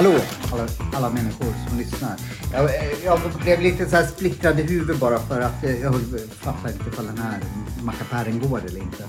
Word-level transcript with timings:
Hallå 0.00 0.14
alla, 0.52 0.68
alla 0.92 1.10
människor 1.10 1.54
som 1.68 1.78
lyssnar. 1.78 2.16
Jag, 2.52 2.64
eh, 2.64 3.04
jag 3.04 3.20
blev 3.42 3.60
lite 3.60 3.86
så 3.86 3.96
här 3.96 4.06
splittrad 4.06 4.60
i 4.60 4.62
huvudet 4.62 5.00
bara 5.00 5.18
för 5.18 5.40
att 5.40 5.64
eh, 5.64 5.80
jag 5.80 5.94
fattar 6.30 6.68
inte 6.68 6.84
ifall 6.88 7.06
den 7.06 7.18
här 7.18 7.38
mackapären 7.82 8.40
går 8.48 8.60
eller 8.66 8.80
inte. 8.80 9.04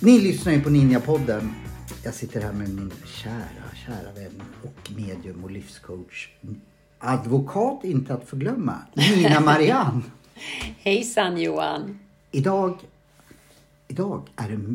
Ni 0.00 0.20
lyssnar 0.20 0.52
ju 0.52 0.60
på 0.60 0.70
Ninja-podden. 0.70 1.52
Jag 2.04 2.14
sitter 2.14 2.40
här 2.40 2.52
med 2.52 2.68
min 2.74 2.92
kära, 3.06 3.74
kära 3.86 4.12
vän 4.14 4.42
och 4.62 4.90
medium 4.96 5.44
och 5.44 5.50
livscoach. 5.50 6.28
Advokat 6.98 7.84
inte 7.84 8.14
att 8.14 8.28
förglömma. 8.28 8.76
Nina 8.94 9.40
Marianne. 9.40 10.02
Hejsan 10.78 11.38
Johan! 11.38 11.98
Idag, 12.30 12.78
idag 13.88 14.28
är 14.36 14.48
det... 14.48 14.74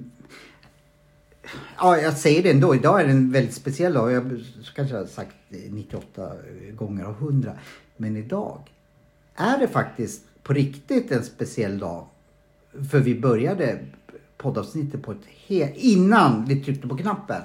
Ja, 1.78 1.98
jag 1.98 2.18
säger 2.18 2.44
det 2.44 2.52
ändå. 2.52 2.76
Idag 2.76 3.02
är 3.02 3.06
det 3.06 3.12
en 3.12 3.32
väldigt 3.32 3.56
speciell 3.56 3.94
dag. 3.94 4.12
Jag 4.12 4.42
kanske 4.76 4.96
har 4.96 5.06
sagt 5.06 5.36
98 5.50 6.32
gånger 6.74 7.04
av 7.04 7.14
100. 7.14 7.54
Men 7.98 8.18
idag 8.18 8.60
är 9.36 9.58
det 9.58 9.68
faktiskt 9.68 10.24
på 10.44 10.54
riktigt 10.54 11.12
en 11.12 11.24
speciell 11.24 11.80
dag. 11.80 12.08
För 12.92 13.00
vi 13.00 13.20
började 13.20 13.80
poddavsnittet 14.44 15.04
på 15.04 15.12
ett 15.12 15.26
helt... 15.48 15.76
Innan 15.76 16.46
vi 16.46 16.56
tryckte 16.56 16.88
på 16.88 16.98
knappen. 16.98 17.42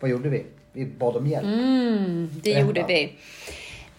Vad 0.00 0.10
gjorde 0.10 0.28
vi? 0.28 0.44
Vi 0.72 0.86
bad 0.86 1.16
om 1.16 1.26
hjälp. 1.26 1.44
Mm, 1.44 2.28
det 2.32 2.42
Berätta. 2.42 2.60
gjorde 2.66 2.84
vi. 2.88 3.16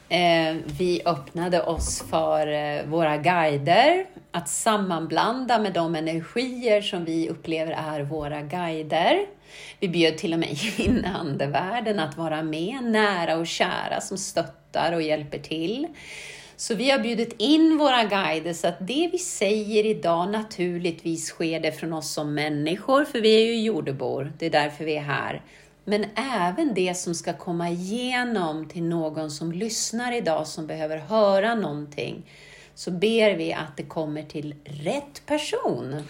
Eh, 0.10 0.56
vi 0.80 1.02
öppnade 1.06 1.62
oss 1.64 2.04
för 2.10 2.48
eh, 2.48 2.86
våra 2.86 3.18
guider, 3.18 4.06
att 4.32 4.50
sammanblanda 4.50 5.60
med 5.60 5.74
de 5.74 5.96
energier 5.96 6.82
som 6.82 7.06
vi 7.06 7.30
upplever 7.30 7.72
är 7.72 8.02
våra 8.02 8.42
guider. 8.42 9.26
Vi 9.80 9.88
bjöd 9.88 10.18
till 10.18 10.34
och 10.34 10.40
med 10.40 10.58
in 10.78 11.06
andevärlden 11.20 12.00
att 12.00 12.18
vara 12.18 12.44
med, 12.44 12.84
nära 12.84 13.38
och 13.38 13.48
kära 13.48 14.02
som 14.02 14.18
stöttar 14.18 14.92
och 14.94 15.02
hjälper 15.02 15.40
till. 15.40 15.88
Så 16.56 16.76
vi 16.76 16.92
har 16.92 17.00
bjudit 17.00 17.36
in 17.38 17.78
våra 17.78 18.04
guider 18.04 18.54
så 18.54 18.68
att 18.68 18.80
det 18.80 19.10
vi 19.12 19.18
säger 19.18 19.86
idag 19.86 20.32
naturligtvis 20.32 21.28
sker 21.28 21.60
det 21.60 21.72
från 21.72 21.94
oss 21.94 22.14
som 22.14 22.34
människor, 22.34 23.06
för 23.06 23.22
vi 23.22 23.42
är 23.42 23.46
ju 23.46 23.62
jordebor, 23.62 24.34
det 24.40 24.46
är 24.46 24.50
därför 24.50 24.86
vi 24.86 24.96
är 24.96 25.02
här. 25.02 25.42
Men 25.86 26.06
även 26.16 26.74
det 26.74 26.98
som 26.98 27.16
ska 27.16 27.34
komma 27.34 27.70
igenom 27.70 28.70
till 28.70 28.84
någon 28.84 29.32
som 29.32 29.52
lyssnar 29.52 30.18
idag 30.18 30.48
som 30.48 30.68
behöver 30.68 30.98
höra 30.98 31.56
någonting, 31.56 32.26
så 32.76 32.92
ber 32.92 33.38
vi 33.38 33.54
att 33.54 33.78
det 33.78 33.84
kommer 33.84 34.24
till 34.24 34.56
rätt 34.64 35.26
person. 35.26 36.04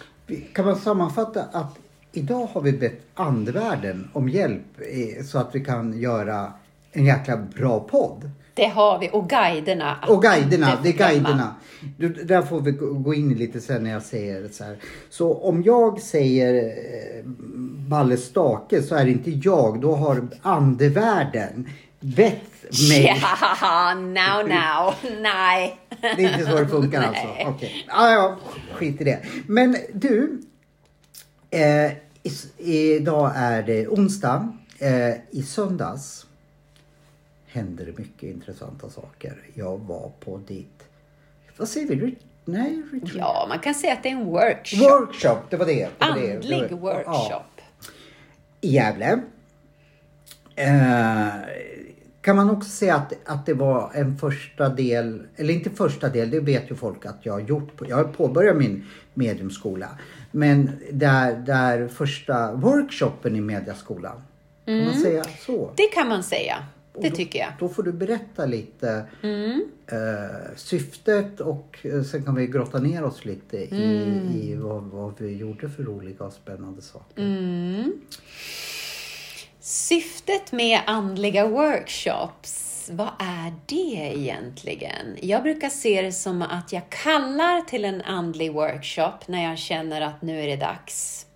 Kan 0.52 0.64
man 0.64 0.76
sammanfatta 0.76 1.42
att 1.42 1.78
idag 2.12 2.46
har 2.52 2.60
vi 2.60 2.72
bett 2.72 3.00
andevärlden 3.14 4.10
om 4.12 4.28
hjälp 4.28 4.64
eh, 4.78 5.24
så 5.24 5.38
att 5.38 5.54
vi 5.54 5.64
kan 5.64 6.00
göra 6.00 6.52
en 6.92 7.04
jäkla 7.04 7.36
bra 7.36 7.80
podd. 7.80 8.30
Det 8.54 8.66
har 8.66 8.98
vi, 8.98 9.10
och 9.12 9.28
guiderna. 9.28 9.96
Och 10.08 10.22
guiderna, 10.22 10.78
det 10.82 10.88
är 10.88 10.92
guiderna. 10.92 11.54
Du, 11.98 12.08
där 12.08 12.42
får 12.42 12.60
vi 12.60 12.70
gå 12.72 13.14
in 13.14 13.34
lite 13.34 13.60
sen 13.60 13.82
när 13.82 13.90
jag 13.90 14.02
säger 14.02 14.40
det 14.42 14.48
så 14.48 14.64
här. 14.64 14.76
Så 15.10 15.34
om 15.34 15.62
jag 15.62 16.00
säger 16.00 16.54
eh, 16.64 17.24
Balle 17.88 18.16
Stake 18.16 18.82
så 18.82 18.94
är 18.94 19.04
det 19.04 19.10
inte 19.10 19.30
jag, 19.30 19.80
då 19.80 19.94
har 19.94 20.28
andevärlden 20.42 21.68
bett 22.00 22.42
mig. 22.90 23.22
Ja, 23.60 23.94
now, 23.94 24.48
now. 24.48 24.94
Nej. 25.22 25.78
Det 26.00 26.24
är 26.24 26.38
inte 26.38 26.50
så 26.50 26.58
det 26.58 26.68
funkar 26.68 27.02
alltså? 27.08 27.26
Okej. 27.46 27.84
Ja, 27.88 28.10
ja, 28.12 28.36
skit 28.74 29.00
i 29.00 29.04
det. 29.04 29.18
Men 29.46 29.76
du. 29.92 30.42
Eh, 31.50 31.92
idag 32.58 33.32
är 33.36 33.62
det 33.62 33.88
onsdag. 33.88 34.52
Eh, 34.78 35.14
I 35.30 35.42
söndags 35.42 36.23
hände 37.54 37.84
det 37.84 37.98
mycket 37.98 38.22
intressanta 38.22 38.88
saker. 38.90 39.36
Jag 39.54 39.78
var 39.78 40.12
på 40.20 40.40
ditt, 40.46 40.82
vad 41.56 41.68
säger 41.68 41.96
vi? 41.96 42.14
Nej, 42.44 42.82
retreat. 42.92 43.14
Ja, 43.16 43.46
man 43.48 43.58
kan 43.58 43.74
säga 43.74 43.92
att 43.92 44.02
det 44.02 44.08
är 44.08 44.12
en 44.12 44.24
workshop. 44.24 44.78
Workshop, 44.84 45.38
det 45.50 45.56
var 45.56 45.66
det. 45.66 45.74
det, 45.74 45.90
var 46.06 46.16
det. 46.16 46.32
Andlig 46.34 46.68
det 46.68 46.74
var, 46.74 47.02
Ja, 47.06 47.12
workshop. 47.12 47.62
I 48.60 48.68
Gävle. 48.68 49.20
Eh, 50.56 51.28
kan 52.20 52.36
man 52.36 52.50
också 52.50 52.70
säga 52.70 52.94
att, 52.94 53.12
att 53.24 53.46
det 53.46 53.54
var 53.54 53.90
en 53.94 54.18
första 54.18 54.68
del, 54.68 55.22
eller 55.36 55.54
inte 55.54 55.70
första 55.70 56.08
del, 56.08 56.30
det 56.30 56.40
vet 56.40 56.70
ju 56.70 56.74
folk 56.74 57.06
att 57.06 57.18
jag 57.22 57.32
har 57.32 57.40
gjort. 57.40 57.80
Jag 57.88 57.96
har 57.96 58.04
påbörjat 58.04 58.56
min 58.56 58.86
mediumskola. 59.14 59.88
Men 60.30 60.70
där, 60.92 61.36
där 61.36 61.88
första 61.88 62.52
workshopen 62.52 63.36
i 63.36 63.40
mediaskolan. 63.40 64.22
Kan 64.64 64.74
Mm. 64.74 64.86
man 64.86 65.00
säga 65.00 65.24
så? 65.24 65.70
Det 65.76 65.86
kan 65.94 66.08
man 66.08 66.22
säga. 66.22 66.56
Det 67.02 67.10
tycker 67.10 67.38
jag. 67.38 67.48
Då 67.58 67.68
får 67.68 67.82
du 67.82 67.92
berätta 67.92 68.46
lite 68.46 69.04
Mm. 69.22 69.64
eh, 69.86 70.56
syftet 70.56 71.40
och 71.40 71.78
eh, 71.82 72.02
sen 72.02 72.24
kan 72.24 72.34
vi 72.34 72.46
grotta 72.46 72.78
ner 72.78 73.04
oss 73.04 73.24
lite 73.24 73.56
i, 73.56 73.68
Mm. 73.70 74.28
i 74.34 74.54
vad, 74.54 74.82
vad 74.82 75.14
vi 75.20 75.36
gjorde 75.36 75.68
för 75.70 75.82
roliga 75.82 76.24
och 76.24 76.32
spännande 76.32 76.82
saker. 76.82 77.22
Mm. 77.22 77.92
Syftet 79.60 80.52
med 80.52 80.80
andliga 80.86 81.46
workshops, 81.48 82.90
vad 82.92 83.10
är 83.18 83.54
det 83.66 84.12
egentligen? 84.18 85.16
Jag 85.22 85.42
brukar 85.42 85.68
se 85.68 86.02
det 86.02 86.12
som 86.12 86.42
att 86.42 86.72
jag 86.72 86.82
kallar 86.90 87.60
till 87.60 87.84
en 87.84 88.02
andlig 88.02 88.52
workshop 88.52 89.18
när 89.26 89.44
jag 89.44 89.58
känner 89.58 90.00
att 90.00 90.22
nu 90.22 90.40
är 90.40 90.46
det 90.46 90.56
dags. 90.56 91.26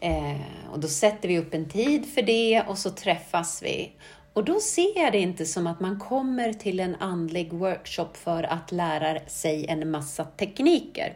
Eh, 0.00 0.40
och 0.72 0.80
då 0.80 0.88
sätter 0.88 1.28
vi 1.28 1.38
upp 1.38 1.54
en 1.54 1.68
tid 1.68 2.06
för 2.14 2.22
det 2.22 2.62
och 2.68 2.78
så 2.78 2.90
träffas 2.90 3.62
vi. 3.62 3.92
Och 4.32 4.44
då 4.44 4.60
ser 4.60 5.02
jag 5.02 5.12
det 5.12 5.18
inte 5.18 5.46
som 5.46 5.66
att 5.66 5.80
man 5.80 5.98
kommer 5.98 6.52
till 6.52 6.80
en 6.80 6.96
andlig 7.00 7.52
workshop 7.52 8.08
för 8.14 8.42
att 8.42 8.72
lära 8.72 9.20
sig 9.26 9.66
en 9.66 9.90
massa 9.90 10.24
tekniker. 10.24 11.14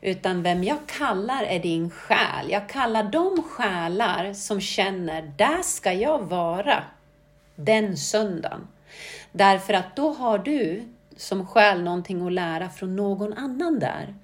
Utan 0.00 0.42
vem 0.42 0.64
jag 0.64 0.78
kallar 0.86 1.42
är 1.42 1.58
din 1.58 1.90
själ. 1.90 2.50
Jag 2.50 2.68
kallar 2.68 3.02
de 3.02 3.42
själar 3.42 4.32
som 4.32 4.60
känner, 4.60 5.32
där 5.36 5.62
ska 5.62 5.92
jag 5.92 6.18
vara 6.18 6.84
den 7.56 7.96
söndagen. 7.96 8.68
Därför 9.32 9.74
att 9.74 9.96
då 9.96 10.12
har 10.12 10.38
du 10.38 10.82
som 11.16 11.46
själ 11.46 11.82
någonting 11.82 12.26
att 12.26 12.32
lära 12.32 12.68
från 12.68 12.96
någon 12.96 13.32
annan 13.32 13.78
där. 13.78 14.14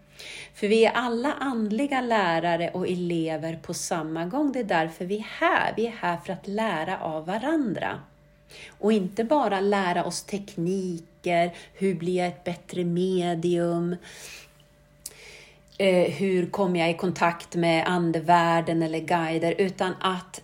För 0.54 0.68
vi 0.68 0.84
är 0.84 0.92
alla 0.92 1.32
andliga 1.32 2.00
lärare 2.00 2.70
och 2.74 2.88
elever 2.88 3.58
på 3.62 3.74
samma 3.74 4.24
gång. 4.26 4.52
Det 4.52 4.60
är 4.60 4.64
därför 4.64 5.04
vi 5.04 5.16
är 5.16 5.26
här. 5.40 5.74
Vi 5.76 5.86
är 5.86 5.94
här 6.00 6.16
för 6.16 6.32
att 6.32 6.46
lära 6.48 6.98
av 6.98 7.26
varandra. 7.26 8.00
Och 8.78 8.92
inte 8.92 9.24
bara 9.24 9.60
lära 9.60 10.04
oss 10.04 10.22
tekniker, 10.22 11.54
hur 11.74 11.94
blir 11.94 12.16
jag 12.16 12.26
ett 12.26 12.44
bättre 12.44 12.84
medium, 12.84 13.96
eh, 15.78 16.12
hur 16.12 16.46
kommer 16.50 16.80
jag 16.80 16.90
i 16.90 16.94
kontakt 16.94 17.54
med 17.54 17.86
andevärlden 17.86 18.82
eller 18.82 19.00
guider, 19.00 19.54
utan 19.58 19.94
att 20.00 20.42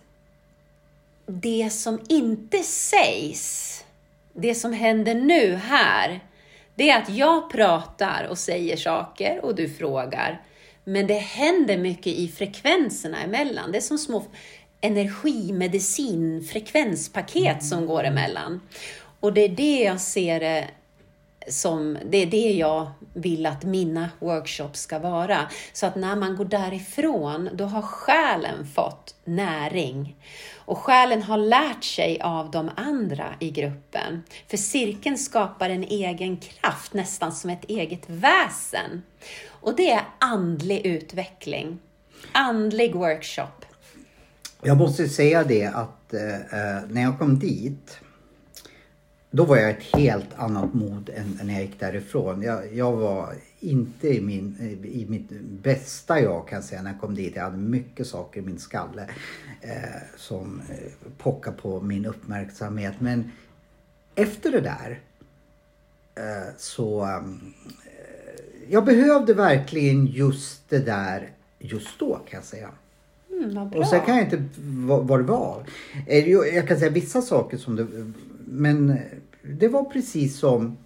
det 1.25 1.69
som 1.73 1.99
inte 2.09 2.57
sägs, 2.57 3.85
det 4.33 4.55
som 4.55 4.73
händer 4.73 5.15
nu 5.15 5.55
här, 5.55 6.19
det 6.75 6.89
är 6.89 7.01
att 7.01 7.09
jag 7.09 7.49
pratar 7.51 8.27
och 8.29 8.37
säger 8.37 8.77
saker 8.77 9.45
och 9.45 9.55
du 9.55 9.69
frågar. 9.69 10.41
Men 10.83 11.07
det 11.07 11.13
händer 11.13 11.77
mycket 11.77 12.13
i 12.13 12.27
frekvenserna 12.27 13.21
emellan. 13.23 13.71
Det 13.71 13.77
är 13.77 13.81
som 13.81 13.97
små 13.97 14.23
energimedicin 14.81 16.43
frekvenspaket 16.43 17.63
som 17.63 17.85
går 17.85 18.03
emellan. 18.03 18.61
Och 19.19 19.33
det 19.33 19.41
är 19.41 19.49
det 19.49 19.83
jag 19.83 20.01
ser 20.01 20.39
det 20.39 20.67
som, 21.47 21.97
det 22.05 22.17
är 22.17 22.25
det 22.25 22.51
jag 22.51 22.91
vill 23.13 23.45
att 23.45 23.63
mina 23.63 24.09
workshops 24.19 24.79
ska 24.79 24.99
vara. 24.99 25.49
Så 25.73 25.85
att 25.85 25.95
när 25.95 26.15
man 26.15 26.35
går 26.35 26.45
därifrån, 26.45 27.49
då 27.53 27.65
har 27.65 27.81
själen 27.81 28.65
fått 28.75 29.15
näring. 29.23 30.15
Och 30.65 30.77
själen 30.77 31.23
har 31.23 31.37
lärt 31.37 31.83
sig 31.83 32.21
av 32.21 32.51
de 32.51 32.71
andra 32.75 33.35
i 33.39 33.51
gruppen. 33.51 34.23
För 34.47 34.57
cirkeln 34.57 35.17
skapar 35.17 35.69
en 35.69 35.83
egen 35.83 36.37
kraft, 36.37 36.93
nästan 36.93 37.31
som 37.31 37.49
ett 37.49 37.65
eget 37.65 38.09
väsen. 38.09 39.03
Och 39.49 39.75
det 39.75 39.91
är 39.91 40.03
andlig 40.19 40.85
utveckling. 40.85 41.79
Andlig 42.31 42.95
workshop. 42.95 43.65
Jag 44.61 44.77
måste 44.77 45.09
säga 45.09 45.43
det 45.43 45.65
att 45.65 46.13
eh, 46.13 46.35
eh 46.35 46.83
när 46.89 47.01
jag 47.01 47.19
kom 47.19 47.39
dit 47.39 47.99
då 49.31 49.45
var 49.45 49.57
jag 49.57 49.69
ett 49.69 49.83
helt 49.97 50.29
annat 50.35 50.73
mod 50.73 51.09
än 51.09 51.37
än 51.41 51.47
när 51.47 51.53
jag 51.53 51.63
gick 51.63 51.79
därifrån. 51.79 52.41
Jag, 52.41 52.75
jag 52.75 52.91
var 52.91 53.33
inte 53.63 54.07
i, 54.07 54.21
min, 54.21 54.57
i 54.83 55.05
mitt 55.09 55.29
bästa 55.63 56.21
jag 56.21 56.47
kan 56.47 56.63
säga 56.63 56.81
när 56.81 56.91
jag 56.91 57.01
kom 57.01 57.15
dit. 57.15 57.35
Jag 57.35 57.43
hade 57.43 57.57
mycket 57.57 58.07
saker 58.07 58.41
i 58.41 58.43
min 58.43 58.59
skalle 58.59 59.09
eh, 59.61 60.01
som 60.17 60.61
eh, 60.69 61.09
pockade 61.17 61.57
på 61.57 61.81
min 61.81 62.05
uppmärksamhet. 62.05 62.93
Men 62.99 63.31
efter 64.15 64.51
det 64.51 64.61
där 64.61 64.99
eh, 66.15 66.53
så 66.57 67.05
um, 67.05 67.53
jag 68.69 68.85
behövde 68.85 69.33
verkligen 69.33 70.05
just 70.05 70.69
det 70.69 70.79
där 70.79 71.29
just 71.59 71.99
då 71.99 72.15
kan 72.15 72.37
jag 72.37 72.43
säga. 72.43 72.69
Mm. 73.29 73.57
Och 73.73 73.87
sen 73.87 74.05
kan 74.05 74.15
jag 74.15 74.25
inte 74.25 74.43
vad, 74.85 75.19
det 75.19 75.23
var. 75.23 75.63
Eh, 76.07 76.29
Jag 76.29 76.67
kan 76.67 76.79
säga 76.79 76.91
vissa 76.91 77.21
saker 77.21 77.57
som 77.57 77.75
det, 77.75 77.87
men 78.45 78.99
det 79.41 79.67
var 79.67 79.83
precis 79.83 80.39
som, 80.39 80.77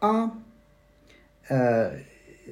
ja, 0.00 0.22
eh, 0.22 0.28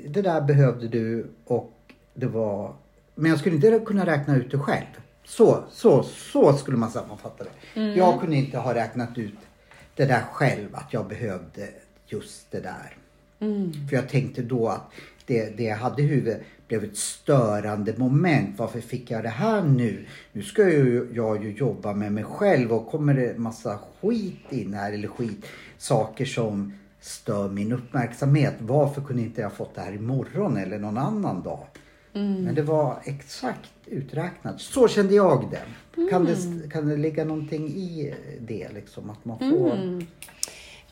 det 0.06 0.22
där 0.22 0.40
behövde 0.40 0.88
du 0.88 1.26
och 1.44 1.72
det 2.14 2.26
var, 2.26 2.74
men 3.14 3.30
jag 3.30 3.40
skulle 3.40 3.56
inte 3.56 3.80
kunna 3.86 4.06
räkna 4.06 4.36
ut 4.36 4.50
det 4.50 4.58
själv. 4.58 4.86
Så, 5.24 5.64
så, 5.70 6.02
så 6.02 6.52
skulle 6.52 6.76
man 6.76 6.90
sammanfatta 6.90 7.44
det. 7.44 7.80
Jag 7.80 8.20
kunde 8.20 8.36
inte 8.36 8.58
ha 8.58 8.74
räknat 8.74 9.18
ut 9.18 9.34
det 9.94 10.04
där 10.04 10.22
själv, 10.32 10.68
att 10.72 10.92
jag 10.92 11.08
behövde 11.08 11.68
just 12.06 12.50
det 12.50 12.60
där. 12.60 12.96
För 13.88 13.96
jag 13.96 14.08
tänkte 14.08 14.42
då 14.42 14.68
att 14.68 14.90
det, 15.26 15.56
det 15.56 15.62
jag 15.62 15.76
hade 15.76 16.02
i 16.02 16.06
huvudet 16.06 16.42
blev 16.68 16.84
ett 16.84 16.96
störande 16.96 17.94
moment. 17.96 18.58
Varför 18.58 18.80
fick 18.80 19.10
jag 19.10 19.22
det 19.22 19.28
här 19.28 19.62
nu? 19.62 20.06
Nu 20.32 20.42
ska 20.42 20.70
ju, 20.70 21.08
jag 21.12 21.44
ju 21.44 21.52
jobba 21.52 21.92
med 21.92 22.12
mig 22.12 22.24
själv 22.24 22.72
och 22.72 22.88
kommer 22.88 23.14
det 23.14 23.38
massa 23.38 23.78
skit 24.00 24.52
in 24.52 24.74
här, 24.74 24.92
eller 24.92 25.08
skit, 25.08 25.46
saker 25.78 26.24
som 26.24 26.72
stör 27.00 27.48
min 27.48 27.72
uppmärksamhet. 27.72 28.54
Varför 28.58 29.02
kunde 29.02 29.22
inte 29.22 29.40
jag 29.40 29.52
fått 29.52 29.74
det 29.74 29.80
här 29.80 29.92
imorgon 29.92 30.56
eller 30.56 30.78
någon 30.78 30.98
annan 30.98 31.42
dag? 31.42 31.66
Men 32.12 32.54
det 32.54 32.62
var 32.62 32.98
exakt 33.04 33.70
uträknat. 33.86 34.60
Så 34.60 34.88
kände 34.88 35.14
jag 35.14 35.50
det. 35.50 36.10
Kan, 36.10 36.24
det 36.24 36.70
kan 36.72 36.88
det 36.88 36.96
ligga 36.96 37.24
någonting 37.24 37.68
i 37.68 38.14
det 38.40 38.68
liksom? 38.74 39.10
Att 39.10 39.24
man 39.24 39.38
får... 39.38 40.02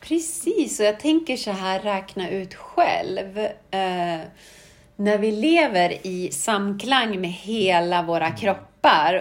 Precis, 0.00 0.80
och 0.80 0.86
jag 0.86 1.00
tänker 1.00 1.36
så 1.36 1.50
här, 1.50 1.80
räkna 1.80 2.30
ut 2.30 2.54
själv. 2.54 3.38
Eh, 3.70 4.20
när 4.96 5.18
vi 5.18 5.32
lever 5.32 6.06
i 6.06 6.30
samklang 6.32 7.20
med 7.20 7.32
hela 7.32 8.02
våra 8.02 8.30
kroppar 8.30 8.67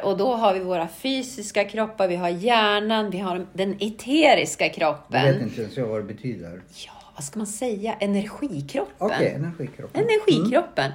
och 0.06 0.18
då 0.18 0.36
har 0.36 0.54
vi 0.54 0.60
våra 0.60 0.88
fysiska 0.88 1.64
kroppar, 1.64 2.08
vi 2.08 2.16
har 2.16 2.30
hjärnan, 2.30 3.10
vi 3.10 3.20
har 3.20 3.48
den 3.54 3.76
eteriska 3.80 4.66
Jag 4.66 4.74
kroppen. 4.74 5.26
vet 5.26 5.42
inte 5.42 5.62
ens 5.62 5.78
jag 5.78 5.88
vad 5.88 6.00
det 6.00 6.14
betyder. 6.14 6.62
Ja, 6.86 6.92
vad 7.16 7.24
ska 7.24 7.40
man 7.40 7.48
säga? 7.48 7.94
Energikroppen. 7.94 8.96
Okej, 8.98 9.34
energikroppen. 9.36 10.04
Energikroppen. 10.04 10.92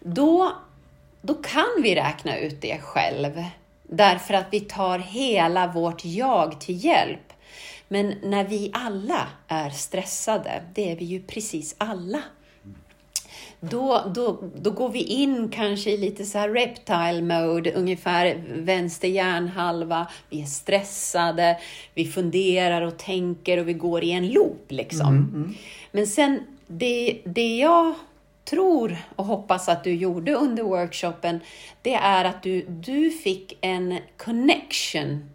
Då, 0.00 0.52
då 1.22 1.34
kan 1.34 1.82
vi 1.82 1.94
räkna 1.94 2.38
ut 2.38 2.60
det 2.60 2.78
själv. 2.78 3.44
Därför 3.82 4.34
att 4.34 4.46
vi 4.50 4.60
tar 4.60 4.98
hela 4.98 5.66
vårt 5.66 6.04
jag 6.04 6.60
till 6.60 6.84
hjälp. 6.84 7.32
Men 7.88 8.14
när 8.22 8.44
vi 8.44 8.70
alla 8.74 9.28
är 9.48 9.70
stressade, 9.70 10.62
det 10.74 10.92
är 10.92 10.96
vi 10.96 11.04
ju 11.04 11.22
precis 11.22 11.74
alla. 11.78 12.22
Då, 13.60 14.12
då, 14.14 14.42
då 14.56 14.70
går 14.70 14.88
vi 14.88 15.02
in 15.02 15.48
kanske 15.48 15.90
i 15.90 15.96
lite 15.96 16.24
så 16.24 16.38
här 16.38 16.48
reptile 16.48 17.22
mode, 17.22 17.72
ungefär 17.72 18.42
vänster 18.48 19.08
hjärnhalva. 19.08 20.06
Vi 20.30 20.42
är 20.42 20.46
stressade, 20.46 21.58
vi 21.94 22.06
funderar 22.06 22.82
och 22.82 22.98
tänker 22.98 23.58
och 23.58 23.68
vi 23.68 23.72
går 23.72 24.04
i 24.04 24.10
en 24.10 24.28
loop 24.28 24.64
liksom. 24.68 25.54
Men 25.92 26.06
sen, 26.06 26.40
det, 26.66 27.20
det 27.24 27.56
jag 27.56 27.94
tror 28.44 28.96
och 29.16 29.24
hoppas 29.24 29.68
att 29.68 29.84
du 29.84 29.94
gjorde 29.94 30.34
under 30.34 30.62
workshopen, 30.62 31.40
det 31.82 31.94
är 31.94 32.24
att 32.24 32.42
du, 32.42 32.62
du 32.68 33.10
fick 33.10 33.58
en 33.60 33.98
connection 34.16 35.30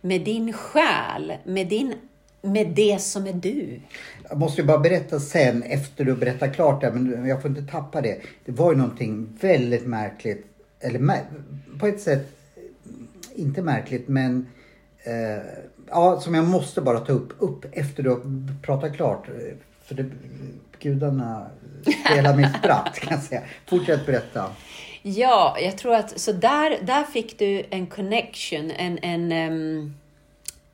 med 0.00 0.20
din 0.20 0.52
själ, 0.52 1.32
med, 1.44 1.66
din, 1.66 1.94
med 2.42 2.68
det 2.68 3.02
som 3.02 3.26
är 3.26 3.32
du. 3.32 3.80
Jag 4.28 4.38
måste 4.38 4.60
ju 4.60 4.66
bara 4.66 4.78
berätta 4.78 5.20
sen 5.20 5.62
efter 5.62 6.04
du 6.04 6.14
berättar 6.14 6.48
klart 6.48 6.80
det, 6.80 6.92
men 6.92 7.26
jag 7.26 7.42
får 7.42 7.50
inte 7.50 7.72
tappa 7.72 8.00
det. 8.00 8.20
Det 8.44 8.52
var 8.52 8.72
ju 8.72 8.78
någonting 8.78 9.38
väldigt 9.40 9.86
märkligt, 9.86 10.46
eller 10.80 10.98
mär- 10.98 11.24
på 11.78 11.86
ett 11.86 12.00
sätt 12.00 12.32
inte 13.34 13.62
märkligt 13.62 14.08
men 14.08 14.46
eh, 15.04 15.42
ja, 15.88 16.20
som 16.20 16.34
jag 16.34 16.44
måste 16.44 16.80
bara 16.80 17.00
ta 17.00 17.12
upp, 17.12 17.32
upp 17.38 17.64
efter 17.72 18.02
du 18.02 18.10
har 18.10 18.20
pratat 18.62 18.96
klart. 18.96 19.26
För 19.84 19.94
det, 19.94 20.04
gudarna 20.78 21.46
spelar 22.06 22.36
mig 22.36 22.54
spratt 22.58 22.98
kan 23.00 23.12
jag 23.12 23.22
säga. 23.22 23.42
Fortsätt 23.66 24.06
berätta. 24.06 24.50
Ja, 25.02 25.56
jag 25.60 25.78
tror 25.78 25.94
att 25.94 26.20
så 26.20 26.32
där, 26.32 26.78
där 26.82 27.02
fick 27.02 27.38
du 27.38 27.62
en 27.70 27.86
connection, 27.86 28.70
en, 28.70 28.98
en, 29.02 29.32
um 29.32 29.94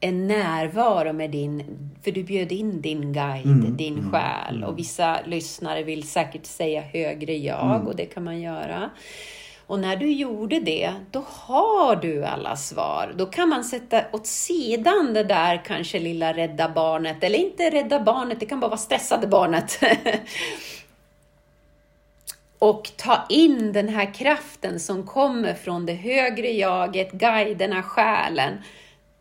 en 0.05 0.27
närvaro 0.27 1.13
med 1.13 1.31
din, 1.31 1.63
för 2.05 2.13
du 2.13 2.23
bjöd 2.23 2.53
in 2.53 2.81
din 2.81 3.13
guide, 3.13 3.77
din 3.77 4.11
själ. 4.11 4.65
Och 4.65 4.79
vissa 4.79 5.21
lyssnare 5.27 5.83
vill 5.83 6.09
säkert 6.09 6.47
säga 6.47 6.81
högre 6.81 7.37
jag 7.37 7.87
och 7.87 7.97
det 7.97 8.07
kan 8.07 8.25
man 8.25 8.41
göra. 8.41 8.91
Och 9.67 9.79
när 9.79 9.97
du 9.97 10.13
gjorde 10.13 10.61
det, 10.61 10.93
då 11.11 11.25
har 11.29 11.97
du 11.97 12.25
alla 12.25 12.57
svar. 12.57 13.15
Då 13.17 13.27
kan 13.27 13.49
man 13.49 13.65
sätta 13.65 14.05
åt 14.13 14.27
sidan 14.27 15.15
det 15.15 15.25
där 15.25 15.65
kanske 15.65 15.99
lilla 15.99 16.33
rädda 16.33 16.69
barnet, 16.69 17.25
eller 17.25 17.39
inte 17.39 17.71
rädda 17.71 18.01
barnet, 18.01 18.41
det 18.41 18.47
kan 18.47 18.61
bara 18.61 18.69
vara 18.69 18.79
stressade 18.79 19.27
barnet. 19.27 19.79
och 22.59 22.91
ta 22.97 23.27
in 23.29 23.73
den 23.73 23.89
här 23.89 24.15
kraften 24.15 24.81
som 24.81 25.07
kommer 25.07 25.55
från 25.55 25.87
det 25.87 25.95
högre 25.95 26.51
jaget, 26.51 27.13
guiderna, 27.13 27.83
själen. 27.83 28.59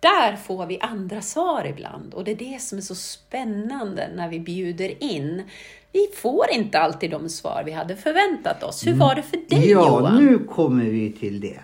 Där 0.01 0.35
får 0.35 0.65
vi 0.65 0.79
andra 0.81 1.21
svar 1.21 1.65
ibland 1.65 2.13
och 2.13 2.23
det 2.23 2.31
är 2.31 2.35
det 2.35 2.61
som 2.61 2.77
är 2.77 2.81
så 2.81 2.95
spännande 2.95 4.09
när 4.15 4.29
vi 4.29 4.39
bjuder 4.39 5.03
in. 5.03 5.43
Vi 5.91 6.07
får 6.15 6.45
inte 6.51 6.79
alltid 6.79 7.11
de 7.11 7.29
svar 7.29 7.63
vi 7.65 7.71
hade 7.71 7.95
förväntat 7.95 8.63
oss. 8.63 8.87
Hur 8.87 8.93
var 8.93 9.15
det 9.15 9.21
för 9.21 9.37
dig 9.37 9.69
Ja, 9.71 9.99
Johan? 9.99 10.25
nu 10.25 10.39
kommer 10.39 10.83
vi 10.85 11.11
till 11.11 11.39
det. 11.41 11.59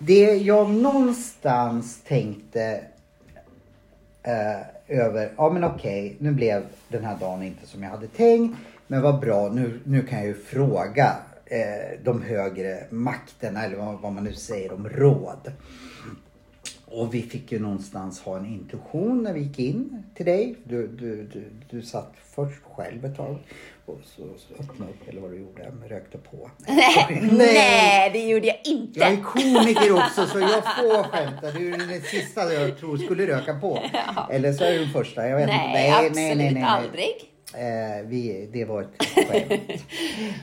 Det 0.00 0.36
jag 0.36 0.70
någonstans 0.70 2.00
tänkte 2.08 2.80
eh, 4.22 4.98
över, 4.98 5.32
ja 5.36 5.50
men 5.50 5.64
okej, 5.64 6.16
nu 6.18 6.30
blev 6.30 6.62
den 6.88 7.04
här 7.04 7.16
dagen 7.20 7.42
inte 7.42 7.66
som 7.66 7.82
jag 7.82 7.90
hade 7.90 8.06
tänkt. 8.06 8.58
Men 8.86 9.02
vad 9.02 9.20
bra, 9.20 9.48
nu, 9.48 9.80
nu 9.84 10.02
kan 10.02 10.18
jag 10.18 10.26
ju 10.26 10.34
fråga 10.34 11.16
eh, 11.46 12.00
de 12.04 12.22
högre 12.22 12.84
makterna, 12.90 13.64
eller 13.64 13.76
vad, 13.76 14.00
vad 14.00 14.12
man 14.12 14.24
nu 14.24 14.32
säger, 14.32 14.72
om 14.72 14.88
råd. 14.88 15.52
Och 16.96 17.14
vi 17.14 17.22
fick 17.22 17.52
ju 17.52 17.58
någonstans 17.58 18.20
ha 18.20 18.36
en 18.36 18.46
intuition 18.46 19.22
när 19.22 19.32
vi 19.32 19.40
gick 19.40 19.58
in 19.58 20.02
till 20.14 20.26
dig. 20.26 20.54
Du, 20.64 20.86
du, 20.86 21.22
du, 21.32 21.44
du 21.70 21.82
satt 21.82 22.12
först 22.34 22.62
själv 22.76 23.04
ett 23.04 23.16
tag 23.16 23.38
och 23.86 24.00
så, 24.04 24.22
så 24.22 24.62
öppnade 24.62 24.90
upp, 24.90 25.08
eller 25.08 25.20
vad 25.20 25.30
du 25.30 25.36
gjorde, 25.38 25.72
rökte 25.88 26.18
på. 26.18 26.50
Nej, 27.32 28.10
det 28.12 28.28
gjorde 28.28 28.46
jag 28.46 28.56
inte. 28.64 29.00
Jag 29.00 29.12
är 29.12 29.22
komiker 29.22 29.92
också 29.92 30.26
så 30.26 30.40
jag 30.40 30.50
får 30.50 31.02
skämta. 31.02 31.50
Du 31.50 31.74
är 31.74 31.78
den 31.78 32.00
sista 32.02 32.52
jag 32.52 32.78
tror 32.78 32.96
skulle 32.96 33.26
röka 33.26 33.54
på. 33.54 33.82
Eller 34.30 34.52
så 34.52 34.64
är 34.64 34.72
du 34.72 34.78
den 34.78 34.92
första. 34.92 35.28
Jag 35.28 35.36
vet 35.36 35.46
Nej, 35.46 36.06
inte. 36.06 36.06
absolut 36.06 36.64
aldrig. 36.64 37.33
Eh, 37.58 38.02
vi, 38.06 38.48
det 38.52 38.64
var 38.64 38.82
ett 38.82 39.04
skämt. 39.28 39.52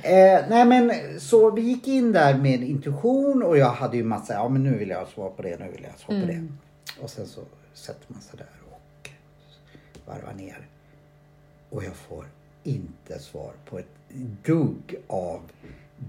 eh, 0.03 0.50
nej 0.50 0.65
men 0.65 0.91
så 1.20 1.51
vi 1.51 1.62
gick 1.62 1.88
in 1.88 2.12
där 2.12 2.38
med 2.38 2.63
intuition 2.63 3.44
och 3.44 3.58
jag 3.58 3.72
hade 3.72 3.98
ju 3.98 4.03
massa, 4.03 4.34
ja 4.34 4.50
men 4.50 4.63
nu 4.63 4.77
vill 4.77 4.89
jag 4.89 5.00
ha 5.00 5.06
svar 5.06 5.30
på 5.30 5.41
det, 5.41 5.60
nu 5.60 5.72
vill 5.72 5.84
jag 5.84 5.91
ha 5.91 5.98
svar 5.98 6.22
på 6.22 6.27
det. 6.27 6.48
Och 7.01 7.10
sen 7.10 7.25
så 7.25 7.41
sätter 7.74 8.06
man 8.08 8.22
sig 8.22 8.38
där 8.38 8.48
och 8.72 9.10
varvar 10.06 10.34
ner. 10.34 10.68
Och 11.70 11.84
jag 11.84 11.96
får 11.96 12.25
inte 12.63 13.20
svar 13.20 13.51
på 13.70 13.80
ett 13.80 14.10
dugg 14.46 14.96
av 15.08 15.39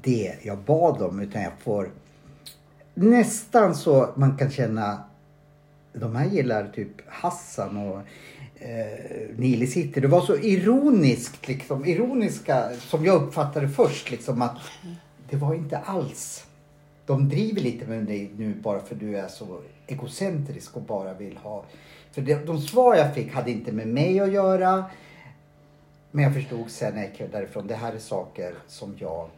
det 0.02 0.34
jag 0.42 0.58
bad 0.58 1.02
om 1.02 1.20
utan 1.20 1.42
jag 1.42 1.52
får 1.58 1.90
nästan 2.94 3.74
så 3.74 4.08
man 4.16 4.36
kan 4.36 4.50
känna 4.50 5.04
de 5.92 6.16
här 6.16 6.26
gillar 6.26 6.68
typ 6.74 7.08
Hassan 7.08 7.76
och 7.76 8.00
eh, 8.64 9.36
Nili 9.36 9.66
City. 9.66 10.00
Det 10.00 10.08
var 10.08 10.20
så 10.20 10.36
ironiskt 10.36 11.48
liksom. 11.48 11.84
Ironiska 11.84 12.70
som 12.78 13.04
jag 13.04 13.22
uppfattade 13.22 13.68
först 13.68 14.10
liksom 14.10 14.42
att 14.42 14.58
det 15.30 15.36
var 15.36 15.54
inte 15.54 15.78
alls. 15.78 16.46
De 17.06 17.28
driver 17.28 17.60
lite 17.60 17.86
med 17.86 18.04
dig 18.04 18.30
nu 18.36 18.54
bara 18.54 18.80
för 18.80 18.94
du 18.94 19.18
är 19.18 19.28
så 19.28 19.60
egocentrisk 19.86 20.76
och 20.76 20.82
bara 20.82 21.14
vill 21.14 21.36
ha. 21.36 21.64
För 22.12 22.22
de, 22.22 22.34
de 22.34 22.60
svar 22.60 22.94
jag 22.94 23.14
fick 23.14 23.32
hade 23.32 23.50
inte 23.50 23.72
med 23.72 23.88
mig 23.88 24.20
att 24.20 24.32
göra. 24.32 24.84
Men 26.10 26.24
jag 26.24 26.34
förstod 26.34 26.70
sen 26.70 26.94
när 26.94 27.02
jag 27.02 27.10
gick 27.10 27.32
därifrån. 27.32 27.66
Det 27.66 27.74
här 27.74 27.92
är 27.92 27.98
saker 27.98 28.54
som 28.66 28.96
jag 28.98 29.28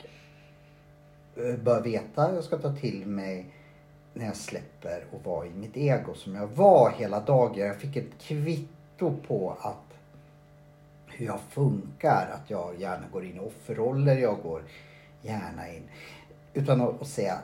eh, 1.36 1.56
bör 1.56 1.82
veta. 1.82 2.34
Jag 2.34 2.44
ska 2.44 2.58
ta 2.58 2.76
till 2.76 3.06
mig 3.06 3.46
när 4.14 4.24
jag 4.24 4.36
släpper 4.36 5.04
och 5.10 5.24
vara 5.24 5.46
i 5.46 5.50
mitt 5.50 5.76
ego 5.76 6.14
som 6.14 6.34
jag 6.34 6.46
var 6.46 6.94
hela 6.98 7.20
dagen. 7.20 7.66
Jag 7.66 7.76
fick 7.76 7.96
ett 7.96 8.18
kvitto 8.20 8.73
på 8.98 9.56
att 9.60 9.94
hur 11.06 11.26
jag 11.26 11.40
funkar. 11.50 12.30
Att 12.34 12.50
jag 12.50 12.80
gärna 12.80 13.04
går 13.12 13.24
in 13.24 13.36
i 13.36 13.40
offerroller, 13.40 14.16
jag 14.16 14.36
går 14.42 14.62
gärna 15.22 15.68
in. 15.68 15.82
Utan 16.54 16.80
att, 16.80 17.02
att 17.02 17.08
säga, 17.08 17.38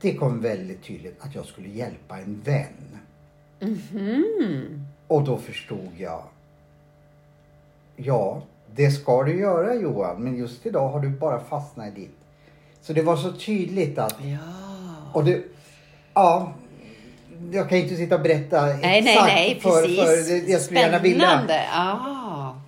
det 0.00 0.14
kom 0.14 0.40
väldigt 0.40 0.82
tydligt 0.82 1.20
att 1.20 1.34
jag 1.34 1.46
skulle 1.46 1.68
hjälpa 1.68 2.18
en 2.18 2.40
vän. 2.44 2.98
Mhm. 3.60 4.84
Och 5.06 5.24
då 5.24 5.38
förstod 5.38 5.90
jag, 5.98 6.22
ja, 7.96 8.42
det 8.74 8.90
ska 8.90 9.22
du 9.22 9.40
göra 9.40 9.74
Johan, 9.74 10.22
men 10.22 10.36
just 10.36 10.66
idag 10.66 10.88
har 10.88 11.00
du 11.00 11.08
bara 11.10 11.40
fastnat 11.40 11.88
i 11.88 12.00
ditt. 12.00 12.16
Så 12.80 12.92
det 12.92 13.02
var 13.02 13.16
så 13.16 13.32
tydligt 13.32 13.98
att, 13.98 14.16
Ja. 14.24 14.38
och 15.12 15.24
det, 15.24 15.42
ja, 16.14 16.52
jag 17.52 17.68
kan 17.68 17.78
inte 17.78 17.96
sitta 17.96 18.14
och 18.14 18.20
berätta 18.22 18.66
Nej, 18.66 18.78
nej, 18.82 18.98
exakt 18.98 19.26
nej, 19.26 19.60
för, 19.62 19.82
precis. 19.82 20.28
för 20.46 20.50
jag 20.52 20.60
skulle 20.60 20.80
gärna 20.80 20.98
vilja. 20.98 21.26
Spännande. 21.28 21.60
Ja. 21.74 22.60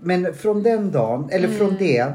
Men 0.00 0.34
från 0.34 0.62
den 0.62 0.90
dagen, 0.92 1.28
eller 1.32 1.48
från 1.48 1.68
Mm. 1.68 1.78
det, 1.78 2.12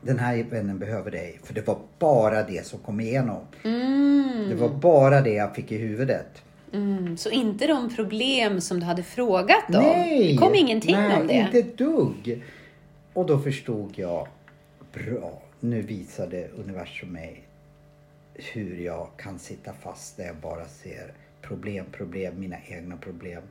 den 0.00 0.18
här 0.18 0.46
vännen 0.50 0.78
behöver 0.78 1.10
dig. 1.10 1.40
För 1.44 1.54
det 1.54 1.66
var 1.66 1.78
bara 1.98 2.42
det 2.42 2.66
som 2.66 2.78
kom 2.78 3.00
igenom. 3.00 3.40
Mm. 3.64 4.46
Det 4.48 4.54
var 4.54 4.68
bara 4.68 5.20
det 5.20 5.32
jag 5.32 5.54
fick 5.54 5.72
i 5.72 5.76
huvudet. 5.78 6.42
Mm. 6.72 7.16
Så 7.16 7.30
inte 7.30 7.66
de 7.66 7.94
problem 7.96 8.60
som 8.60 8.80
du 8.80 8.86
hade 8.86 9.02
frågat 9.02 9.64
om? 9.68 9.74
Nej! 9.82 10.32
Det 10.32 10.38
kom 10.38 10.54
ingenting 10.54 10.96
nej, 10.96 11.20
om 11.20 11.26
det? 11.26 11.34
inte 11.34 11.58
ett 11.58 11.78
dugg. 11.78 12.42
Och 13.12 13.26
då 13.26 13.38
förstod 13.38 13.92
jag, 13.96 14.28
bra, 14.92 15.42
nu 15.60 15.82
visade 15.82 16.48
universum 16.64 17.12
mig 17.12 17.42
hur 18.38 18.76
jag 18.76 19.08
kan 19.16 19.38
sitta 19.38 19.72
fast 19.72 20.16
där 20.16 20.24
jag 20.24 20.36
bara 20.36 20.64
ser 20.64 21.12
problem, 21.42 21.86
problem, 21.92 22.40
mina 22.40 22.56
egna 22.66 22.96
problem. 22.96 23.42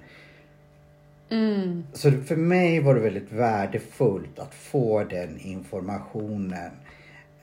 Mm. 1.29 1.88
Så 1.94 2.12
för 2.12 2.36
mig 2.36 2.79
var 2.79 2.96
det 2.96 3.01
väldigt 3.01 3.32
värdefullt 3.32 4.39
att 4.39 4.53
få 4.53 5.03
den 5.03 5.39
informationen. 5.39 6.72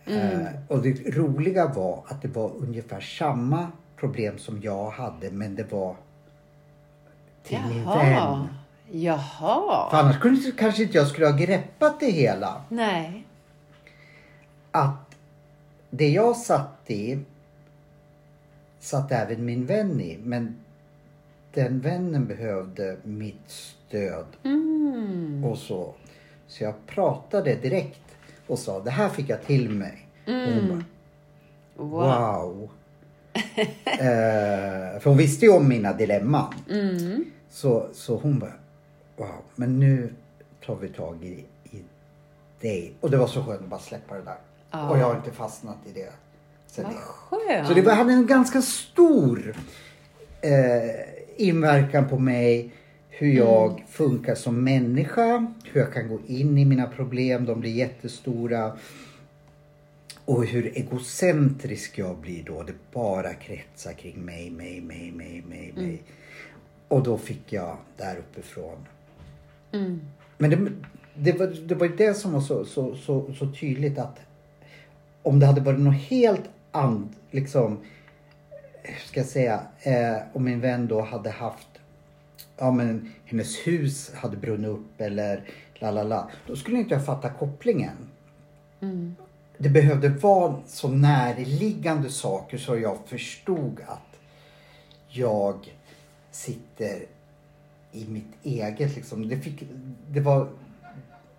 Mm. 0.06 0.40
Eh, 0.40 0.46
och 0.68 0.82
det 0.82 1.16
roliga 1.16 1.66
var 1.66 2.04
att 2.08 2.22
det 2.22 2.28
var 2.28 2.50
ungefär 2.56 3.00
samma 3.00 3.72
problem 3.96 4.38
som 4.38 4.60
jag 4.62 4.90
hade 4.90 5.30
men 5.30 5.54
det 5.54 5.72
var 5.72 5.96
till 7.42 7.58
min 7.68 7.84
vän. 7.84 8.12
Jaha. 8.12 8.48
Jaha. 8.90 9.90
För 9.90 9.96
annars 9.96 10.20
kunde, 10.20 10.50
kanske 10.58 10.82
inte 10.82 10.98
jag 10.98 11.06
skulle 11.06 11.26
ha 11.26 11.36
greppat 11.36 12.00
det 12.00 12.10
hela. 12.10 12.62
Nej. 12.68 13.26
Att 14.70 15.16
det 15.90 16.08
jag 16.08 16.36
satt 16.36 16.80
i 16.86 17.18
satt 18.84 19.12
även 19.12 19.44
min 19.44 19.66
vän 19.66 20.00
i. 20.00 20.18
Men 20.24 20.56
den 21.52 21.80
vännen 21.80 22.26
behövde 22.26 22.96
mitt 23.02 23.48
stöd 23.48 24.26
Mm. 24.44 25.44
och 25.44 25.58
så. 25.58 25.94
Så 26.46 26.64
jag 26.64 26.74
pratade 26.86 27.54
direkt 27.54 28.00
och 28.46 28.58
sa 28.58 28.80
det 28.80 28.90
här 28.90 29.08
fick 29.08 29.28
jag 29.28 29.42
till 29.42 29.70
mig. 29.70 30.06
Och 30.26 30.32
hon 30.32 30.68
bara, 30.68 30.84
Wow. 31.76 31.90
wow. 32.56 32.70
eh, 33.84 35.00
för 35.00 35.04
hon 35.04 35.16
visste 35.16 35.46
ju 35.46 35.52
om 35.52 35.68
mina 35.68 35.92
dilemman. 35.92 36.54
Mm. 36.70 37.24
Så, 37.50 37.86
så 37.92 38.16
hon 38.16 38.38
bara, 38.38 38.52
wow, 39.16 39.42
men 39.54 39.80
nu 39.80 40.14
tar 40.66 40.76
vi 40.76 40.88
tag 40.88 41.24
i, 41.24 41.44
i 41.76 41.82
dig. 42.60 42.92
Och 43.00 43.10
det 43.10 43.16
var 43.16 43.26
så 43.26 43.44
skönt 43.44 43.60
att 43.60 43.68
bara 43.68 43.80
släppa 43.80 44.14
det 44.14 44.22
där. 44.22 44.36
Ja. 44.70 44.90
Och 44.90 44.98
jag 44.98 45.06
har 45.06 45.16
inte 45.16 45.30
fastnat 45.32 45.76
i 45.86 45.92
det 45.92 46.12
Vad 46.82 46.94
skönt. 46.94 47.68
Så 47.68 47.74
det 47.74 47.92
hade 47.92 48.12
en 48.12 48.26
ganska 48.26 48.62
stor 48.62 49.56
eh, 50.40 51.04
inverkan 51.36 52.08
på 52.08 52.18
mig. 52.18 52.70
Hur 53.08 53.32
jag 53.32 53.84
funkar 53.88 54.34
som 54.34 54.64
människa. 54.64 55.52
Hur 55.64 55.80
jag 55.80 55.92
kan 55.92 56.08
gå 56.08 56.18
in 56.26 56.58
i 56.58 56.64
mina 56.64 56.86
problem. 56.86 57.44
De 57.44 57.60
blir 57.60 57.72
jättestora. 57.72 58.72
Och 60.24 60.46
hur 60.46 60.72
egocentrisk 60.78 61.98
jag 61.98 62.16
blir 62.16 62.44
då. 62.44 62.62
Det 62.62 62.92
bara 62.92 63.34
kretsar 63.34 63.92
kring 63.92 64.24
mig, 64.24 64.50
mig, 64.50 64.80
mig, 64.80 65.12
mig, 65.12 65.42
mig, 65.48 65.72
mig. 65.76 66.02
Och 66.88 67.02
då 67.02 67.18
fick 67.18 67.52
jag 67.52 67.76
där 67.96 68.16
uppifrån. 68.16 68.78
Mm. 69.72 70.00
Men 70.38 70.50
det, 70.50 70.72
det, 71.14 71.38
var, 71.38 71.46
det 71.46 71.74
var 71.74 71.88
det 71.88 72.14
som 72.14 72.32
var 72.32 72.40
så, 72.40 72.64
så, 72.64 72.96
så, 72.96 73.34
så 73.38 73.52
tydligt 73.52 73.98
att 73.98 74.18
om 75.22 75.40
det 75.40 75.46
hade 75.46 75.60
varit 75.60 75.80
något 75.80 75.94
helt 75.94 76.50
annat, 76.74 77.08
liksom, 77.30 77.78
hur 78.82 79.06
ska 79.06 79.20
jag 79.20 79.28
säga, 79.28 79.60
eh, 79.82 80.16
om 80.32 80.44
min 80.44 80.60
vän 80.60 80.88
då 80.88 81.00
hade 81.00 81.30
haft, 81.30 81.68
ja 82.56 82.70
men 82.70 83.12
hennes 83.24 83.56
hus 83.56 84.14
hade 84.14 84.36
brunnit 84.36 84.70
upp 84.70 85.00
eller 85.00 85.40
la 85.74 85.90
la 85.90 86.02
la, 86.02 86.30
då 86.46 86.56
skulle 86.56 86.78
inte 86.78 86.94
jag 86.94 87.06
fatta 87.06 87.30
kopplingen. 87.30 87.96
Mm. 88.80 89.16
Det 89.58 89.68
behövde 89.68 90.08
vara 90.08 90.56
så 90.66 90.88
närliggande 90.88 92.10
saker 92.10 92.58
så 92.58 92.78
jag 92.78 92.98
förstod 93.06 93.80
att 93.86 94.18
jag 95.08 95.74
sitter 96.30 97.06
i 97.92 98.04
mitt 98.08 98.34
eget 98.42 98.96
liksom. 98.96 99.28
Det, 99.28 99.36
fick, 99.36 99.62
det 100.10 100.20
var, 100.20 100.48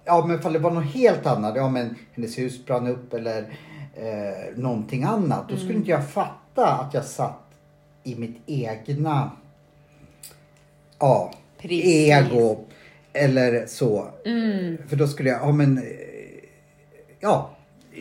ja 0.06 0.25
men 0.25 0.39
ifall 0.39 0.54
det 0.54 0.60
var 0.60 0.72
något 0.72 0.94
helt 0.94 1.25
annat, 1.25 1.56
ja 1.56 1.70
men 1.70 1.96
hennes 2.13 2.38
hus 2.38 2.65
brann 2.65 2.88
upp 2.88 3.13
eller 3.13 3.58
eh, 3.96 4.56
någonting 4.58 5.04
annat. 5.04 5.50
Då 5.50 5.58
skulle 5.58 5.74
inte 5.74 5.92
jag 5.92 6.10
fatta 6.10 6.68
att 6.68 6.94
jag 6.94 7.06
satt 7.06 7.42
i 8.04 8.16
mitt 8.16 8.38
egna 8.46 9.32
ja, 11.00 11.34
Precis. 11.58 11.86
ego 11.86 12.66
eller 13.14 13.66
så. 13.66 14.08
Mm. 14.25 14.78
För 14.88 14.96
då 14.96 15.08
skulle 15.08 15.30
jag, 15.30 15.42
ja 15.42 15.52
men, 15.52 15.84
ja. 17.20 17.50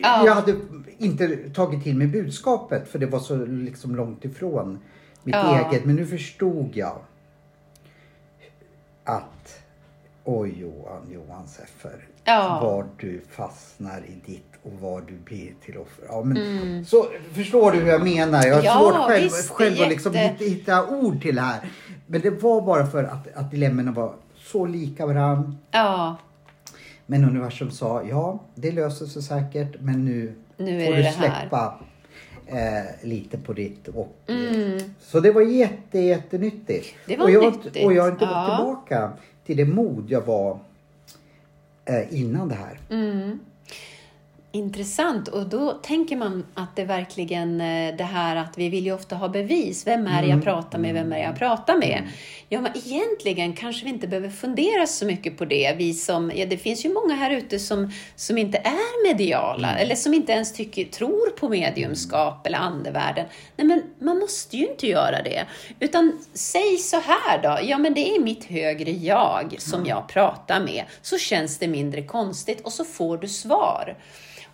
Ja. 0.01 0.25
Jag 0.25 0.35
hade 0.35 0.55
inte 0.97 1.37
tagit 1.53 1.83
till 1.83 1.95
mig 1.97 2.07
budskapet 2.07 2.87
för 2.87 2.99
det 2.99 3.05
var 3.05 3.19
så 3.19 3.45
liksom 3.45 3.95
långt 3.95 4.25
ifrån 4.25 4.79
mitt 5.23 5.35
Ja. 5.35 5.69
eget. 5.69 5.85
Men 5.85 5.95
nu 5.95 6.05
förstod 6.05 6.69
jag 6.73 6.97
att, 9.03 9.59
oj 10.23 10.59
Johan, 10.59 11.11
Johan 11.11 11.47
Seffer. 11.47 12.07
Ja. 12.23 12.59
Var 12.63 12.85
du 12.97 13.21
fastnar 13.29 14.01
i 14.07 14.31
ditt 14.31 14.54
och 14.65 14.71
var 14.81 15.01
du 15.07 15.13
blir 15.13 15.53
till 15.65 15.77
offer. 15.77 16.05
Ja, 16.09 16.23
men, 16.23 16.85
så, 16.85 17.05
förstår 17.33 17.71
du 17.71 17.77
hur 17.79 17.87
jag 17.87 18.03
menar? 18.03 18.45
Jag 18.45 18.55
har 18.55 18.63
Ja, 18.63 18.79
svårt 18.79 19.07
själv, 19.07 19.23
visst, 19.23 19.49
själv 19.49 19.81
att 19.81 19.89
liksom 19.89 20.13
hitta, 20.13 20.43
hitta 20.45 20.87
ord 20.87 21.21
till 21.21 21.35
det 21.35 21.41
här. 21.41 21.59
Men 22.07 22.21
det 22.21 22.29
var 22.29 22.61
bara 22.61 22.85
för 22.87 23.03
att, 23.03 23.27
att 23.35 23.51
dilemmorna 23.51 23.91
var 23.91 24.13
så 24.37 24.65
lika 24.65 25.05
varandra. 25.05 25.53
Ja. 25.71 26.15
Men 27.05 27.23
universum 27.23 27.71
sa, 27.71 28.03
ja 28.09 28.39
det 28.55 28.71
löser 28.71 29.05
sig 29.05 29.21
säkert 29.21 29.81
men 29.81 30.05
nu, 30.05 30.35
Nu 30.57 30.85
får 30.85 30.93
du 30.93 30.97
det 31.01 31.03
här." 31.09 31.39
släppa 31.41 31.79
eh, 32.47 33.07
lite 33.07 33.37
på 33.37 33.53
ditt. 33.53 33.87
Och, 33.87 34.15
Mm. 34.27 34.79
Så 34.99 35.19
det 35.19 35.31
var 35.31 35.41
jätte, 35.41 35.99
jättenyttigt. 35.99 36.95
Det 37.07 37.17
var 37.17 37.25
och, 37.25 37.31
jag, 37.31 37.43
nyttigt, 37.53 37.85
och 37.85 37.93
jag 37.93 38.03
har 38.03 38.11
inte 38.11 38.25
ja. 38.25 38.45
gått 38.47 38.57
tillbaka 38.57 39.11
till 39.45 39.57
det 39.57 39.65
mod 39.65 40.05
jag 40.09 40.21
var 40.21 40.59
eh, 41.85 42.19
innan 42.19 42.47
det 42.49 42.55
här. 42.55 42.79
Mm. 42.89 43.39
Intressant. 44.55 45.27
Och 45.27 45.49
då 45.49 45.71
tänker 45.71 46.15
man 46.17 46.45
att 46.53 46.75
det 46.75 46.83
verkligen, 46.83 47.61
eh, 47.61 47.95
det 47.95 48.03
här 48.03 48.35
att 48.35 48.57
vi 48.57 48.69
vill 48.69 48.85
ju 48.85 48.93
ofta 48.93 49.15
ha 49.15 49.29
bevis. 49.29 49.87
Vem 49.87 50.07
är 50.07 50.21
det 50.21 50.27
jag 50.27 50.43
pratar 50.43 50.79
med? 50.79 50.93
Vem 50.93 51.11
är 51.11 51.17
det 51.17 51.23
jag 51.23 51.37
pratar 51.37 51.77
med? 51.77 52.03
Ja, 52.49 52.61
men 52.61 52.71
egentligen 52.77 53.53
kanske 53.53 53.85
vi 53.85 53.89
inte 53.89 54.07
behöver 54.07 54.29
fundera 54.29 54.87
så 54.87 55.05
mycket 55.05 55.37
på 55.37 55.45
det. 55.45 55.75
Vi 55.77 55.93
som, 55.93 56.31
ja, 56.35 56.45
det 56.45 56.57
finns 56.57 56.85
ju 56.85 56.93
många 56.93 57.15
här 57.15 57.31
ute 57.31 57.59
som, 57.59 57.91
som 58.15 58.37
inte 58.37 58.57
är 58.57 59.07
mediala 59.07 59.77
eller 59.77 59.95
som 59.95 60.13
inte 60.13 60.31
ens 60.31 60.53
tycker, 60.53 60.83
tror 60.83 61.29
på 61.29 61.49
mediumskap 61.49 62.47
eller 62.47 62.57
andevärlden. 62.57 63.25
Nej, 63.55 63.67
men 63.67 63.83
man 63.99 64.19
måste 64.19 64.57
ju 64.57 64.67
inte 64.67 64.87
göra 64.87 65.21
det. 65.23 65.45
Utan 65.79 66.19
säg 66.33 66.77
så 66.77 66.99
här 66.99 67.41
då, 67.43 67.59
ja 67.69 67.77
men 67.77 67.93
det 67.93 68.15
är 68.15 68.19
mitt 68.19 68.45
högre 68.45 68.91
jag 68.91 69.55
som 69.59 69.85
jag 69.85 70.07
pratar 70.07 70.59
med. 70.59 70.83
Så 71.01 71.17
känns 71.17 71.57
det 71.57 71.67
mindre 71.67 72.01
konstigt 72.01 72.61
och 72.61 72.73
så 72.73 72.83
får 72.83 73.17
du 73.17 73.27
svar. 73.27 73.95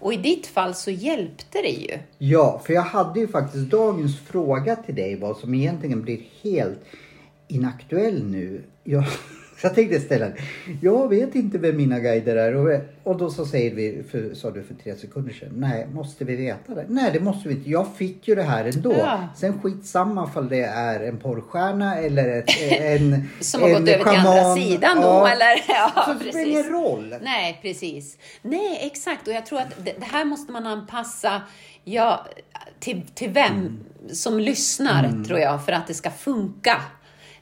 Och 0.01 0.13
i 0.13 0.17
ditt 0.17 0.47
fall 0.47 0.73
så 0.73 0.91
hjälpte 0.91 1.61
det 1.61 1.69
ju. 1.69 1.99
Ja, 2.17 2.61
för 2.65 2.73
jag 2.73 2.81
hade 2.81 3.19
ju 3.19 3.27
faktiskt 3.27 3.71
dagens 3.71 4.19
fråga 4.19 4.75
till 4.75 4.95
dig 4.95 5.15
vad 5.15 5.37
som 5.37 5.53
egentligen 5.53 6.01
blir 6.01 6.21
helt 6.41 6.79
inaktuell 7.47 8.23
nu. 8.23 8.63
Jag, 8.83 9.03
jag 9.63 9.75
tänkte 9.75 9.99
ställa. 9.99 10.27
Jag 10.81 11.09
vet 11.09 11.35
inte 11.35 11.57
vem 11.57 11.77
mina 11.77 11.99
guider 11.99 12.35
är 12.35 12.55
och, 12.55 12.81
och 13.03 13.17
då 13.17 13.29
så 13.29 13.45
säger 13.45 13.75
vi, 13.75 14.03
för, 14.11 14.33
sa 14.33 14.51
du 14.51 14.63
för 14.63 14.73
tre 14.73 14.95
sekunder 14.95 15.33
sedan, 15.33 15.49
nej 15.55 15.87
måste 15.93 16.25
vi 16.25 16.35
veta 16.35 16.75
det? 16.75 16.85
Nej 16.89 17.09
det 17.13 17.19
måste 17.19 17.49
vi 17.49 17.55
inte. 17.55 17.69
Jag 17.69 17.87
fick 17.95 18.27
ju 18.27 18.35
det 18.35 18.43
här 18.43 18.65
ändå. 18.65 18.93
Ja. 18.97 19.27
Sen 19.35 19.61
skitsamma 19.61 20.27
ifall 20.29 20.49
det 20.49 20.63
är 20.63 20.99
en 20.99 21.17
porrstjärna 21.17 21.97
eller 21.97 22.29
ett, 22.39 22.49
en 22.81 23.27
Som 23.39 23.61
har 23.61 23.69
en 23.69 23.73
gått 23.75 23.89
över 23.89 24.03
till 24.03 24.19
andra 24.27 24.55
sidan 24.55 24.97
då, 25.01 25.07
Ja. 25.07 25.29
eller? 25.29 25.63
Ja, 25.67 25.91
så 26.05 26.13
det 26.13 26.29
spelar 26.31 26.47
ingen 26.49 26.63
roll. 26.69 27.15
Nej, 27.21 27.59
precis. 27.61 28.17
Nej, 28.41 28.79
exakt. 28.81 29.27
Och 29.27 29.33
jag 29.33 29.45
tror 29.45 29.59
att 29.59 29.85
det, 29.85 29.93
det 29.99 30.05
här 30.05 30.25
måste 30.25 30.51
man 30.51 30.67
anpassa 30.67 31.41
ja, 31.83 32.25
till, 32.79 33.01
till 33.13 33.29
vem 33.29 33.51
Mm. 33.51 33.79
som 34.15 34.39
lyssnar, 34.39 35.23
tror 35.27 35.39
jag, 35.39 35.65
för 35.65 35.71
att 35.71 35.87
det 35.87 35.93
ska 35.93 36.09
funka. 36.11 36.81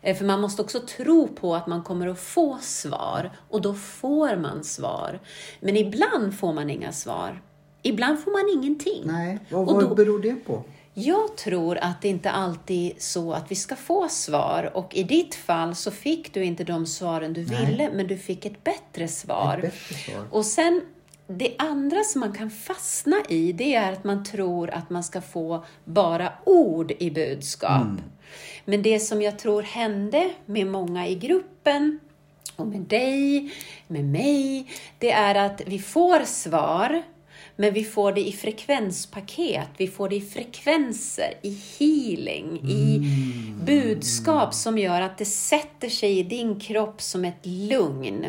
Eh, 0.01 0.15
För 0.17 0.25
man 0.25 0.41
måste 0.41 0.61
också 0.61 0.79
tro 0.79 1.27
på 1.27 1.55
att 1.55 1.67
man 1.67 1.83
kommer 1.83 2.07
att 2.07 2.19
få 2.19 2.57
svar 2.61 3.31
och 3.49 3.61
då 3.61 3.73
får 3.73 4.35
man 4.35 4.63
svar. 4.63 5.19
Men 5.59 5.77
ibland 5.77 6.33
får 6.39 6.53
man 6.53 6.69
inga 6.69 6.91
svar. 6.91 7.41
Ibland 7.81 8.19
får 8.23 8.31
man 8.31 8.63
ingenting. 8.63 9.01
Nej, 9.05 9.39
vad, 9.49 9.67
Och 9.69 9.73
vad 9.75 9.83
då- 9.89 9.95
beror 9.95 10.19
det 10.21 10.35
på? 10.35 10.63
Jag 10.93 11.37
tror 11.37 11.77
att 11.77 12.01
det 12.01 12.07
inte 12.07 12.31
alltid 12.31 12.91
är 12.91 12.99
så 12.99 13.33
att 13.33 13.51
vi 13.51 13.55
ska 13.55 13.75
få 13.75 14.07
svar 14.09 14.71
och 14.73 14.95
i 14.95 15.03
ditt 15.03 15.35
fall 15.35 15.75
så 15.75 15.91
fick 15.91 16.33
du 16.33 16.43
inte 16.43 16.63
de 16.63 16.85
svaren 16.85 17.33
du 17.33 17.45
Nej. 17.45 17.65
ville, 17.65 17.89
men 17.93 18.07
du 18.07 18.17
fick 18.17 18.45
ett 18.45 18.63
bättre 18.63 19.07
svar. 19.07 19.53
Ett 19.57 19.61
bättre 19.61 19.95
svar. 19.95 20.23
Och 20.31 20.45
sen, 20.45 20.81
det 21.27 21.55
andra 21.57 22.03
som 22.03 22.19
man 22.19 22.33
kan 22.33 22.49
fastna 22.49 23.15
i, 23.29 23.51
det 23.51 23.75
är 23.75 23.91
att 23.93 24.03
man 24.03 24.25
tror 24.25 24.69
att 24.69 24.89
man 24.89 25.03
ska 25.03 25.21
få 25.21 25.65
bara 25.85 26.33
ord 26.45 26.91
i 26.99 27.11
budskap. 27.11 27.87
Men 28.65 28.81
det 28.81 28.99
som 28.99 29.21
jag 29.21 29.39
tror 29.39 29.61
hände 29.61 30.29
med 30.45 30.67
många 30.67 31.07
i 31.07 31.15
gruppen, 31.15 31.99
och 32.55 32.67
med 32.67 32.81
dig, 32.81 33.53
med 33.87 34.05
mig, 34.05 34.71
det 34.97 35.11
är 35.11 35.35
att 35.35 35.61
vi 35.65 35.79
får 35.79 36.25
svar, 36.25 37.03
men 37.55 37.73
vi 37.73 37.83
får 37.83 38.11
det 38.11 38.27
i 38.27 38.31
frekvenspaket, 38.31 39.67
vi 39.77 39.87
får 39.87 40.09
det 40.09 40.15
i 40.15 40.21
frekvenser, 40.21 41.33
i 41.41 41.57
healing, 41.79 42.59
i 42.69 43.01
budskap 43.65 44.53
som 44.53 44.77
gör 44.77 45.01
att 45.01 45.17
det 45.17 45.25
sätter 45.25 45.89
sig 45.89 46.19
i 46.19 46.23
din 46.23 46.59
kropp 46.59 47.01
som 47.01 47.25
ett 47.25 47.45
lugn. 47.45 48.25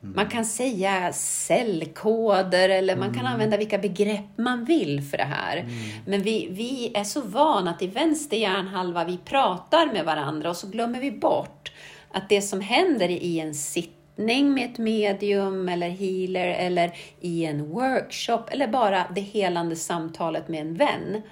Man 0.00 0.28
kan 0.28 0.44
säga 0.44 1.12
cellkoder 1.12 2.68
eller 2.68 2.96
man 2.96 3.14
kan 3.14 3.26
använda 3.26 3.56
vilka 3.56 3.78
begrepp 3.78 4.38
man 4.38 4.64
vill 4.64 5.02
för 5.02 5.16
det 5.16 5.24
här. 5.24 5.68
Men 6.06 6.22
vi, 6.22 6.48
vi 6.50 6.92
är 6.94 7.04
så 7.04 7.20
vana 7.20 7.70
att 7.70 7.82
i 7.82 7.86
vänster 7.86 8.36
hjärnhalva 8.36 9.04
vi 9.04 9.18
pratar 9.18 9.92
med 9.92 10.04
varandra 10.04 10.50
och 10.50 10.56
så 10.56 10.66
glömmer 10.66 11.00
vi 11.00 11.12
bort 11.12 11.72
att 12.12 12.28
det 12.28 12.42
som 12.42 12.60
händer 12.60 13.08
i 13.08 13.40
en 13.40 13.54
sittning 13.54 14.54
med 14.54 14.70
ett 14.70 14.78
medium 14.78 15.68
eller 15.68 15.88
healer 15.88 16.48
eller 16.48 16.92
i 17.20 17.44
en 17.44 17.70
workshop 17.70 18.42
eller 18.48 18.68
bara 18.68 19.04
det 19.14 19.20
helande 19.20 19.76
samtalet 19.76 20.48
med 20.48 20.60
en 20.60 20.74
vän. 20.74 21.22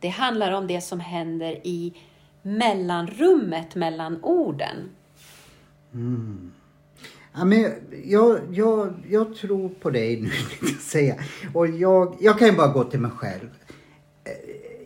Det 0.00 0.08
handlar 0.08 0.52
om 0.52 0.66
det 0.66 0.80
som 0.80 1.00
händer 1.00 1.66
i 1.66 1.92
mellanrummet 2.42 3.74
mellan 3.74 4.24
orden. 4.24 4.76
Ja, 7.38 7.44
men 7.44 7.72
jag, 8.04 8.40
jag, 8.52 8.92
jag 9.08 9.34
tror 9.34 9.68
på 9.68 9.90
dig 9.90 10.20
nu, 10.22 10.30
jag 10.60 10.70
säga. 10.80 11.14
Och 11.54 11.66
jag, 11.68 12.16
jag 12.20 12.38
kan 12.38 12.48
ju 12.48 12.56
bara 12.56 12.72
gå 12.72 12.84
till 12.84 13.00
mig 13.00 13.10
själv. 13.10 13.48
Eh, 14.24 14.32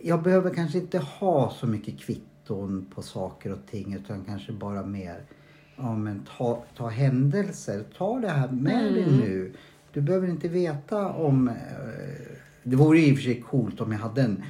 Jag 0.03 0.23
behöver 0.23 0.53
kanske 0.53 0.77
inte 0.77 0.97
ha 0.99 1.53
så 1.59 1.67
mycket 1.67 1.99
kvitton 1.99 2.85
på 2.95 3.01
saker 3.01 3.51
och 3.51 3.65
ting 3.71 3.93
utan 3.93 4.23
kanske 4.25 4.51
bara 4.51 4.85
mer 4.85 5.23
ja, 5.77 5.95
men 5.95 6.25
ta, 6.37 6.63
ta 6.77 6.87
händelser. 6.87 7.83
Ta 7.97 8.19
det 8.19 8.29
här 8.29 8.51
med 8.51 8.93
dig 8.93 9.05
nu. 9.11 9.53
Du 9.93 10.01
behöver 10.01 10.27
inte 10.27 10.47
veta 10.47 11.07
om... 11.09 11.47
eh, 11.47 11.53
Det 12.63 12.75
vore 12.75 12.99
i 12.99 13.13
och 13.13 13.17
för 13.17 13.23
sig 13.23 13.41
coolt 13.49 13.81
om 13.81 13.91
jag 13.91 13.99
hade 13.99 14.21
en 14.21 14.43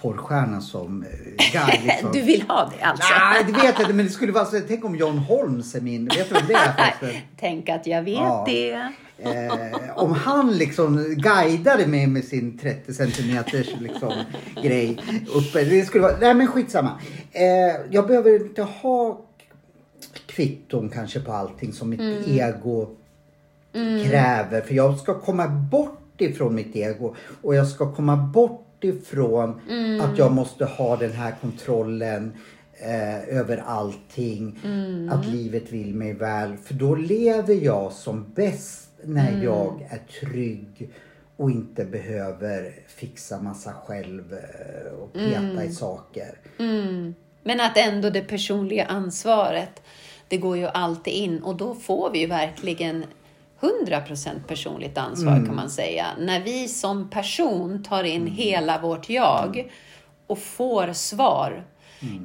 porrstjärna 0.00 0.60
som 0.60 1.02
eh, 1.02 1.52
guide. 1.52 1.80
Liksom. 1.84 2.12
Du 2.12 2.20
vill 2.22 2.42
ha 2.42 2.70
det 2.78 2.84
alltså? 2.84 3.14
Nej, 3.20 3.44
det 3.46 3.52
vet 3.52 3.64
jag 3.64 3.80
inte. 3.80 3.92
Men 3.92 4.06
det 4.06 4.12
skulle 4.12 4.32
vara 4.32 4.44
så. 4.44 4.60
Tänk 4.68 4.84
om 4.84 4.96
John 4.96 5.18
Holmes 5.18 5.74
är 5.74 5.80
min... 5.80 6.04
Vet 6.08 6.28
du 6.28 6.34
vem 6.34 6.44
det 6.48 6.54
är 6.54 6.72
förresten? 6.72 7.22
Tänk 7.40 7.68
att 7.68 7.86
jag 7.86 8.02
vet 8.02 8.14
Ja. 8.14 8.44
det. 8.48 8.72
Eh, 9.20 9.98
om 9.98 10.12
han 10.12 10.52
liksom 10.56 11.14
guidade 11.16 11.86
mig 11.86 12.06
med 12.06 12.24
sin 12.24 12.58
30 12.58 12.94
centimeters 12.94 13.66
liksom, 13.80 14.12
grej 14.62 14.98
uppe. 15.34 15.64
Det 15.64 15.84
skulle 15.86 16.02
vara, 16.02 16.16
nej 16.20 16.34
men 16.34 16.46
skitsamma. 16.46 17.00
Eh, 17.32 17.42
jag 17.90 18.06
behöver 18.06 18.46
inte 18.46 18.62
ha 18.62 19.20
kvitton 20.26 20.88
kanske 20.88 21.20
på 21.20 21.32
allting 21.32 21.72
som 21.72 21.90
mitt 21.90 22.28
ego 22.28 22.88
kräver. 24.08 24.60
För 24.60 24.74
jag 24.74 24.98
ska 24.98 25.20
komma 25.20 25.48
bort 25.48 26.20
ifrån 26.20 26.54
mitt 26.54 26.76
ego 26.76 27.14
och 27.42 27.54
jag 27.54 27.66
ska 27.68 27.94
komma 27.94 28.16
bort 28.16 28.67
ifrån 28.84 29.60
att 30.00 30.18
jag 30.18 30.32
måste 30.32 30.64
ha 30.64 30.96
den 30.96 31.12
här 31.12 31.34
kontrollen 31.40 32.32
eh, 32.72 33.38
över 33.38 33.56
allting. 33.66 34.58
Att 35.12 35.26
livet 35.26 35.72
vill 35.72 35.94
mig 35.94 36.12
väl. 36.12 36.56
För 36.56 36.74
då 36.74 36.94
lever 36.94 37.54
jag 37.54 37.92
som 37.92 38.32
bäst 38.34 38.90
när 39.04 39.44
jag 39.44 39.88
är 39.90 40.00
trygg 40.20 40.90
och 41.36 41.50
inte 41.50 41.84
behöver 41.84 42.72
fixa 42.86 43.42
massa 43.42 43.72
själv 43.72 44.32
eh, 44.32 44.92
och 44.92 45.12
peta 45.12 45.64
i 45.64 45.72
saker. 45.72 46.38
Men 47.42 47.60
att 47.60 47.76
ändå 47.76 48.10
det 48.10 48.20
personliga 48.20 48.84
ansvaret, 48.84 49.82
det 50.28 50.36
går 50.36 50.56
ju 50.56 50.66
alltid 50.66 51.12
in 51.14 51.42
och 51.42 51.56
då 51.56 51.74
får 51.74 52.10
vi 52.10 52.18
ju 52.18 52.26
verkligen 52.26 53.04
100% 53.60 54.42
personligt 54.46 54.98
ansvar 54.98 55.46
kan 55.46 55.56
man 55.56 55.70
säga. 55.70 56.06
När 56.18 56.40
vi 56.40 56.68
som 56.68 57.10
person 57.10 57.82
tar 57.82 58.04
in 58.04 58.26
hela 58.26 58.80
vårt 58.80 59.10
jag 59.10 59.72
och 60.26 60.38
får 60.38 60.92
svar. 60.92 61.64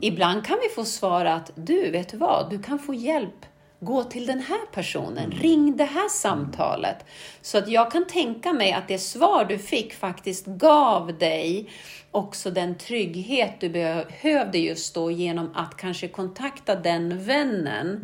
Ibland 0.01 0.45
kan 0.45 0.57
vi 0.61 0.69
få 0.75 0.85
svar 0.85 1.25
att 1.25 1.51
du, 1.55 1.91
vet 1.91 2.09
du 2.09 2.17
vad, 2.17 2.49
du 2.49 2.59
kan 2.59 2.79
få 2.79 2.93
hjälp. 2.93 3.45
Gå 3.83 4.03
till 4.03 4.25
den 4.25 4.39
här 4.39 4.65
personen, 4.73 5.31
ring 5.31 5.77
det 5.77 5.83
här 5.83 6.09
samtalet. 6.09 7.05
Så 7.41 7.57
att 7.57 7.67
jag 7.67 7.91
kan 7.91 8.07
tänka 8.07 8.53
mig 8.53 8.73
att 8.73 8.87
det 8.87 8.97
svar 8.97 9.45
du 9.45 9.57
fick 9.57 9.93
faktiskt 9.93 10.45
gav 10.45 11.17
dig 11.17 11.69
också 12.11 12.51
den 12.51 12.75
trygghet 12.75 13.51
du 13.59 13.69
behövde 13.69 14.57
just 14.57 14.95
då 14.95 15.11
genom 15.11 15.49
att 15.55 15.77
kanske 15.77 16.07
kontakta 16.07 16.75
den 16.75 17.25
vännen. 17.25 18.01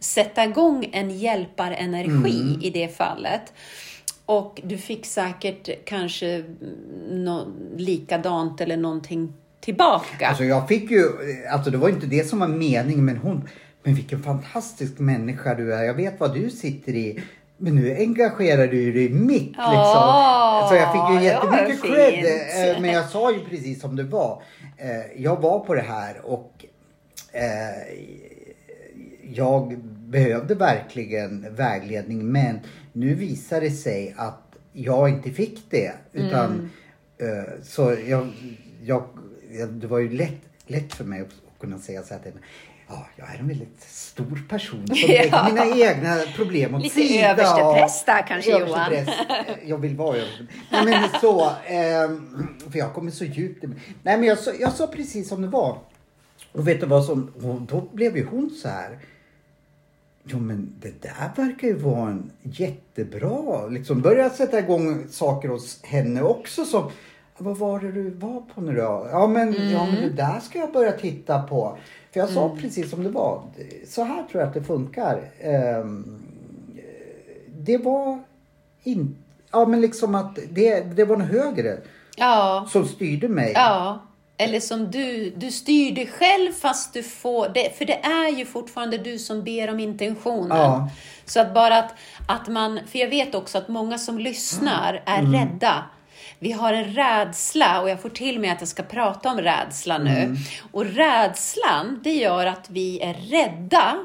Sätta 0.00 0.44
igång 0.44 0.88
en 0.92 1.10
hjälparenergi 1.10 2.58
i 2.62 2.70
det 2.70 2.96
fallet. 2.96 3.52
Och 4.26 4.60
du 4.64 4.78
fick 4.78 5.06
säkert 5.06 5.84
kanske 5.84 6.44
no, 7.10 7.54
likadant 7.76 8.60
eller 8.60 8.76
någonting 8.76 9.32
tillbaka. 9.60 10.28
Alltså 10.28 10.44
jag 10.44 10.68
fick 10.68 10.90
ju, 10.90 11.04
alltså 11.50 11.70
det 11.70 11.78
var 11.78 11.88
inte 11.88 12.06
det 12.06 12.28
som 12.28 12.38
var 12.38 12.48
meningen 12.48 13.04
men 13.04 13.16
hon, 13.16 13.48
men 13.88 13.94
vilken 13.94 14.22
fantastisk 14.22 14.98
människa 14.98 15.54
du 15.54 15.74
är. 15.74 15.82
Jag 15.84 15.94
vet 15.94 16.20
vad 16.20 16.34
du 16.34 16.50
sitter 16.50 16.92
i. 16.92 17.22
Men 17.56 17.74
nu 17.74 17.96
engagerar 17.96 18.66
du 18.66 18.92
dig 18.92 19.04
i 19.04 19.08
mitt 19.08 19.42
liksom. 19.42 19.56
Ja, 19.64 20.66
Så 20.70 20.74
jag 20.76 20.92
fick 20.92 21.20
ju 21.22 21.26
jättemycket 21.28 21.82
cred. 21.82 22.74
eh, 22.74 22.80
Men 22.80 22.90
jag 22.92 23.08
sa 23.08 23.32
ju 23.32 23.40
precis 23.44 23.80
som 23.80 23.96
det 23.96 24.02
var. 24.02 24.42
Eh, 24.76 25.22
Jag 25.22 25.40
var 25.40 25.58
på 25.60 25.74
det 25.74 25.80
här 25.80 26.20
och 26.24 26.64
eh, 27.32 27.94
jag 29.34 29.78
behövde 30.08 30.54
verkligen 30.54 31.54
vägledning 31.54 32.26
men 32.32 32.60
nu 32.92 33.14
visar 33.14 33.60
det 33.60 33.70
sig 33.70 34.14
att 34.16 34.42
jag 34.72 35.08
inte 35.08 35.30
fick 35.30 35.58
det. 35.70 35.92
Utan, 36.12 36.70
Mm. 37.20 37.44
så 37.62 37.96
jag, 38.06 38.28
jag, 38.84 39.02
det 39.70 39.86
var 39.86 39.98
ju 39.98 40.08
lätt, 40.12 40.40
lätt 40.66 40.94
för 40.94 41.04
mig 41.04 41.20
att, 41.20 41.26
att 41.26 41.60
kunna 41.60 41.78
säga 41.78 42.02
så 42.02 42.14
här 42.14 42.20
till 42.20 42.32
henne. 42.32 42.44
Ja, 42.88 43.06
jag 43.16 43.34
är 43.34 43.38
en 43.38 43.48
väldigt 43.48 43.80
stor 43.88 44.42
person 44.48 44.86
som 44.86 44.96
lägger 45.08 45.44
mina 45.52 45.66
egna 45.76 46.16
problem 46.36 46.74
åt 46.74 46.82
Lite 46.82 46.94
sidan. 46.94 47.30
överstepräst 47.30 48.06
där 48.06 48.26
kanske, 48.26 48.58
Johan. 48.58 48.92
Jag 49.66 49.78
vill 49.78 49.96
vara 49.96 50.16
överstepräst. 50.16 50.60
Nej 50.70 50.84
men 50.84 51.20
så, 51.20 51.50
ehm, 51.66 52.48
för 52.70 52.78
jag 52.78 52.94
kommer 52.94 53.10
så 53.10 53.24
djupt. 53.24 53.64
Nej 54.02 54.18
men 54.18 54.22
jag 54.22 54.38
sa, 54.38 54.50
jag 54.60 54.72
sa 54.72 54.86
precis 54.86 55.28
som 55.28 55.42
det 55.42 55.48
var. 55.48 55.78
Och 56.52 56.68
vet 56.68 56.80
du 56.80 56.86
vad 56.86 57.04
som, 57.04 57.32
då 57.70 57.80
blev 57.92 58.16
ju 58.16 58.26
hon 58.26 58.50
så 58.50 58.68
här. 58.68 58.98
Jo 60.24 60.38
men 60.38 60.74
det 60.80 61.02
där 61.02 61.30
verkar 61.36 61.68
ju 61.68 61.74
vara 61.76 62.10
en 62.10 62.30
jättebra, 62.42 63.66
liksom 63.66 64.00
börja 64.00 64.30
sätta 64.30 64.58
igång 64.58 65.06
saker 65.10 65.48
hos 65.48 65.82
henne 65.84 66.22
också 66.22 66.64
som 66.64 66.90
vad 67.38 67.56
var 67.58 67.80
det 67.80 67.92
du 67.92 68.10
var 68.10 68.40
på 68.54 68.60
nu 68.60 68.76
då? 68.76 69.08
Ja 69.12 69.26
men, 69.26 69.70
ja, 69.72 69.86
men 69.86 69.94
det 70.02 70.10
där 70.10 70.40
ska 70.40 70.58
jag 70.58 70.72
börja 70.72 70.92
titta 70.92 71.42
på. 71.42 71.78
För 72.12 72.20
jag 72.20 72.28
sa 72.28 72.56
precis 72.60 72.90
som 72.90 73.02
det 73.02 73.10
var. 73.10 73.42
Så 73.88 74.02
här 74.04 74.22
tror 74.30 74.40
jag 74.42 74.48
att 74.48 74.54
det 74.54 74.62
funkar. 74.62 75.20
Ehm, 75.40 76.22
det 77.58 77.78
var 77.78 78.18
inte, 78.82 79.14
ja 79.52 79.66
men 79.66 79.80
liksom 79.80 80.14
att 80.14 80.38
det, 80.50 80.80
det 80.80 81.04
var 81.04 81.16
något 81.16 81.28
högre 81.28 81.78
Ja, 82.16 82.68
som 82.72 82.84
styrde 82.88 83.28
mig. 83.28 83.52
ja. 83.54 84.02
Eller 84.40 84.60
som 84.60 84.90
du, 84.90 85.30
du 85.30 85.50
styr 85.50 85.94
dig 85.94 86.06
själv 86.06 86.52
fast 86.52 86.94
du 86.94 87.02
får 87.02 87.48
det, 87.48 87.78
för 87.78 87.84
det 87.84 88.04
är 88.04 88.28
ju 88.38 88.44
fortfarande 88.44 88.98
du 88.98 89.18
som 89.18 89.44
ber 89.44 89.70
om 89.70 89.80
intentionen. 89.80 90.58
Ja. 90.58 90.88
Så 91.24 91.40
att 91.40 91.54
bara 91.54 91.78
att, 91.78 91.94
att 92.28 92.48
man, 92.48 92.80
för 92.86 92.98
jag 92.98 93.08
vet 93.08 93.34
också 93.34 93.58
att 93.58 93.68
många 93.68 93.98
som 93.98 94.18
lyssnar 94.18 95.02
är 95.06 95.18
Mm. 95.18 95.32
rädda. 95.32 95.84
Vi 96.38 96.52
har 96.52 96.72
en 96.72 96.84
rädsla 96.84 97.80
och 97.80 97.90
jag 97.90 98.02
får 98.02 98.08
till 98.08 98.40
mig 98.40 98.50
att 98.50 98.60
jag 98.60 98.68
ska 98.68 98.82
prata 98.82 99.30
om 99.30 99.40
rädsla 99.40 99.98
nu. 99.98 100.22
Mm. 100.22 100.36
Och 100.72 100.84
rädslan, 100.84 102.00
det 102.04 102.12
gör 102.12 102.46
att 102.46 102.70
vi 102.70 103.00
är 103.00 103.14
rädda 103.14 103.96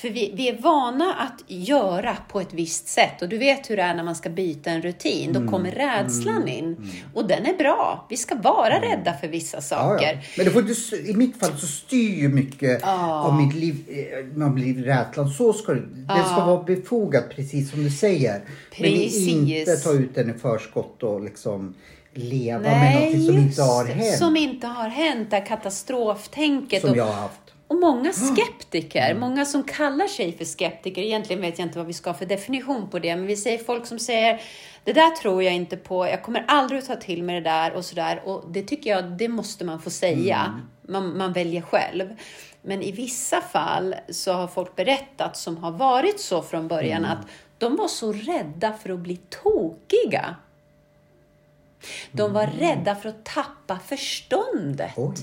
För 0.00 0.10
vi, 0.10 0.32
vi 0.36 0.48
är 0.48 0.58
vana 0.58 1.14
att 1.14 1.44
göra 1.46 2.16
på 2.28 2.40
ett 2.40 2.52
visst 2.54 2.88
sätt 2.88 3.22
och 3.22 3.28
du 3.28 3.38
vet 3.38 3.70
hur 3.70 3.76
det 3.76 3.82
är 3.82 3.94
när 3.94 4.02
man 4.04 4.14
ska 4.16 4.30
byta 4.30 4.70
en 4.70 4.82
rutin. 4.82 5.30
Mm. 5.30 5.44
Då 5.46 5.50
kommer 5.52 5.70
rädslan 5.70 6.48
in 6.48 6.90
och 7.14 7.28
den 7.28 7.46
är 7.46 7.56
bra. 7.56 8.06
Vi 8.10 8.16
ska 8.16 8.34
vara 8.34 8.80
rädda 8.80 9.12
för 9.20 9.28
vissa 9.28 9.56
Ja, 9.56 9.60
saker. 9.60 10.12
ja. 10.12 10.18
Men 10.36 10.44
det 10.46 10.50
får 10.52 10.70
s- 10.70 10.92
i 10.92 11.14
mitt 11.14 11.36
fall 11.40 11.58
så 11.58 11.66
styr 11.66 12.14
ju 12.16 12.28
mycket 12.28 12.80
Ja. 12.82 13.20
av 13.24 13.34
mitt 13.34 13.54
liv, 13.54 13.76
eh, 13.88 14.38
man 14.38 14.54
blir 14.54 14.74
rädslan. 14.84 15.28
Så 15.30 15.52
ska 15.52 15.72
det, 15.72 15.80
det 15.80 16.24
ska 16.24 16.34
Ja. 16.38 16.46
vara 16.46 16.62
befogat 16.62 17.24
precis 17.36 17.70
som 17.70 17.82
du 17.84 17.90
säger. 17.90 18.32
Men 18.78 18.90
Precis. 18.90 19.28
inte 19.28 19.76
ta 19.76 19.92
ut 19.92 20.14
den 20.14 20.30
i 20.30 20.38
förskott 20.38 21.02
och 21.02 21.20
liksom 21.24 21.74
leva 22.14 22.60
med 22.62 23.12
något 23.16 23.26
som 23.26 23.38
inte 23.38 23.62
har 23.62 23.84
det. 23.84 23.92
hänt. 23.92 24.18
Som 24.18 24.36
inte 24.36 24.66
har 24.66 24.88
hänt, 24.88 25.30
det 25.30 25.36
här 25.36 25.46
katastroftänket. 25.46 26.80
Som 26.80 26.90
och, 26.90 26.96
jag 26.96 27.04
har 27.04 27.12
haft. 27.12 27.40
Och 27.70 27.76
många 27.76 28.12
skeptiker, 28.12 29.14
många 29.14 29.44
som 29.44 29.62
kallar 29.64 30.06
sig 30.06 30.32
för 30.32 30.44
skeptiker, 30.44 31.02
egentligen 31.02 31.42
vet 31.42 31.58
jag 31.58 31.68
inte 31.68 31.78
vad 31.78 31.86
vi 31.86 31.92
ska 31.92 32.10
ha 32.10 32.14
för 32.14 32.26
definition 32.26 32.90
på 32.90 32.98
det, 32.98 33.16
men 33.16 33.26
vi 33.26 33.36
säger 33.36 33.58
folk 33.58 33.86
som 33.86 33.98
säger 33.98 34.40
det 34.84 34.92
där 34.92 35.10
tror 35.10 35.42
jag 35.42 35.54
inte 35.54 35.76
på, 35.76 36.06
jag 36.06 36.22
kommer 36.22 36.44
aldrig 36.48 36.78
att 36.78 36.86
ta 36.86 36.96
till 36.96 37.22
mig 37.22 37.34
det 37.34 37.50
där 37.50 37.72
och 37.72 37.84
sådär. 37.84 38.22
Och 38.24 38.44
det 38.50 38.62
tycker 38.62 38.90
jag, 38.90 39.04
det 39.04 39.28
måste 39.28 39.64
man 39.64 39.80
få 39.80 39.90
säga. 39.90 40.60
Man, 40.82 41.18
man 41.18 41.32
väljer 41.32 41.62
själv. 41.62 42.16
Men 42.62 42.82
i 42.82 42.92
vissa 42.92 43.40
fall 43.40 43.94
så 44.08 44.32
har 44.32 44.46
folk 44.46 44.76
berättat 44.76 45.36
som 45.36 45.56
har 45.56 45.70
varit 45.70 46.20
så 46.20 46.42
från 46.42 46.68
början 46.68 47.04
att 47.04 47.26
de 47.58 47.76
var 47.76 47.88
så 47.88 48.12
rädda 48.12 48.72
för 48.72 48.90
att 48.90 48.98
bli 48.98 49.16
tokiga. 49.16 50.36
De 52.12 52.32
var 52.32 52.46
rädda 52.46 52.94
för 52.94 53.08
att 53.08 53.24
tappa 53.24 53.78
förståndet. 53.78 54.92
Oj. 54.96 55.14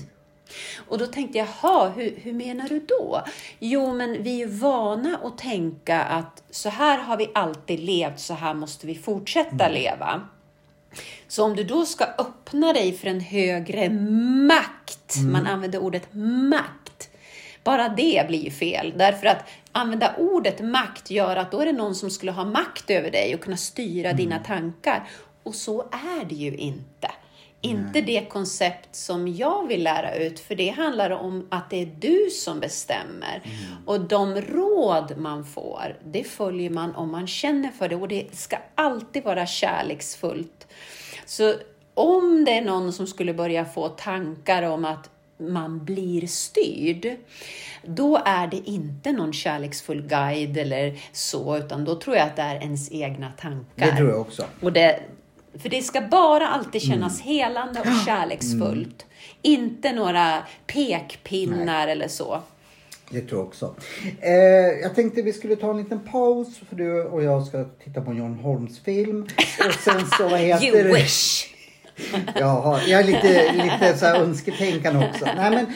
Och 0.88 0.98
då 0.98 1.06
tänkte 1.06 1.38
jag, 1.38 1.48
jaha, 1.62 1.88
hur, 1.88 2.14
hur 2.22 2.32
menar 2.32 2.68
du 2.68 2.80
då? 2.80 3.22
Jo, 3.58 3.94
men 3.94 4.22
vi 4.22 4.42
är 4.42 4.46
vana 4.46 5.20
att 5.24 5.38
tänka 5.38 6.00
att 6.00 6.42
så 6.50 6.68
här 6.68 6.98
har 6.98 7.16
vi 7.16 7.30
alltid 7.34 7.80
levt, 7.80 8.20
så 8.20 8.34
här 8.34 8.54
måste 8.54 8.86
vi 8.86 8.94
fortsätta 8.94 9.68
leva. 9.68 10.28
Så 11.28 11.44
om 11.44 11.56
du 11.56 11.64
då 11.64 11.86
ska 11.86 12.04
öppna 12.04 12.72
dig 12.72 12.92
för 12.92 13.06
en 13.06 13.20
högre 13.20 13.90
makt, 14.48 15.16
man 15.32 15.46
använder 15.46 15.78
ordet 15.78 16.14
makt, 16.50 17.10
bara 17.64 17.88
det 17.88 18.24
blir 18.28 18.44
ju 18.44 18.50
fel. 18.50 18.94
Därför 18.96 19.26
att 19.26 19.48
använda 19.72 20.14
ordet 20.16 20.60
makt 20.60 21.10
gör 21.10 21.36
att 21.36 21.50
då 21.50 21.60
är 21.60 21.66
det 21.66 21.72
någon 21.72 21.94
som 21.94 22.10
skulle 22.10 22.32
ha 22.32 22.44
makt 22.44 22.90
över 22.90 23.10
dig 23.10 23.34
och 23.34 23.40
kunna 23.40 23.56
styra 23.56 24.12
dina 24.12 24.38
tankar. 24.38 25.08
Och 25.42 25.54
så 25.54 25.80
är 25.80 26.24
det 26.24 26.34
ju 26.34 26.56
inte. 26.56 27.10
Inte 27.60 28.00
det 28.00 28.28
koncept 28.28 28.94
som 28.94 29.28
jag 29.28 29.66
vill 29.68 29.82
lära 29.82 30.14
ut, 30.14 30.40
för 30.40 30.54
det 30.54 30.68
handlar 30.68 31.10
om 31.10 31.46
att 31.50 31.70
det 31.70 31.82
är 31.82 31.86
du 31.98 32.30
som 32.30 32.60
bestämmer. 32.60 33.42
Och 33.86 34.00
de 34.00 34.40
råd 34.40 35.14
man 35.16 35.44
får, 35.44 35.96
det 36.04 36.24
följer 36.24 36.70
man 36.70 36.94
om 36.94 37.10
man 37.12 37.26
känner 37.26 37.70
för 37.70 37.88
det 37.88 37.96
och 37.96 38.08
det 38.08 38.36
ska 38.36 38.56
alltid 38.74 39.24
vara 39.24 39.46
kärleksfullt. 39.46 40.66
Så 41.26 41.54
om 41.94 42.44
det 42.44 42.52
är 42.52 42.62
någon 42.62 42.92
som 42.92 43.06
skulle 43.06 43.34
börja 43.34 43.64
få 43.64 43.88
tankar 43.88 44.62
om 44.62 44.84
att 44.84 45.10
man 45.38 45.84
blir 45.84 46.26
styrd, 46.26 47.16
då 47.84 48.22
är 48.24 48.46
det 48.46 48.68
inte 48.68 49.12
någon 49.12 49.32
kärleksfull 49.32 50.02
guide 50.02 50.56
eller 50.56 51.00
så, 51.12 51.56
utan 51.56 51.84
då 51.84 51.94
tror 51.94 52.16
jag 52.16 52.26
att 52.26 52.36
det 52.36 52.42
är 52.42 52.60
ens 52.60 52.92
egna 52.92 53.32
tankar. 53.40 53.86
Det 53.86 53.96
tror 53.96 54.10
jag 54.10 54.20
också. 54.20 54.44
Och 54.60 54.72
det, 54.72 55.00
för 55.62 55.68
det 55.68 55.82
ska 55.82 56.00
bara 56.00 56.48
alltid 56.48 56.82
kännas 56.82 57.20
helande 57.20 57.80
och 57.80 58.06
kärleksfullt. 58.06 59.06
Inte 59.42 59.92
några 59.92 60.42
pekpinnar 60.66 61.88
eller 61.88 62.08
så. 62.08 62.42
Det 63.10 63.20
tror 63.20 63.40
jag 63.40 63.46
också. 63.46 63.74
Eh, 64.20 64.32
jag 64.82 64.94
tänkte 64.94 65.22
vi 65.22 65.32
skulle 65.32 65.56
ta 65.56 65.70
en 65.70 65.76
liten 65.76 66.00
paus 66.00 66.58
för 66.68 66.76
du 66.76 67.02
och 67.02 67.22
jag 67.22 67.46
ska 67.46 67.64
titta 67.84 68.00
på 68.00 68.10
en 68.10 68.16
John 68.16 68.34
Holmes 68.34 68.80
film. 68.80 69.26
Och 69.68 69.74
sen 69.74 70.06
så 70.06 70.28
vad 70.28 70.38
heter 70.40 70.66
You 70.66 70.94
wish! 70.94 71.54
Jag 72.34 72.46
har, 72.46 72.80
jag 72.86 72.98
har 72.98 73.04
lite, 73.04 73.52
lite 73.52 73.98
så 73.98 74.06
här 74.06 74.20
önsketänkande 74.20 75.08
också. 75.08 75.24
Nej, 75.36 75.50
men, 75.50 75.66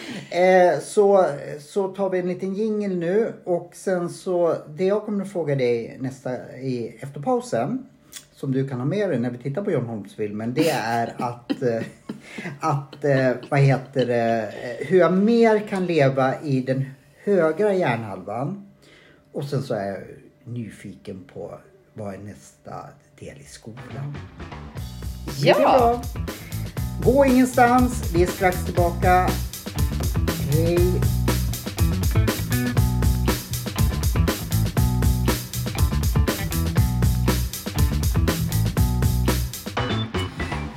eh, 0.75 0.81
så, 0.81 1.27
så 1.61 1.89
tar 1.89 2.11
vi 2.11 2.19
en 2.19 2.29
liten 2.29 2.55
jingel 2.55 2.97
nu 2.97 3.33
och 3.45 3.71
sen 3.75 4.09
så 4.09 4.57
det 4.69 4.85
jag 4.85 5.05
kommer 5.05 5.25
att 5.25 5.33
fråga 5.33 5.55
dig 5.55 5.97
nästa 6.01 6.57
i, 6.57 6.97
efter 7.01 7.21
pausen 7.21 7.87
som 8.43 8.53
du 8.53 8.69
kan 8.69 8.79
ha 8.79 8.87
med 8.87 9.11
dig 9.11 9.19
när 9.19 9.31
vi 9.31 9.39
tittar 9.39 9.63
på 9.63 9.71
John 9.71 9.87
Holmes-filmen 9.87 10.55
det 10.55 10.71
är 10.71 11.15
att, 11.19 11.63
eh, 11.63 11.83
att 12.61 13.05
eh, 13.05 13.31
vad 13.49 13.61
heter 13.61 14.07
det, 14.07 14.43
eh, 14.43 14.87
hur 14.87 14.99
jag 14.99 15.13
mer 15.13 15.69
kan 15.69 15.87
leva 15.87 16.41
i 16.41 16.61
den 16.61 16.85
högra 17.25 17.75
hjärnhalvan 17.75 18.67
och 19.33 19.45
sen 19.45 19.63
så 19.63 19.75
är 19.75 19.87
jag 19.87 19.99
nyfiken 20.45 21.25
på 21.35 21.59
vad 21.95 22.15
är 22.15 22.19
nästa 22.19 22.75
del 23.19 23.41
i 23.41 23.45
skolan. 23.45 24.17
Ja! 25.39 26.03
Gå 27.05 27.25
ingenstans. 27.25 28.13
Vi 28.15 28.23
är 28.23 28.27
strax 28.27 28.65
tillbaka. 28.65 29.29
Hej. 30.51 31.02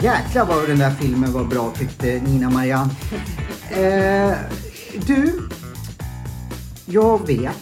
Jäklar 0.06 0.46
vad 0.46 0.68
den 0.68 0.80
där 0.80 0.92
filmen 0.92 1.34
var 1.34 1.44
bra 1.44 1.72
tyckte 1.76 2.22
Nina 2.22 2.50
Marianne. 2.50 2.92
Eh, 3.72 4.38
du, 5.08 5.40
jag 6.86 7.28
vet 7.28 7.56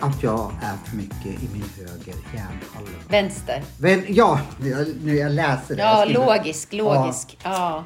att 0.00 0.22
jag 0.22 0.52
är 0.62 0.76
för 0.88 0.96
mycket 0.96 1.26
i 1.26 1.48
min 1.52 1.64
höger 1.76 2.14
hjärnhalva. 2.34 2.98
Vänster. 3.08 3.62
Men, 3.78 4.02
ja, 4.08 4.40
jag- 4.62 4.86
nu 5.04 5.14
jag 5.16 5.32
läser 5.32 5.76
det. 5.76 5.82
Ja, 5.82 5.98
Jag 5.98 6.08
skriver- 6.08 6.26
logisk, 6.26 6.72
logisk. 6.72 7.38
Ja. 7.44 7.84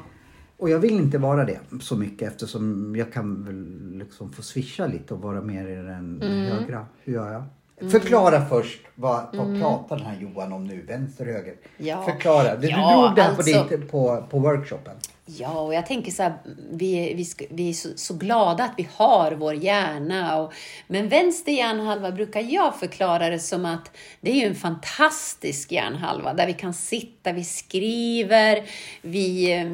Och 0.57 0.69
jag 0.69 0.79
vill 0.79 0.91
inte 0.93 1.17
vara 1.17 1.45
det 1.45 1.59
så 1.81 1.95
mycket 1.95 2.27
eftersom 2.31 2.95
jag 2.95 3.13
kan 3.13 3.45
väl 3.45 3.97
liksom 3.99 4.31
få 4.33 4.41
swisha 4.41 4.87
lite 4.87 5.13
och 5.13 5.21
vara 5.21 5.41
mer 5.41 5.67
i 5.67 5.75
den 5.75 6.21
Mm. 6.21 6.45
högra. 6.51 6.85
Hur 7.03 7.13
gör 7.13 7.31
jag? 7.31 7.43
Förklara 7.89 8.45
först 8.45 8.79
vad, 8.95 9.25
vad 9.33 9.59
pratar 9.61 9.97
den 9.97 10.05
här 10.05 10.17
Johan 10.21 10.53
om 10.53 10.67
nu? 10.67 10.85
Vänster, 10.87 11.25
höger? 11.25 11.53
Ja. 11.77 12.03
Förklara. 12.03 12.55
Du, 12.55 12.67
Ja, 12.67 12.77
du 12.77 13.01
drog 13.01 13.15
det 13.15 13.21
här 13.21 13.29
alltså- 13.29 13.63
på, 13.63 13.75
ditt, 13.75 13.91
på, 13.91 14.23
på 14.29 14.39
workshopen. 14.39 14.93
Ja, 15.25 15.59
och 15.59 15.73
jag 15.73 15.85
tänker 15.85 16.11
så 16.11 16.23
här, 16.23 16.33
vi, 16.71 17.13
vi, 17.13 17.47
vi 17.49 17.69
är 17.69 17.73
så, 17.73 17.89
så 17.95 18.13
glada 18.13 18.63
att 18.63 18.73
vi 18.77 18.87
har 18.95 19.31
vår 19.31 19.53
hjärna. 19.55 20.41
Och, 20.41 20.53
men 20.87 21.09
vänster 21.09 21.51
hjärnhalva 21.51 22.11
brukar 22.11 22.41
jag 22.41 22.75
förklara 22.79 23.29
det 23.29 23.39
som 23.39 23.65
att 23.65 23.91
det 24.21 24.31
är 24.31 24.35
ju 24.35 24.45
en 24.47 24.55
fantastisk 24.55 25.71
hjärnhalva 25.71 26.33
där 26.33 26.47
vi 26.47 26.53
kan 26.53 26.73
sitta, 26.73 27.31
vi 27.31 27.43
skriver, 27.43 28.63
vi... 29.01 29.53
eh, 29.53 29.67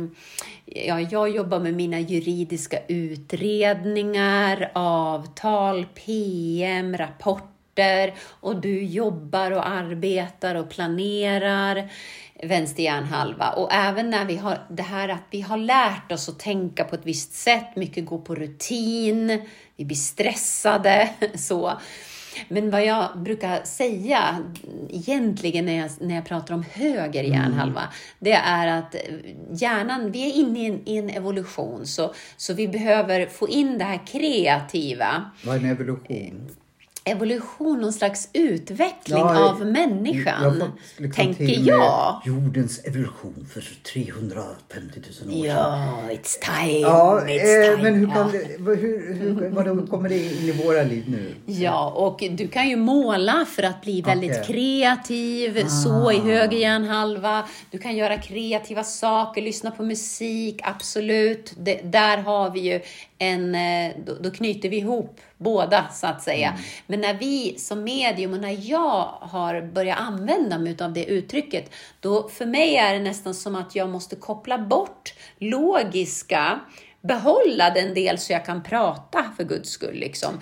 Ja, 0.86 1.00
jag 1.02 1.30
jobbar 1.30 1.60
med 1.60 1.74
mina 1.74 2.00
juridiska 2.00 2.78
utredningar, 2.88 4.72
avtal, 4.74 5.86
PM, 5.86 6.98
rapporter 6.98 7.48
och 8.30 8.62
du 8.62 8.84
jobbar 8.84 9.52
och 9.52 9.68
arbetar 9.68 10.56
och 10.56 10.70
planerar 10.70 11.90
vänster 12.44 12.84
hjärnhalva. 12.84 13.50
Och 13.50 13.74
även 13.74 14.10
när 14.10 14.26
vi 14.26 14.38
har 14.38 14.60
det 14.70 14.84
här 14.84 15.10
att 15.10 15.24
vi 15.30 15.42
har 15.42 15.58
lärt 15.58 16.12
oss 16.12 16.30
att 16.30 16.40
tänka 16.40 16.84
på 16.84 16.96
ett 16.96 17.06
visst 17.06 17.34
sätt, 17.34 17.76
mycket 17.76 18.06
går 18.06 18.18
på 18.18 18.36
rutin, 18.36 19.42
vi 19.76 19.86
blir 19.86 19.98
stressade, 19.98 21.10
så. 21.36 21.74
Men 22.48 22.70
vad 22.70 22.86
jag 22.86 23.20
brukar 23.20 23.64
säga 23.64 24.38
egentligen 24.90 25.66
när 25.66 25.78
jag, 25.78 25.90
när 26.00 26.16
jag 26.16 26.26
pratar 26.26 26.54
om 26.54 26.64
höger 26.72 27.24
hjärnhalva, 27.24 27.84
det 28.20 28.34
är 28.34 28.68
att 28.68 28.96
hjärnan, 29.52 30.12
vi 30.12 30.30
är 30.30 30.34
inne 30.34 30.60
i 30.60 30.66
en, 30.66 30.82
i 30.86 30.98
en 30.98 31.10
evolution, 31.10 31.86
så, 31.86 32.14
så 32.38 32.54
vi 32.54 32.68
behöver 32.68 33.26
få 33.26 33.50
in 33.50 33.78
det 33.78 33.84
här 33.84 34.08
kreativa 34.08 35.32
Vad 35.44 35.56
är 35.56 35.60
en 35.60 35.66
evolution? 35.66 36.50
Evolution, 37.08 37.82
någon 37.82 37.94
slags 37.94 38.30
utveckling 38.34 39.18
Ja, 39.20 39.50
av 39.50 39.66
människan, 39.66 40.44
Jag 40.44 40.54
liksom 40.98 41.36
tänker 41.36 41.68
jag. 41.68 42.22
Jordens 42.26 42.80
evolution 42.86 43.48
för 43.54 43.64
350 43.94 45.00
000 45.26 45.40
år 45.40 45.44
sedan. 45.44 45.44
Ja, 45.44 46.00
it's 46.10 46.38
time, 46.66 46.80
Ja, 46.80 47.22
it's 47.26 47.30
eh, 47.70 47.76
time. 47.76 47.84
men 47.84 47.96
hur, 47.96 48.08
ja. 48.08 48.14
kan 48.14 48.32
det, 48.32 48.56
vad- 48.60 48.78
hur, 48.78 49.14
hur, 49.14 49.50
vadå, 49.50 49.88
kommer 49.88 50.10
det 50.10 50.18
in 50.18 50.50
i 50.50 50.52
våra 50.66 50.84
liv 50.84 51.04
nu? 51.08 51.34
Ja, 51.46 51.90
och 51.90 52.24
du 52.32 52.48
kan 52.48 52.70
ju 52.70 52.76
måla 52.76 53.46
för 53.56 53.64
att 53.64 53.82
bli 53.82 54.02
väldigt 54.02 54.32
Okej. 54.32 54.44
kreativ, 54.46 55.68
så 55.68 56.12
i 56.12 56.18
höger 56.20 56.58
hjärnhalva. 56.58 57.44
Du 57.72 57.78
kan 57.78 57.96
göra 57.96 58.18
kreativa 58.18 58.84
saker, 58.84 59.42
lyssna 59.42 59.72
på 59.72 59.84
musik, 59.84 60.60
absolut. 60.64 61.54
Det, 61.58 61.80
där 61.84 62.18
har 62.18 62.50
vi 62.50 62.60
ju 62.60 62.82
en, 63.20 63.56
eh, 63.56 63.96
då, 64.06 64.14
då 64.22 64.32
knyter 64.32 64.70
vi 64.70 64.78
ihop 64.78 65.20
båda 65.38 65.88
så 65.94 66.08
att 66.08 66.24
säga. 66.24 66.58
Men 66.88 67.02
när 67.02 67.14
vi 67.14 67.56
som 67.60 67.84
medium 67.84 68.34
och 68.34 68.40
när 68.40 68.70
jag 68.70 69.18
har 69.22 69.62
börjat 69.62 70.00
använda 70.00 70.58
mig 70.58 70.78
av 70.82 70.94
det 70.94 71.06
uttrycket, 71.06 71.72
då 72.00 72.30
för 72.30 72.46
mig 72.46 72.76
är 72.76 72.94
det 72.94 73.00
nästan 73.00 73.34
som 73.34 73.56
att 73.56 73.76
jag 73.76 73.90
måste 73.90 74.16
koppla 74.16 74.58
bort 74.58 75.14
logiska 75.38 76.60
behålla 77.02 77.70
den 77.70 77.94
del 77.94 78.18
så 78.18 78.34
jag 78.34 78.46
kan 78.46 78.64
prata 78.64 79.26
för 79.38 79.44
guds 79.44 79.70
skull. 79.70 79.96
Liksom. 79.96 80.40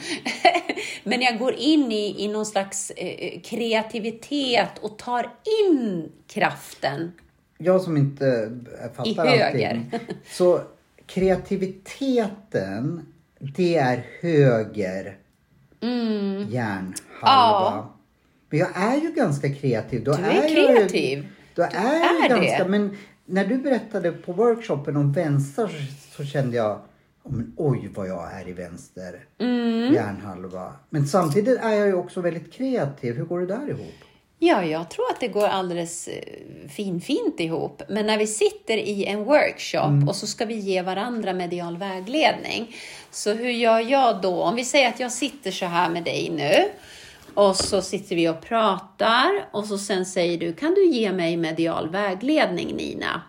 Men 1.04 1.22
jag 1.22 1.40
går 1.40 1.54
in 1.54 1.92
i, 1.92 2.24
i 2.24 2.28
någon 2.28 2.46
slags 2.46 2.92
eh, 2.92 3.42
kreativitet 3.42 4.78
och 4.82 4.98
tar 4.98 5.34
in 5.64 6.12
kraften. 6.28 7.12
Jag 7.58 7.82
som 7.82 7.98
inte 7.98 8.52
fattar 8.96 9.26
I 9.26 9.30
höger. 9.30 9.46
allting. 9.46 10.00
Så 10.32 10.62
kreativiteten, 11.08 13.06
det 13.40 13.76
är 13.78 14.06
höger 14.22 15.18
hjärnhalva. 16.50 16.82
Mm. 16.82 16.94
Ja. 17.22 17.92
Men 18.50 18.60
jag 18.60 18.70
är 18.76 18.96
ju 19.02 19.12
ganska 19.12 19.54
kreativ. 19.54 20.04
Då 20.04 20.14
Du 20.14 20.24
är 20.24 20.34
jag 20.36 20.50
ju- 20.50 20.56
kreativ. 20.56 21.28
Då 21.56 21.62
är 21.62 21.70
jag 21.74 22.26
är 22.26 22.30
ganska, 22.30 22.64
det. 22.64 22.70
men 22.70 22.98
när 23.26 23.46
du 23.46 23.58
berättade 23.58 24.12
på 24.12 24.34
workshopen 24.34 24.96
om 24.98 25.12
vänster 25.14 25.68
så, 25.68 26.18
så 26.18 26.24
kände 26.26 26.58
jag, 26.58 26.80
men, 27.24 27.54
oj 27.58 27.90
vad 27.96 28.08
jag 28.08 28.34
är 28.34 28.48
i 28.50 28.54
vänster 28.54 29.26
Mm. 29.40 29.94
hjärnhalva. 29.94 30.74
Men 30.90 31.08
samtidigt 31.08 31.60
är 31.60 31.72
jag 31.72 31.88
ju 31.88 31.94
också 31.94 32.22
väldigt 32.22 32.54
kreativ. 32.54 33.16
Hur 33.16 33.26
går 33.26 33.40
det 33.40 33.46
där 33.46 33.70
ihop? 33.70 33.94
Ja, 34.40 34.64
jag 34.64 34.90
tror 34.90 35.06
att 35.12 35.20
det 35.20 35.28
går 35.28 35.48
alldeles 35.48 36.08
eh, 36.08 36.24
finfint 36.70 37.40
ihop. 37.40 37.82
Men 37.90 38.06
när 38.06 38.18
vi 38.18 38.28
sitter 38.28 38.78
i 38.78 39.06
en 39.06 39.24
workshop 39.24 40.08
och 40.08 40.16
så 40.16 40.28
ska 40.28 40.46
vi 40.46 40.56
ge 40.56 40.82
varandra 40.82 41.34
medial 41.34 41.78
vägledning. 41.78 42.76
Så 43.12 43.34
hur 43.34 43.50
gör 43.50 43.80
jag 43.80 44.22
då? 44.22 44.42
Om 44.42 44.56
vi 44.56 44.64
säger 44.66 44.90
att 44.90 45.00
jag 45.00 45.12
sitter 45.12 45.52
så 45.52 45.66
här 45.66 45.90
med 45.90 46.04
dig 46.04 46.32
nu. 46.36 46.70
Och 47.34 47.56
så 47.56 47.82
sitter 47.82 48.16
vi 48.16 48.30
och 48.30 48.42
pratar 48.42 49.46
och 49.52 49.66
så 49.66 49.78
sen 49.78 50.06
säger 50.06 50.38
du, 50.38 50.54
kan 50.54 50.74
du 50.74 50.86
ge 50.86 51.12
mig 51.12 51.38
medial 51.38 51.90
vägledning 51.90 52.76
Nina? 52.76 53.22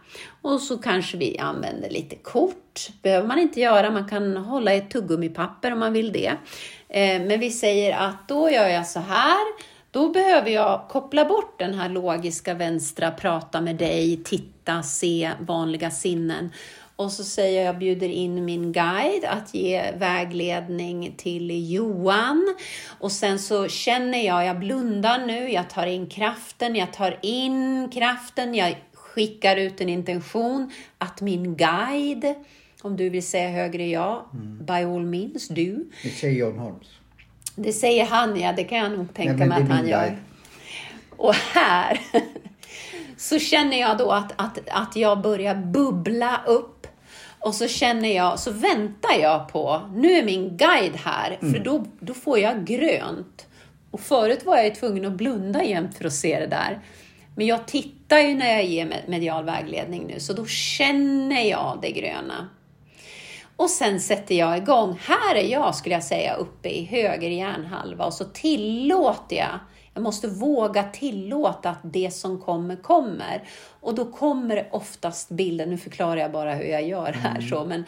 Och 0.43 0.61
så 0.61 0.79
kanske 0.79 1.17
vi 1.17 1.39
använder 1.39 1.91
lite 1.91 2.17
kort. 2.17 2.89
behöver 3.03 3.29
man 3.29 3.39
inte 3.39 3.61
göra, 3.61 3.91
man 3.91 4.09
kan 4.09 4.37
hålla 4.37 4.73
ett 4.73 4.91
tuggummipapper 4.91 5.73
om 5.73 5.79
man 5.79 5.93
vill 5.93 6.13
det. 6.13 6.33
Eh, 6.89 7.23
Men 7.23 7.41
vi 7.41 7.51
säger 7.51 7.97
att 7.97 8.29
då 8.29 8.51
gör 8.51 8.69
jag 8.69 8.87
så 8.87 9.01
här. 9.01 9.47
Då 9.97 10.09
behöver 10.09 10.51
jag 10.51 10.89
koppla 10.89 11.25
bort 11.25 11.59
den 11.59 11.75
här 11.75 11.89
logiska 11.89 12.55
vänstra, 12.55 13.11
prata 13.11 13.61
med 13.61 13.77
dig, 13.77 14.21
titta, 14.25 14.83
se, 14.83 15.31
vanliga 15.41 15.91
sinnen. 15.91 16.53
Och 16.97 17.13
så 17.13 17.25
säger 17.25 17.59
jag, 17.61 17.69
jag 17.69 17.79
bjuder 17.79 18.09
in 18.09 18.45
min 18.45 18.73
guide 18.73 19.25
att 19.25 19.55
ge 19.55 19.93
vägledning 19.99 21.15
till 21.17 21.73
Johan. 21.73 22.57
Och 22.99 23.13
sen 23.13 23.39
så 23.39 23.69
känner 23.69 24.27
jag, 24.27 24.45
jag 24.45 24.59
blundar 24.59 25.27
nu, 25.27 25.53
jag 25.53 25.71
tar 25.71 25.87
in 25.87 26.07
kraften, 26.07 26.77
jag 26.77 26.93
tar 26.93 27.19
in 27.23 27.91
kraften, 27.91 28.55
jag 28.55 28.77
skickar 28.93 29.57
ut 29.57 29.81
en 29.81 29.89
intention 29.89 30.71
att 30.99 31.21
min 31.21 31.57
guide, 31.57 32.35
om 32.83 32.97
du 32.97 33.11
vill 33.11 33.27
säga 33.27 33.49
högre 33.49 33.87
ja, 33.87 34.31
by 34.61 34.73
all 34.73 35.07
means, 35.07 35.49
du. 35.49 35.91
Det 36.03 36.11
säger 36.11 36.41
John 36.41 36.59
Holmes. 36.59 36.89
Det 37.57 37.73
säger 37.73 38.05
han, 38.07 38.41
ja. 38.41 38.53
Det 38.53 38.65
kan 38.65 38.79
jag 38.79 38.93
nog 38.93 39.15
tänka 39.15 39.33
Nej, 39.33 39.49
mig 39.49 39.63
att 39.63 39.69
han 39.69 39.89
gör. 39.89 40.17
Och 41.17 41.35
här 41.35 42.01
så 43.17 43.39
känner 43.39 43.81
jag 43.81 43.99
då 43.99 44.11
att, 44.11 44.33
att, 44.37 44.59
att 44.71 44.97
jag 44.97 45.21
börjar 45.21 45.55
bubbla 45.55 46.41
upp. 46.47 46.87
Och 47.39 47.55
så 47.55 47.69
känner 47.69 48.09
jag, 48.17 48.39
så 48.39 48.51
väntar 48.51 49.15
jag 49.21 49.49
på, 49.49 49.81
nu 49.95 50.13
är 50.13 50.25
min 50.25 50.57
guide 50.57 50.97
här, 51.05 51.39
Mm. 51.41 51.55
för 51.55 51.61
då, 51.61 51.85
då 52.01 52.15
får 52.15 52.39
jag 52.39 52.65
grönt. 52.65 53.47
Och 53.91 54.01
förut 54.01 54.45
var 54.45 54.57
jag 54.57 54.65
ju 54.65 54.71
tvungen 54.75 55.05
att 55.05 55.13
blunda 55.13 55.65
jämt 55.65 55.99
för 55.99 56.05
att 56.05 56.13
se 56.13 56.41
det 56.41 56.47
där. 56.47 56.81
Men 57.37 57.47
jag 57.47 57.67
tittar 57.67 58.19
ju 58.19 58.35
när 58.35 58.53
jag 58.53 58.65
ger 58.65 58.87
med- 58.87 59.03
medial 59.09 59.45
vägledning 59.45 60.07
nu, 60.07 60.21
så 60.21 60.33
då 60.33 60.47
känner 60.47 61.43
jag 61.51 61.79
det 61.83 61.91
gröna. 61.91 62.49
Och 63.57 63.71
sen 63.71 64.01
sätter 64.01 64.35
jag 64.35 64.57
igång. 64.57 64.99
Här 65.01 65.35
är 65.35 65.49
jag, 65.49 65.75
skulle 65.75 65.95
jag 65.95 66.05
säga, 66.05 66.35
uppe 66.35 66.69
i 66.69 66.85
höger 66.85 67.31
hjärnhalva 67.31 68.05
och 68.05 68.15
så 68.15 68.25
tillåter 68.25 69.37
jag. 69.37 69.59
Jag 69.95 70.03
måste 70.03 70.29
våga 70.29 70.83
tillåta 70.83 71.71
att 71.71 71.81
det 71.83 72.11
som 72.11 72.41
kommer, 72.41 72.77
kommer. 72.77 73.43
Och 73.81 73.95
då 73.95 74.05
kommer 74.05 74.57
det 74.57 74.69
oftast 74.71 75.29
bilder. 75.29 75.67
Nu 75.67 75.79
förklarar 75.79 76.17
jag 76.17 76.33
bara 76.33 76.55
hur 76.55 76.69
jag 76.69 76.89
gör 76.89 77.13
här 77.13 77.41
så, 77.41 77.65
men 77.65 77.85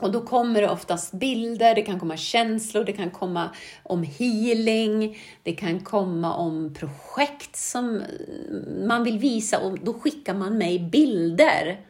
och 0.00 0.12
då 0.12 0.20
kommer 0.20 0.62
det 0.62 0.68
oftast 0.68 1.12
bilder, 1.12 1.74
det 1.74 1.82
kan 1.82 2.00
komma 2.00 2.16
känslor, 2.16 2.84
det 2.84 2.92
kan 2.92 3.10
komma 3.10 3.50
om 3.82 4.02
healing, 4.02 5.18
det 5.42 5.52
kan 5.52 5.80
komma 5.80 6.34
om 6.34 6.74
projekt 6.74 7.56
som 7.56 8.02
man 8.86 9.04
vill 9.04 9.18
visa 9.18 9.58
och 9.58 9.78
då 9.78 9.92
skickar 9.92 10.34
man 10.34 10.58
mig 10.58 10.78
bilder. 10.78 11.80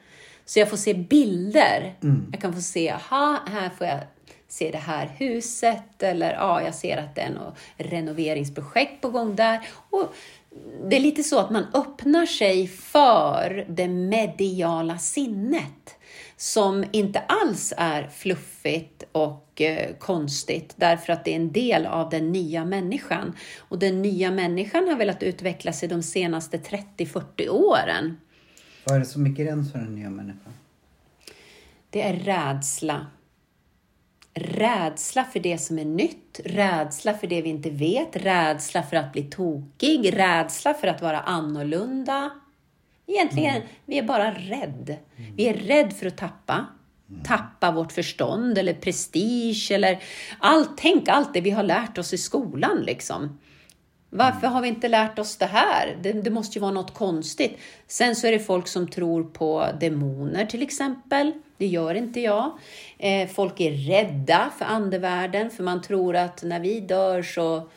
Så 0.50 0.58
jag 0.58 0.70
får 0.70 0.76
se 0.76 0.94
bilder. 0.94 1.94
Jag 2.32 2.40
kan 2.40 2.54
få 2.54 2.60
se, 2.60 2.90
aha, 2.90 3.42
här 3.46 3.70
får 3.70 3.86
jag 3.86 4.00
se 4.48 4.70
det 4.70 4.78
här 4.78 5.10
huset 5.18 6.02
eller 6.02 6.32
ja, 6.32 6.62
jag 6.62 6.74
ser 6.74 6.96
att 6.96 7.14
det 7.14 7.20
är 7.20 7.30
något 7.30 7.54
renoveringsprojekt 7.76 9.00
på 9.00 9.10
gång 9.10 9.36
där. 9.36 9.68
Och 9.90 10.14
det 10.88 10.96
är 10.96 11.00
lite 11.00 11.22
så 11.22 11.38
att 11.38 11.50
man 11.50 11.66
öppnar 11.74 12.26
sig 12.26 12.68
för 12.68 13.66
det 13.68 13.88
mediala 13.88 14.98
sinnet 14.98 15.96
som 16.36 16.84
inte 16.92 17.20
alls 17.20 17.72
är 17.76 18.08
fluffigt 18.08 19.04
och 19.12 19.60
eh, 19.60 19.94
konstigt 19.98 20.74
därför 20.76 21.12
att 21.12 21.24
det 21.24 21.30
är 21.30 21.36
en 21.36 21.52
del 21.52 21.86
av 21.86 22.10
den 22.10 22.32
nya 22.32 22.64
människan. 22.64 23.36
Och 23.58 23.78
den 23.78 24.02
nya 24.02 24.30
människan 24.30 24.88
har 24.88 24.96
velat 24.96 25.22
utveckla 25.22 25.72
sig 25.72 25.88
de 25.88 26.02
senaste 26.02 26.56
30-40 26.56 27.48
åren. 27.48 28.16
Vad 28.84 28.96
är 28.96 29.00
det 29.00 29.06
som 29.06 29.26
är 29.26 29.30
gräns 29.30 29.72
för 29.72 29.78
den 29.78 29.94
nya 29.94 30.10
människan? 30.10 30.52
Det 31.90 32.02
är 32.02 32.14
rädsla. 32.14 33.06
Rädsla 34.34 35.24
för 35.24 35.40
det 35.40 35.58
som 35.58 35.78
är 35.78 35.84
nytt, 35.84 36.40
rädsla 36.44 37.14
för 37.14 37.26
det 37.26 37.42
vi 37.42 37.48
inte 37.48 37.70
vet, 37.70 38.16
rädsla 38.16 38.82
för 38.82 38.96
att 38.96 39.12
bli 39.12 39.22
tokig, 39.22 40.16
rädsla 40.16 40.74
för 40.74 40.86
att 40.88 41.02
vara 41.02 41.20
annorlunda. 41.20 42.30
Egentligen, 43.06 43.62
vi 43.86 43.98
är 43.98 44.02
bara 44.02 44.34
rädd. 44.34 44.96
Vi 45.36 45.48
är 45.48 45.54
rädd 45.54 45.92
för 45.92 46.06
att 46.06 46.16
tappa. 46.16 46.66
Tappa 47.24 47.70
vårt 47.70 47.92
förstånd 47.92 48.58
eller 48.58 48.74
prestige 48.74 49.70
eller 49.70 50.02
allt. 50.38 50.70
Tänk 50.76 51.08
allt 51.08 51.34
det 51.34 51.40
vi 51.40 51.50
har 51.50 51.62
lärt 51.62 51.98
oss 51.98 52.12
i 52.12 52.18
skolan 52.18 52.82
liksom. 52.86 53.38
Varför 54.10 54.46
har 54.46 54.62
vi 54.62 54.68
inte 54.68 54.88
lärt 54.88 55.18
oss 55.18 55.36
det 55.36 55.46
här? 55.46 55.96
Det, 56.02 56.12
det 56.12 56.30
måste 56.30 56.58
ju 56.58 56.60
vara 56.60 56.72
något 56.72 56.94
konstigt. 56.94 57.58
Sen 57.86 58.16
så 58.16 58.26
är 58.26 58.32
det 58.32 58.38
folk 58.38 58.68
som 58.68 58.88
tror 58.88 59.24
på 59.24 59.66
demoner 59.80 60.46
till 60.46 60.62
exempel. 60.62 61.32
Det 61.56 61.66
gör 61.66 61.94
inte 61.94 62.20
jag. 62.20 62.58
Eh, 62.98 63.28
folk 63.28 63.60
är 63.60 63.70
rädda 63.70 64.50
för 64.58 64.64
andevärlden 64.64 65.50
för 65.50 65.62
man 65.62 65.82
tror 65.82 66.16
att 66.16 66.42
när 66.42 66.60
vi 66.60 66.80
dör 66.80 67.22
så 67.22 67.68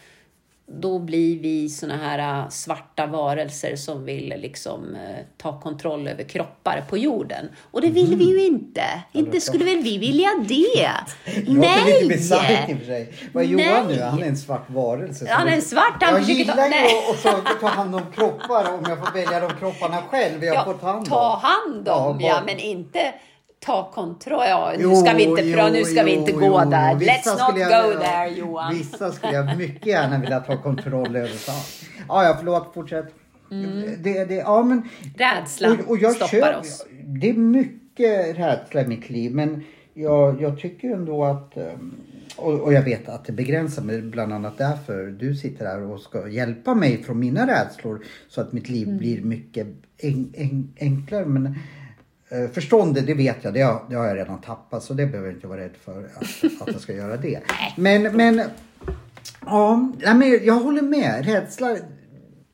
då 0.65 0.99
blir 0.99 1.39
vi 1.39 1.69
såna 1.69 1.97
här 1.97 2.41
äh, 2.43 2.49
svarta 2.49 3.05
varelser 3.05 3.75
som 3.75 4.05
vill 4.05 4.33
liksom 4.37 4.95
äh, 4.95 5.01
ta 5.37 5.59
kontroll 5.61 6.07
över 6.07 6.23
kroppar 6.23 6.83
på 6.89 6.97
jorden. 6.97 7.49
Och 7.71 7.81
det 7.81 7.89
vill 7.89 8.15
vi 8.17 8.25
ju 8.25 8.45
inte. 8.45 8.83
Inte 9.11 9.41
skulle 9.41 9.65
väl 9.65 9.77
vi 9.83 9.97
vilja 9.97 10.29
det? 10.47 10.89
Det 11.25 11.51
låter 11.51 11.85
lite 12.01 12.07
bisarrt 12.07 12.49
i 12.49 12.53
Nej! 12.53 12.73
och 12.73 12.79
för 12.79 12.85
sig. 12.85 13.13
Vad 13.33 13.43
är 13.43 13.47
Johan 13.47 13.87
nu? 13.87 13.95
Nej. 13.95 14.03
Han 14.03 14.23
är 14.23 14.27
en 14.27 14.37
svart 14.37 14.69
varelse. 14.69 15.27
Han 15.29 15.47
är 15.47 15.51
en 15.55 15.61
svart, 15.61 15.97
han 16.01 16.13
Jag 16.13 16.25
försöker 16.25 16.45
ta- 16.45 16.51
gillar 16.51 16.65
ju 16.65 16.69
nej. 16.69 17.45
att 17.45 17.59
ta, 17.61 17.67
hand 17.67 17.95
om 17.95 18.01
kroppar 18.15 18.73
om 18.73 18.85
jag 18.89 18.97
får 18.99 19.13
välja 19.13 19.39
de 19.39 19.49
kropparna 19.59 19.97
själv. 20.09 20.43
Jag 20.43 20.65
får 20.65 20.73
ta 20.73 20.85
hand 20.87 20.97
om. 20.99 21.05
ta 21.05 21.35
hand 21.43 21.87
om, 21.89 22.21
Ja, 22.21 22.27
ja, 22.27 22.41
men 22.45 22.59
inte 22.59 23.13
ta 23.65 23.91
kontroll. 23.93 24.43
Ja, 24.47 24.73
nu 24.77 24.83
Jo, 24.83 24.95
ska 24.95 25.13
vi 25.13 25.23
inte, 25.23 25.41
jo, 25.41 25.67
nu 25.71 25.83
ska 25.83 26.03
vi 26.03 26.11
inte 26.11 26.31
jo, 26.31 26.39
gå 26.39 26.45
jo. 26.45 26.69
där. 26.69 26.93
Let's 26.95 27.49
not 27.49 27.57
jag- 27.59 27.93
go 27.93 27.99
there, 27.99 28.29
Johan. 28.29 28.73
Vissa 28.73 29.11
skulle 29.11 29.33
jag 29.33 29.57
mycket 29.57 29.85
gärna 29.87 30.17
vilja 30.19 30.39
ta 30.39 30.57
kontroll 30.61 31.15
över. 31.15 31.31
Ja, 32.07 32.23
ja, 32.23 32.35
förlåt. 32.39 32.71
Fortsätt. 32.73 33.05
Det, 34.03 34.25
det, 34.25 34.35
ja, 34.35 34.63
men, 34.63 34.89
Rädsla 35.17 35.69
och, 35.71 35.89
och 35.89 35.97
jag 35.97 36.11
stoppar 36.15 36.27
köper, 36.27 36.59
oss. 36.59 36.85
Det 37.05 37.29
är 37.29 37.33
mycket 37.33 38.37
rädsla 38.39 38.81
i 38.81 38.87
mitt 38.87 39.09
liv 39.09 39.35
men 39.35 39.63
jag, 39.93 40.41
jag 40.41 40.59
tycker 40.59 40.89
ändå 40.93 41.23
att 41.25 41.57
ehm, 41.57 41.93
och, 42.35 42.53
och 42.59 42.73
jag 42.73 42.81
vet 42.81 43.09
att 43.09 43.25
det 43.25 43.31
begränsar 43.31 43.83
mig 43.83 44.01
bland 44.01 44.33
annat 44.33 44.57
därför 44.57 45.05
du 45.19 45.35
sitter 45.35 45.65
här 45.65 45.81
och 45.81 46.01
ska 46.01 46.27
hjälpa 46.29 46.75
mig 46.75 47.03
från 47.03 47.19
mina 47.19 47.47
rädslor 47.47 48.03
så 48.27 48.41
att 48.41 48.53
mitt 48.53 48.69
Mm. 48.69 48.79
liv 48.79 48.97
blir 48.97 49.21
mycket 49.21 49.67
en, 49.97 50.33
en, 50.37 50.73
enklare. 50.79 51.25
Men 51.25 51.45
eh, 51.45 51.51
förståndet, 52.53 53.07
det 53.07 53.13
vet 53.13 53.43
jag, 53.43 53.53
det 53.53 53.61
har, 53.61 53.81
det 53.89 53.95
har 53.95 54.05
jag 54.05 54.17
redan 54.17 54.41
tappat 54.41 54.83
så 54.83 54.93
det 54.93 55.05
behöver 55.05 55.29
jag 55.29 55.37
inte 55.37 55.47
vara 55.47 55.59
rädd 55.59 55.75
för 55.81 56.09
att, 56.15 56.61
att 56.61 56.67
jag 56.73 56.81
ska 56.81 56.93
göra 56.93 57.17
det. 57.17 57.39
Men, 57.77 58.03
men 58.15 58.41
ja, 59.45 59.91
men 60.15 60.45
jag 60.45 60.59
håller 60.59 60.81
med. 60.81 61.25
Rädsla, 61.25 61.77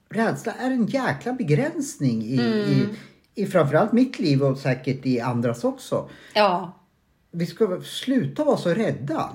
rädsla 0.09 0.53
är 0.59 0.71
en 0.71 0.85
jäkla 0.85 1.33
begränsning 1.33 2.21
i, 2.21 2.35
i, 2.35 2.87
i 3.35 3.45
framförallt 3.45 3.91
mitt 3.91 4.19
liv 4.19 4.43
och 4.43 4.57
säkert 4.57 5.05
i 5.05 5.19
andras 5.19 5.63
också. 5.63 6.09
Ja. 6.33 6.75
Vi 7.31 7.45
ska 7.45 7.81
sluta 7.81 8.43
vara 8.43 8.57
så 8.57 8.69
rädda. 8.69 9.29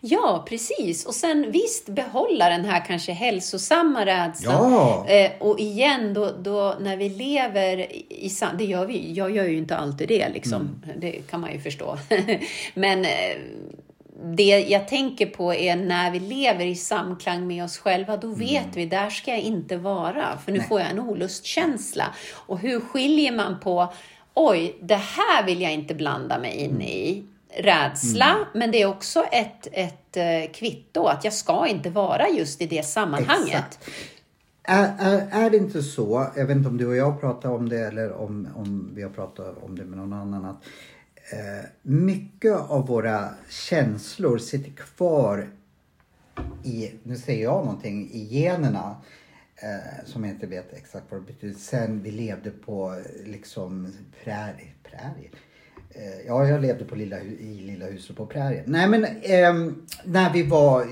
Ja, 0.00 0.44
precis. 0.48 1.06
Och 1.06 1.14
sen 1.14 1.50
visst 1.50 1.88
behålla 1.88 2.48
den 2.48 2.64
här 2.64 2.84
kanske 2.86 3.12
hälsosamma 3.12 4.06
rädslan. 4.06 4.72
Ja. 4.72 5.06
Eh, 5.06 5.30
och 5.38 5.60
igen, 5.60 6.14
då, 6.14 6.30
då 6.38 6.76
när 6.80 6.96
vi 6.96 7.08
lever 7.08 7.78
i, 7.78 8.30
det 8.58 8.64
gör 8.64 8.86
vi, 8.86 9.12
jag 9.12 9.36
gör 9.36 9.44
ju 9.44 9.58
inte 9.58 9.76
alltid 9.76 10.08
det 10.08 10.28
liksom. 10.28 10.82
Det 10.96 11.12
kan 11.12 11.40
man 11.40 11.52
ju 11.52 11.60
förstå. 11.60 11.98
Men 12.74 13.04
eh, 13.04 13.36
det 14.22 14.58
jag 14.68 14.88
tänker 14.88 15.26
på 15.26 15.54
är 15.54 15.76
när 15.76 16.10
vi 16.10 16.20
lever 16.20 16.64
i 16.64 16.74
samklang 16.74 17.46
med 17.46 17.64
oss 17.64 17.78
själva, 17.78 18.16
då 18.16 18.28
vet 18.28 18.76
vi, 18.76 18.86
där 18.86 19.10
ska 19.10 19.30
jag 19.30 19.40
inte 19.40 19.76
vara, 19.76 20.38
för 20.44 20.52
nu 20.52 20.60
får 20.60 20.80
jag 20.80 20.90
en 20.90 20.98
olustkänsla. 20.98 22.14
Och 22.34 22.58
hur 22.58 22.80
skiljer 22.80 23.32
man 23.32 23.60
på, 23.60 23.92
oj, 24.34 24.76
det 24.80 24.94
här 24.94 25.46
vill 25.46 25.62
jag 25.62 25.72
inte 25.72 25.94
blanda 25.94 26.38
mig 26.38 26.54
in 26.54 26.82
i. 26.82 27.24
Rädsla, 27.56 28.36
men 28.54 28.70
det 28.70 28.82
är 28.82 28.86
också 28.86 29.24
ett, 29.32 29.66
ett 29.72 30.16
eh, 30.16 30.52
kvitto 30.52 31.06
att 31.06 31.24
jag 31.24 31.32
ska 31.32 31.66
inte 31.66 31.90
vara 31.90 32.28
just 32.28 32.62
i 32.62 32.66
det 32.66 32.82
sammanhanget. 32.82 33.48
Exakt. 33.48 33.90
Är, 34.62 34.94
är, 34.98 35.44
är 35.44 35.50
det 35.50 35.56
inte 35.56 35.82
så, 35.82 36.26
jag 36.36 36.46
vet 36.46 36.56
inte 36.56 36.68
om 36.68 36.76
du 36.76 36.86
och 36.86 36.96
jag 36.96 37.20
pratar 37.20 37.50
om 37.50 37.68
det 37.68 37.78
eller 37.78 38.12
om, 38.12 38.48
om 38.54 38.90
vi 38.94 39.02
har 39.02 39.10
pratat 39.10 39.56
om 39.62 39.76
det 39.76 39.84
med 39.84 39.98
någon 39.98 40.12
annan, 40.12 40.44
att 40.44 40.64
eh, 41.32 41.70
mycket 41.82 42.52
av 42.52 42.86
våra 42.86 43.28
känslor 43.48 44.38
sitter 44.38 44.70
kvar 44.70 45.48
i, 46.64 46.90
nu 47.02 47.16
säger 47.16 47.42
jag 47.42 47.64
någonting, 47.64 48.10
i 48.10 48.28
generna 48.30 48.96
eh, 49.56 50.04
som 50.06 50.24
jag 50.24 50.32
inte 50.32 50.46
vet 50.46 50.72
exakt 50.72 51.04
vad 51.10 51.20
det 51.20 51.26
betyder. 51.26 51.58
Sen 51.58 52.02
vi 52.02 52.10
levde 52.10 52.50
på 52.50 53.02
liksom 53.24 53.92
prärie, 54.24 54.72
prärie. 54.82 55.30
Eh, 55.90 56.26
ja, 56.26 56.48
jag 56.48 56.62
levde 56.62 56.84
på 56.84 56.94
lilla, 56.94 57.20
i 57.20 57.60
lilla 57.66 57.86
huset 57.86 58.16
på 58.16 58.26
prärien. 58.26 58.64
Nej 58.66 58.88
men 58.88 59.06
ehm, 59.22 59.74
när 60.04 60.32
vi 60.32 60.42
var 60.42 60.86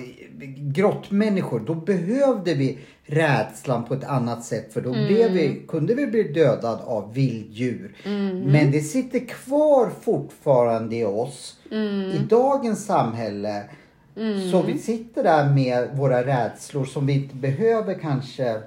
grottmänniskor 0.72 1.60
då 1.60 1.74
behövde 1.74 2.54
vi 2.54 2.78
rädslan 3.02 3.84
på 3.84 3.94
ett 3.94 4.04
annat 4.04 4.44
sätt 4.44 4.72
för 4.72 4.80
då 4.80 4.90
blev 4.90 5.32
vi, 5.32 5.62
kunde 5.68 5.94
vi 5.94 6.06
bli 6.06 6.22
dödad 6.22 6.80
av 6.80 7.14
vilddjur. 7.14 7.96
Men 8.44 8.70
det 8.70 8.80
sitter 8.80 9.18
kvar 9.18 9.90
fortfarande 10.00 10.96
i 10.96 11.04
oss 11.04 11.58
i 12.14 12.18
dagens 12.28 12.86
samhälle. 12.86 13.62
Så 14.52 14.62
vi 14.62 14.78
sitter 14.78 15.22
där 15.22 15.54
med 15.54 15.88
våra 15.96 16.26
rädslor 16.26 16.84
som 16.84 17.06
vi 17.06 17.12
inte 17.12 17.34
behöver 17.34 17.94
kanske 17.94 18.60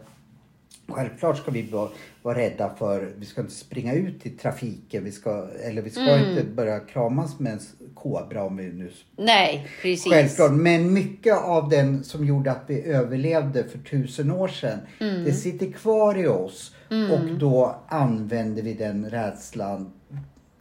Självklart 0.91 1.37
ska 1.37 1.51
vi 1.51 1.61
vara, 1.61 1.89
vara 2.21 2.37
rädda 2.37 2.69
för, 2.77 3.13
vi 3.17 3.25
ska 3.25 3.41
inte 3.41 3.53
springa 3.53 3.93
ut 3.93 4.25
i 4.25 4.29
trafiken, 4.29 5.03
vi 5.03 5.11
ska, 5.11 5.47
eller 5.63 5.81
vi 5.81 5.89
ska 5.89 6.29
inte 6.29 6.43
börja 6.43 6.79
kramas 6.79 7.39
med 7.39 7.53
en 7.53 7.59
kobra 7.93 8.43
om 8.43 8.57
vi 8.57 8.63
nu 8.63 8.91
Nej, 9.17 9.67
precis. 9.81 10.13
Självklart, 10.13 10.51
men 10.51 10.93
mycket 10.93 11.37
av 11.37 11.69
den 11.69 12.03
som 12.03 12.25
gjorde 12.25 12.51
att 12.51 12.63
vi 12.67 12.83
överlevde 12.83 13.63
för 13.63 13.79
tusen 13.79 14.31
år 14.31 14.47
sedan, 14.47 14.79
det 14.99 15.33
sitter 15.33 15.71
kvar 15.71 16.17
i 16.17 16.27
oss. 16.27 16.75
Och 16.89 17.37
då 17.39 17.75
använder 17.87 18.61
vi 18.61 18.73
den 18.73 19.09
rädslan 19.09 19.91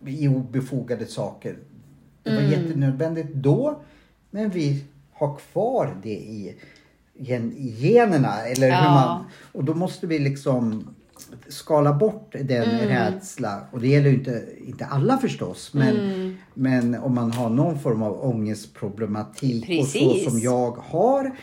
i 0.06 0.28
obefogade 0.28 1.06
saker. 1.06 1.56
Det 2.22 2.34
var 2.34 2.42
jättenödvändigt 2.42 3.34
då, 3.34 3.82
men 4.30 4.50
vi 4.50 4.84
har 5.12 5.36
kvar 5.36 5.96
det 6.02 6.08
i, 6.08 6.54
gen, 7.18 7.52
generna. 7.57 8.40
Eller 8.46 8.66
hur 8.83 8.90
man, 8.90 9.24
och 9.52 9.64
då 9.64 9.74
måste 9.74 10.07
vi 10.07 10.18
liksom 10.18 10.88
skala 11.48 11.92
bort 11.92 12.33
den 12.40 12.64
rädsla. 12.88 13.61
Och 13.70 13.81
det 13.81 13.88
gäller 13.88 14.09
ju 14.11 14.14
inte, 14.18 14.44
inte 14.66 14.85
alla 14.87 15.18
förstås. 15.18 15.74
Men, 15.74 16.37
men 16.54 16.94
om 16.94 17.14
man 17.14 17.33
har 17.33 17.48
någon 17.50 17.78
form 17.78 18.02
av 18.02 18.24
ångestproblematik 18.24 19.62
och 19.81 19.87
så 19.87 19.98
Precis. 19.98 20.31
som 20.31 20.38
jag 20.40 20.70
har. 20.70 21.37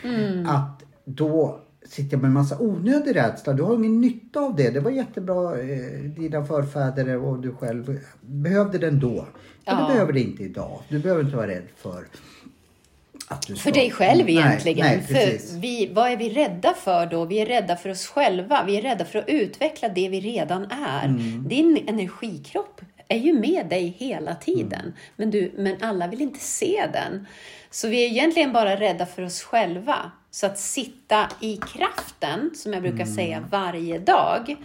Att 0.48 0.84
då 1.06 1.60
sitter 1.88 2.14
jag 2.14 2.22
med 2.22 2.28
en 2.28 2.34
massa 2.34 2.60
onödig 2.60 3.16
rädsla. 3.16 3.54
Du 3.54 3.64
har 3.64 3.76
ingen 3.76 4.02
nytta 4.02 4.40
av 4.40 4.56
det. 4.56 4.70
Det 4.70 4.80
var 4.80 4.92
jättebra. 4.92 5.60
Eh, 5.60 6.02
dina 6.18 6.46
förfäder 6.46 7.18
och 7.18 7.40
du 7.42 7.52
själv 7.52 8.00
behövde 8.22 8.78
den 8.78 9.00
då. 9.00 9.14
Men 9.66 9.76
Ja. 9.78 9.88
du 9.88 9.94
behöver 9.94 10.14
det 10.14 10.20
inte 10.20 10.44
idag. 10.44 10.82
Du 10.90 11.00
behöver 11.00 11.24
inte 11.24 11.36
vara 11.36 11.48
rädd 11.48 11.64
för 11.78 12.06
du 13.48 13.56
För 13.56 13.60
ska- 13.72 13.72
dig 13.80 13.92
själv 13.92 14.26
Nej, 14.26 14.36
egentligen. 14.36 14.88
Nej, 14.88 15.02
för 15.02 15.14
precis. 15.14 15.54
vi, 15.54 15.90
vad 15.94 16.12
är 16.12 16.18
vi 16.18 16.30
rädda 16.30 16.74
för 16.74 17.06
då? 17.06 17.26
Vi 17.26 17.40
är 17.40 17.46
rädda 17.46 17.76
för 17.76 17.90
oss 17.90 18.08
själva. 18.08 18.64
Vi 18.68 18.78
är 18.78 18.82
rädda 18.82 19.06
för 19.06 19.20
att 19.20 19.30
utveckla 19.30 19.90
det 19.90 20.10
vi 20.10 20.20
redan 20.20 20.72
är. 20.72 21.06
Mm. 21.06 21.48
Din 21.48 21.84
energikropp 21.88 22.82
är 23.08 23.18
ju 23.18 23.34
med 23.34 23.68
dig 23.70 23.96
hela 24.00 24.36
tiden. 24.36 24.80
Mm. 24.82 24.94
Men, 25.16 25.32
du, 25.32 25.52
men 25.58 25.76
alla 25.82 26.08
vill 26.08 26.22
inte 26.22 26.40
se 26.40 26.84
den. 26.94 27.28
Så 27.70 27.88
vi 27.88 28.06
är 28.06 28.10
egentligen 28.10 28.54
bara 28.54 28.80
rädda 28.80 29.06
för 29.06 29.22
oss 29.24 29.42
själva. 29.42 30.12
Så 30.32 30.46
att 30.46 30.60
sitta 30.60 31.30
i 31.42 31.58
kraften, 31.58 32.52
som 32.56 32.74
jag 32.74 32.82
brukar 32.82 33.04
Mm. 33.04 33.16
säga 33.16 33.44
varje 33.52 34.00
dag, 34.00 34.56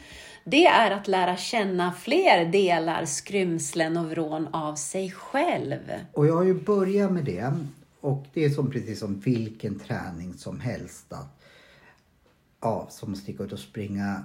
det 0.44 0.66
är 0.66 0.90
att 0.90 1.08
lära 1.08 1.36
känna 1.36 1.92
fler 1.92 2.44
delar, 2.44 3.04
skrymslen 3.04 3.96
och 3.96 4.10
vrån 4.10 4.48
av 4.54 4.74
sig 4.74 5.10
själv. 5.10 5.78
Och 6.12 6.26
jag 6.26 6.34
har 6.34 6.44
ju 6.44 6.54
börjat 6.54 7.12
med 7.12 7.24
det. 7.24 7.52
Och 8.00 8.26
det 8.32 8.44
är 8.44 8.50
som 8.50 8.70
precis 8.70 8.98
som 8.98 9.20
vilken 9.20 9.78
träning 9.78 10.34
som 10.34 10.60
helst. 10.60 11.12
Att, 11.12 11.40
ja, 12.60 12.86
som 12.90 13.12
att 13.12 13.18
sticka 13.18 13.44
ut 13.44 13.52
och 13.52 13.58
springa. 13.58 14.24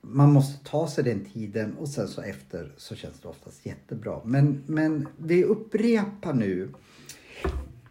Man 0.00 0.32
måste 0.32 0.64
ta 0.64 0.88
sig 0.88 1.04
den 1.04 1.24
tiden 1.24 1.76
och 1.76 1.88
sen 1.88 2.08
så 2.08 2.22
efter 2.22 2.72
så 2.76 2.94
känns 2.94 3.20
det 3.20 3.28
oftast 3.28 3.66
jättebra. 3.66 4.20
Men, 4.24 4.62
men 4.66 5.08
vi 5.16 5.44
upprepar 5.44 6.32
nu. 6.32 6.68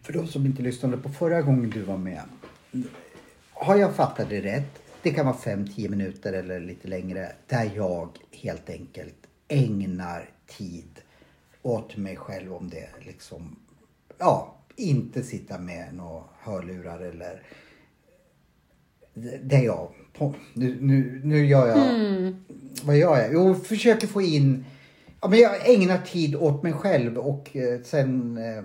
För 0.02 0.12
de 0.12 0.26
som 0.26 0.46
inte 0.46 0.62
lyssnade 0.62 0.96
på 0.96 1.08
förra 1.08 1.42
gången 1.42 1.70
du 1.70 1.82
var 1.82 1.98
med. 1.98 2.22
Har 3.52 3.76
jag 3.76 3.94
fattat 3.94 4.28
det 4.28 4.40
rätt? 4.40 4.82
Det 5.02 5.10
kan 5.10 5.26
vara 5.26 5.36
5-10 5.36 5.88
minuter 5.88 6.32
eller 6.32 6.60
lite 6.60 6.88
längre. 6.88 7.32
Där 7.46 7.72
jag 7.74 8.08
helt 8.30 8.70
enkelt 8.70 9.26
ägnar 9.48 10.30
tid 10.46 11.00
åt 11.62 11.96
mig 11.96 12.16
själv 12.16 12.54
om 12.54 12.70
det 12.70 12.88
liksom. 13.00 13.56
Ja, 14.18 14.59
inte 14.80 15.22
sitta 15.22 15.58
med 15.58 15.94
några 15.94 16.22
hörlurar 16.42 17.00
eller 17.00 17.42
det 19.42 19.56
är 19.56 19.62
jag. 19.64 19.88
På, 20.18 20.34
nu, 20.54 20.78
nu, 20.80 21.20
nu 21.24 21.46
gör 21.46 21.66
jag... 21.68 21.78
Vad 22.82 22.96
gör 22.96 23.18
jag? 23.18 23.32
Jo, 23.32 23.54
försöker 23.54 24.06
få 24.06 24.22
in... 24.22 24.64
Ja, 25.20 25.28
men 25.28 25.38
jag 25.38 25.70
ägnar 25.74 25.98
tid 25.98 26.36
åt 26.36 26.62
mig 26.62 26.72
själv 26.72 27.18
och 27.18 27.56
eh, 27.56 27.80
sen... 27.84 28.36
Eh, 28.38 28.62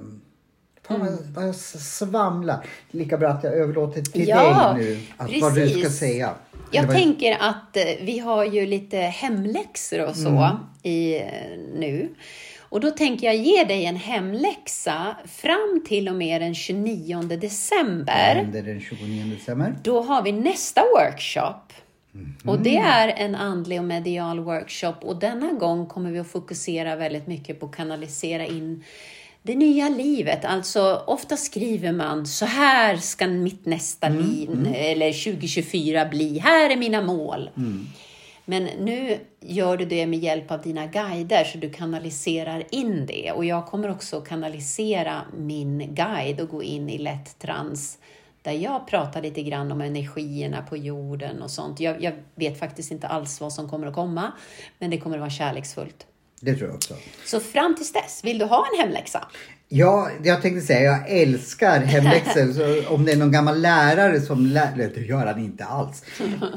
fan 0.87 0.99
vad, 0.99 1.25
vad 1.35 1.47
jag 1.47 1.55
svamlar. 1.55 2.65
Lika 2.91 3.17
bra 3.17 3.29
att 3.29 3.43
jag 3.43 3.53
överlåter 3.53 4.01
till 4.01 4.27
Ja, 4.27 4.73
dig 4.73 4.85
nu 4.85 4.99
att 5.17 5.41
vad 5.41 5.55
du 5.55 5.69
ska 5.69 5.89
säga. 5.89 6.35
Jag 6.71 6.91
tänker 6.91 7.37
att 7.39 7.77
eh, 7.77 7.83
vi 8.01 8.19
har 8.19 8.45
ju 8.45 8.65
lite 8.65 8.97
hemläxor 8.97 10.05
och 10.09 10.15
så 10.15 10.29
Mm. 10.29 10.55
i, 10.83 11.15
eh, 11.15 11.23
nu. 11.75 12.09
Och 12.75 12.81
då 12.81 12.91
tänker 12.91 13.27
jag 13.27 13.35
ge 13.35 13.63
dig 13.63 13.85
en 13.85 13.95
hemläxa 13.95 15.15
fram 15.27 15.83
till 15.87 16.09
och 16.09 16.15
med 16.15 16.41
den 16.41 16.55
29 16.55 17.15
Vad 17.15 17.39
december. 17.39 18.35
händer 18.35 18.61
den 18.61 18.81
29 18.81 19.35
december? 19.35 19.75
Då 19.83 20.01
har 20.01 20.21
vi 20.21 20.31
nästa 20.31 20.81
workshop. 20.81 21.73
Mhm. 22.11 22.35
Och 22.45 22.59
det 22.59 22.77
är 22.77 23.07
en 23.07 23.35
andlig 23.35 23.79
och 23.79 23.85
medial 23.85 24.39
workshop 24.39 24.93
och 25.01 25.15
denna 25.19 25.51
gång 25.51 25.85
kommer 25.85 26.11
vi 26.11 26.19
att 26.19 26.27
fokusera 26.27 26.95
väldigt 26.95 27.27
mycket 27.27 27.59
på 27.59 27.65
att 27.65 27.75
kanalisera 27.75 28.45
in 28.45 28.83
det 29.43 29.55
nya 29.55 29.89
livet. 29.89 30.45
Alltså 30.45 31.03
ofta 31.07 31.37
skriver 31.37 31.91
man 31.91 32.25
så 32.25 32.45
här 32.45 32.97
ska 32.97 33.27
mitt 33.27 33.65
nästa 33.65 34.07
Mm, 34.07 34.23
liv 34.23 34.73
eller 34.75 35.23
2024 35.33 36.05
bli. 36.05 36.39
Här 36.39 36.69
är 36.69 36.77
mina 36.77 37.01
mål. 37.01 37.49
Mm. 37.57 37.87
Men 38.45 38.63
nu 38.63 39.19
gör 39.39 39.77
du 39.77 39.85
det 39.85 40.07
med 40.07 40.19
hjälp 40.19 40.51
av 40.51 40.61
dina 40.61 40.85
guider 40.87 41.43
så 41.43 41.57
du 41.57 41.69
kanaliserar 41.69 42.63
in 42.71 43.05
det. 43.05 43.31
Och 43.31 43.45
jag 43.45 43.65
kommer 43.65 43.91
också 43.91 44.21
kanalisera 44.21 45.21
min 45.37 45.95
guide 45.95 46.41
och 46.41 46.49
gå 46.49 46.63
in 46.63 46.89
i 46.89 46.97
lätt 46.97 47.39
trans 47.39 47.97
där 48.41 48.51
jag 48.51 48.87
pratar 48.87 49.21
lite 49.21 49.43
grann 49.43 49.71
om 49.71 49.81
energierna 49.81 50.61
på 50.61 50.77
jorden 50.77 51.41
och 51.41 51.51
sånt. 51.51 51.79
Jag, 51.79 52.03
jag 52.03 52.13
vet 52.35 52.59
faktiskt 52.59 52.91
inte 52.91 53.07
alls 53.07 53.41
vad 53.41 53.53
som 53.53 53.69
kommer 53.69 53.87
att 53.87 53.95
komma, 53.95 54.31
men 54.79 54.89
det 54.89 54.97
kommer 54.97 55.15
att 55.15 55.21
vara 55.21 55.29
kärleksfullt. 55.29 56.07
Det 56.41 56.55
tror 56.55 56.69
jag 56.69 56.75
också. 56.75 56.95
Så 57.25 57.39
fram 57.39 57.75
tills 57.75 57.93
dess, 57.93 58.21
vill 58.23 58.37
du 58.37 58.45
ha 58.45 58.65
en 58.73 58.79
hemläxa? 58.79 59.27
Ja, 59.67 60.09
jag 60.23 60.41
tänkte 60.41 60.61
säga 60.61 60.81
jag 60.81 61.09
älskar 61.21 61.79
hemläxor. 61.79 62.53
Så 62.53 62.93
om 62.93 63.05
det 63.05 63.11
är 63.11 63.17
någon 63.17 63.31
gammal 63.31 63.61
lärare 63.61 64.21
som 64.21 64.45
lär... 64.45 64.91
Det 64.95 65.01
gör 65.01 65.25
han 65.25 65.39
inte 65.39 65.65
alls. 65.65 66.03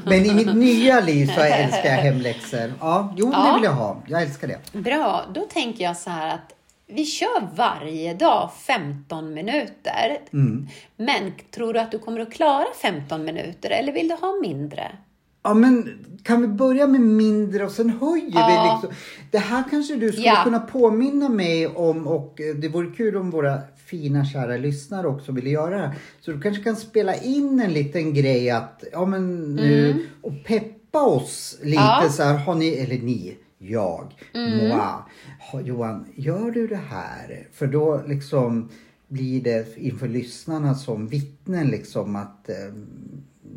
Men 0.05 0.25
i 0.25 0.33
mitt 0.33 0.55
nya 0.55 0.99
liv 0.99 1.31
så 1.35 1.41
älskar 1.41 1.85
jag 1.85 1.97
hemläxor. 1.97 2.73
Ja, 2.79 3.13
jo 3.17 3.25
det 3.25 3.31
Ja. 3.37 3.53
vill 3.55 3.63
jag 3.63 3.71
ha. 3.71 4.03
Jag 4.07 4.21
älskar 4.21 4.47
det. 4.47 4.79
Bra, 4.79 5.25
då 5.33 5.41
tänker 5.41 5.83
jag 5.83 5.97
så 5.97 6.09
här 6.09 6.33
att 6.33 6.53
vi 6.87 7.05
kör 7.05 7.55
varje 7.55 8.13
dag 8.13 8.49
15 8.67 9.33
minuter. 9.33 10.17
Men 10.97 11.33
tror 11.51 11.73
du 11.73 11.79
att 11.79 11.91
du 11.91 11.99
kommer 11.99 12.19
att 12.19 12.33
klara 12.33 12.65
15 12.81 13.25
minuter 13.25 13.69
eller 13.69 13.93
vill 13.93 14.07
du 14.07 14.15
ha 14.15 14.39
mindre? 14.41 14.91
Ja 15.43 15.53
men 15.53 15.89
kan 16.23 16.41
vi 16.41 16.47
börja 16.47 16.87
med 16.87 17.01
mindre 17.01 17.65
och 17.65 17.71
sen 17.71 17.89
höjer 17.89 18.31
Ja. 18.33 18.47
vi 18.47 18.87
liksom. 18.87 18.99
Det 19.31 19.37
här 19.37 19.63
kanske 19.69 19.95
du 19.95 20.11
skulle 20.11 20.25
Ja. 20.27 20.41
kunna 20.43 20.59
påminna 20.59 21.29
mig 21.29 21.67
om 21.67 22.07
och 22.07 22.41
eh, 22.41 22.55
det 22.55 22.67
vore 22.67 22.95
kul 22.95 23.15
om 23.17 23.29
våra 23.29 23.59
fina 23.85 24.25
kära 24.25 24.57
lyssnare 24.57 25.07
också 25.07 25.31
ville 25.31 25.49
göra 25.49 25.69
det 25.75 25.81
här. 25.87 25.95
Så 26.21 26.31
du 26.31 26.41
kanske 26.41 26.63
kan 26.63 26.75
spela 26.75 27.15
in 27.15 27.59
en 27.59 27.73
liten 27.73 28.13
grej 28.13 28.49
att, 28.49 28.83
ja 28.91 29.05
men 29.05 29.55
nu, 29.55 30.05
och 30.21 30.33
peppa 30.45 31.01
oss 31.03 31.57
lite 31.61 31.81
Mm. 31.81 32.03
Ja. 32.03 32.09
så 32.09 32.23
här, 32.23 32.37
har 32.37 32.55
ni, 32.55 32.67
eller 32.69 32.97
ni, 32.99 33.37
jag, 33.57 34.13
Mm. 34.33 34.57
moi, 34.57 34.77
ha, 35.51 35.61
Johan, 35.61 36.05
gör 36.15 36.51
du 36.51 36.67
det 36.67 36.79
här? 36.89 37.47
För 37.53 37.67
då 37.67 38.01
liksom 38.07 38.69
blir 39.07 39.41
det 39.43 39.77
inför 39.77 40.07
lyssnarna 40.07 40.75
som 40.75 41.07
vittnen 41.07 41.67
liksom 41.67 42.15
att 42.15 42.49
eh, 42.49 42.55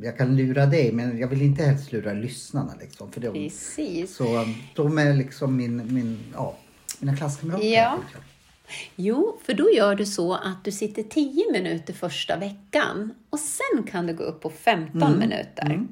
jag 0.05 0.18
kan 0.18 0.36
lura 0.36 0.66
dig 0.66 0.92
men 0.92 1.18
jag 1.18 1.28
vill 1.28 1.42
inte 1.42 1.62
helst 1.62 1.92
lura 1.92 2.12
lyssnarna 2.12 2.74
liksom. 2.80 3.12
För 3.12 3.20
de, 3.20 3.32
Precis. 3.32 4.16
så 4.16 4.46
de 4.74 4.98
är 4.98 5.14
liksom 5.14 5.57
min, 5.57 5.94
min, 5.94 6.18
ja, 6.34 6.57
mina 6.98 7.16
klasskamrater. 7.16 7.66
Ja. 7.66 7.98
Jo, 8.96 9.38
för 9.44 9.55
då 9.55 9.70
gör 9.70 9.94
du 9.94 10.07
så 10.07 10.34
att 10.34 10.64
du 10.64 10.72
sitter 10.72 11.03
10 11.03 11.53
minuter 11.53 11.92
första 11.92 12.36
veckan 12.36 13.14
och 13.30 13.38
sen 13.38 13.82
kan 13.90 14.07
du 14.07 14.14
gå 14.14 14.24
upp 14.24 14.40
på 14.40 14.50
15 14.50 15.18
minuter. 15.18 15.86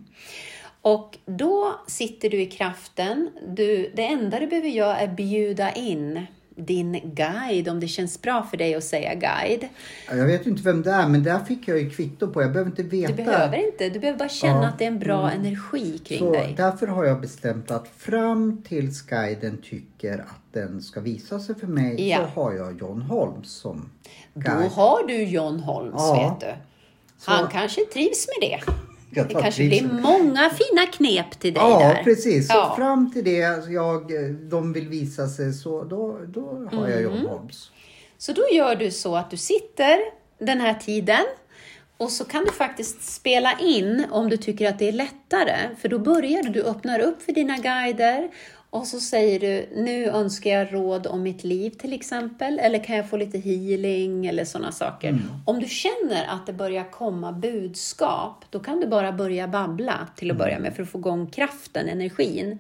Och 0.82 1.18
då 1.26 1.80
sitter 1.86 2.30
du 2.30 2.40
i 2.40 2.46
kraften. 2.46 3.30
Du, 3.48 3.92
det 3.96 4.06
enda 4.06 4.40
du 4.40 4.46
behöver 4.46 4.68
göra 4.68 4.98
är 4.98 5.08
bjuda 5.08 5.72
in 5.72 6.26
din 6.60 7.00
guide, 7.14 7.68
om 7.68 7.80
det 7.80 7.88
känns 7.88 8.22
bra 8.22 8.42
för 8.50 8.56
dig 8.56 8.74
att 8.74 8.84
säga 8.84 9.14
guide. 9.14 9.68
Ja, 10.08 10.16
Jag 10.16 10.26
vet 10.26 10.46
inte 10.46 10.62
vem 10.62 10.82
det 10.82 10.90
är 10.90 11.08
men 11.08 11.22
där 11.22 11.38
fick 11.38 11.68
jag 11.68 11.78
ju 11.80 11.90
kvitto 11.90 12.26
på. 12.32 12.42
Jag 12.42 12.52
behöver 12.52 12.70
inte 12.70 12.82
veta. 12.82 13.12
Du 13.12 13.24
behöver 13.24 13.66
inte, 13.66 13.88
du 13.88 13.98
behöver 14.00 14.18
bara 14.18 14.28
känna 14.28 14.52
Ja. 14.52 14.58
Mm. 14.58 14.68
att 14.70 14.78
det 14.78 14.84
är 14.84 14.88
en 14.88 14.98
bra 14.98 15.30
energi 15.30 15.98
kring 15.98 16.18
Så 16.18 16.32
dig. 16.32 16.54
därför 16.56 16.86
har 16.86 17.04
jag 17.04 17.20
bestämt 17.20 17.70
att 17.70 17.88
fram 17.96 18.62
tills 18.68 19.02
guiden 19.02 19.58
tycker 19.62 20.18
att 20.18 20.52
den 20.52 20.82
ska 20.82 21.00
visa 21.00 21.40
sig 21.40 21.54
för 21.54 21.66
mig 21.66 22.08
Ja. 22.08 22.16
så 22.34 22.40
har 22.40 22.52
jag 22.52 22.80
John 22.80 23.02
Holmes 23.02 23.50
som 23.50 23.90
Då 24.34 24.40
guide. 24.40 24.70
har 24.72 25.06
du 25.06 25.22
John 25.24 25.60
Holmes, 25.60 25.94
Ja. 25.96 26.36
vet 26.40 26.48
du. 26.48 26.54
Han 27.24 27.48
kanske 27.48 27.80
trivs 27.92 28.26
med 28.40 28.50
det. 28.50 28.72
Jag 29.10 29.28
Det 29.28 29.34
kanske 29.34 29.68
blir 29.68 29.82
många 30.02 30.50
fina 30.50 30.86
knep 30.92 31.30
till 31.40 31.54
dig 31.54 31.62
Ja, 31.62 31.78
där. 31.78 32.04
precis. 32.04 32.48
Så 32.48 32.54
Ja. 32.54 32.74
fram 32.76 33.12
till 33.12 33.24
det 33.24 33.70
jag, 33.70 34.12
de 34.50 34.72
vill 34.72 34.88
visa 34.88 35.28
sig 35.28 35.52
så 35.52 35.84
då, 35.84 36.18
då 36.28 36.68
har 36.72 36.88
jag 36.88 37.00
Mm. 37.00 37.02
John 37.02 37.26
Holmes. 37.26 37.70
Så 38.18 38.32
då 38.32 38.42
gör 38.52 38.74
du 38.74 38.90
så 38.90 39.16
att 39.16 39.30
du 39.30 39.36
sitter 39.36 39.98
den 40.38 40.60
här 40.60 40.74
tiden 40.74 41.24
och 41.96 42.10
så 42.10 42.24
kan 42.24 42.44
du 42.44 42.50
faktiskt 42.52 43.02
spela 43.14 43.58
in 43.60 44.04
om 44.10 44.28
du 44.28 44.36
tycker 44.36 44.68
att 44.68 44.78
det 44.78 44.88
är 44.88 44.92
lättare. 44.92 45.56
För 45.80 45.88
då 45.88 45.98
börjar 45.98 46.42
du, 46.42 46.48
du 46.48 46.62
öppnar 46.62 47.00
upp 47.00 47.22
för 47.22 47.32
dina 47.32 47.56
guider 47.56 48.30
och 48.70 48.86
så 48.86 49.00
säger 49.00 49.40
du, 49.40 49.82
nu 49.82 50.04
önskar 50.06 50.50
jag 50.50 50.74
råd 50.74 51.06
om 51.06 51.22
mitt 51.22 51.44
liv 51.44 51.70
till 51.70 51.92
exempel, 51.92 52.58
eller 52.58 52.84
kan 52.84 52.96
jag 52.96 53.10
få 53.10 53.16
lite 53.16 53.38
healing 53.38 54.26
eller 54.26 54.44
sådana 54.44 54.72
saker. 54.72 55.18
Om 55.46 55.60
du 55.60 55.66
känner 55.66 56.26
att 56.28 56.46
det 56.46 56.52
börjar 56.52 56.90
komma 56.90 57.32
budskap, 57.32 58.44
då 58.50 58.60
kan 58.60 58.80
du 58.80 58.86
bara 58.86 59.12
börja 59.12 59.48
babbla 59.48 60.08
till 60.16 60.30
att 60.30 60.36
börja 60.36 60.58
med 60.58 60.74
för 60.74 60.82
att 60.82 60.88
få 60.88 60.98
igång 60.98 61.26
kraften, 61.26 61.88
energin. 61.88 62.58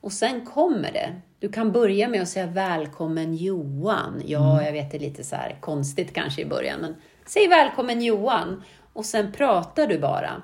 Och 0.00 0.12
sen 0.12 0.46
kommer 0.46 0.92
det. 0.92 1.20
Du 1.38 1.48
kan 1.48 1.72
börja 1.72 2.08
med 2.08 2.22
att 2.22 2.28
säga 2.28 2.46
välkommen 2.46 3.36
Johan. 3.36 4.22
Ja, 4.26 4.62
jag 4.64 4.72
vet 4.72 4.90
det 4.90 4.96
är 4.96 5.00
lite 5.00 5.24
så 5.24 5.36
här 5.36 5.56
konstigt 5.60 6.14
kanske 6.14 6.42
i 6.42 6.46
början, 6.46 6.80
men 6.80 6.94
säg 7.26 7.48
välkommen 7.48 8.02
Johan 8.02 8.62
och 8.92 9.04
sen 9.04 9.32
pratar 9.32 9.86
du 9.86 9.98
bara. 9.98 10.42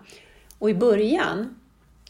Och 0.59 0.71
i 0.71 0.75
början, 0.75 1.55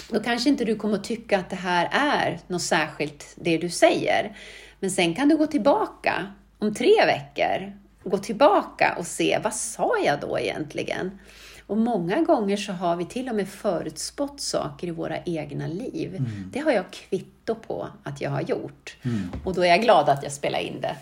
då 0.08 0.20
kanske 0.20 0.48
inte 0.48 0.64
du 0.64 0.76
kommer 0.76 0.94
att 0.94 1.04
tycka 1.04 1.38
att 1.38 1.50
det 1.50 1.56
här 1.56 1.88
är 1.92 2.40
något 2.46 2.62
särskilt, 2.62 3.34
det 3.36 3.58
du 3.58 3.70
säger. 3.70 4.36
Men 4.80 4.90
sen 4.90 5.14
kan 5.14 5.28
du 5.28 5.36
gå 5.36 5.46
tillbaka 5.46 6.26
om 6.58 6.74
tre 6.74 6.94
veckor, 7.06 7.72
gå 8.04 8.18
tillbaka 8.18 8.94
och 8.98 9.06
se, 9.06 9.38
vad 9.44 9.54
sa 9.54 9.92
jag 10.04 10.20
då 10.20 10.38
egentligen? 10.38 11.18
Och 11.66 11.76
många 11.76 12.20
gånger 12.20 12.56
så 12.56 12.72
har 12.72 12.96
vi 12.96 13.04
till 13.04 13.28
och 13.28 13.34
med 13.34 13.48
förutspått 13.48 14.40
saker 14.40 14.86
i 14.86 14.90
våra 14.90 15.18
egna 15.24 15.66
liv. 15.66 16.24
Det 16.52 16.60
har 16.60 16.72
jag 16.72 16.84
kvitto 16.90 17.54
på 17.54 17.88
att 18.02 18.20
jag 18.20 18.30
har 18.30 18.40
gjort. 18.40 18.96
Och 19.44 19.54
då 19.54 19.62
är 19.62 19.66
jag 19.66 19.82
glad 19.82 20.08
att 20.08 20.22
jag 20.22 20.32
spelar 20.32 20.58
in 20.58 20.80
det. 20.80 20.96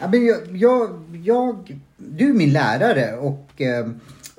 Ja, 0.00 0.08
men 0.08 0.26
jag, 0.26 0.56
jag, 0.56 1.20
jag, 1.24 1.78
du 1.96 2.28
är 2.28 2.32
min 2.32 2.52
lärare 2.52 3.16
och 3.16 3.60
eh, 3.60 3.86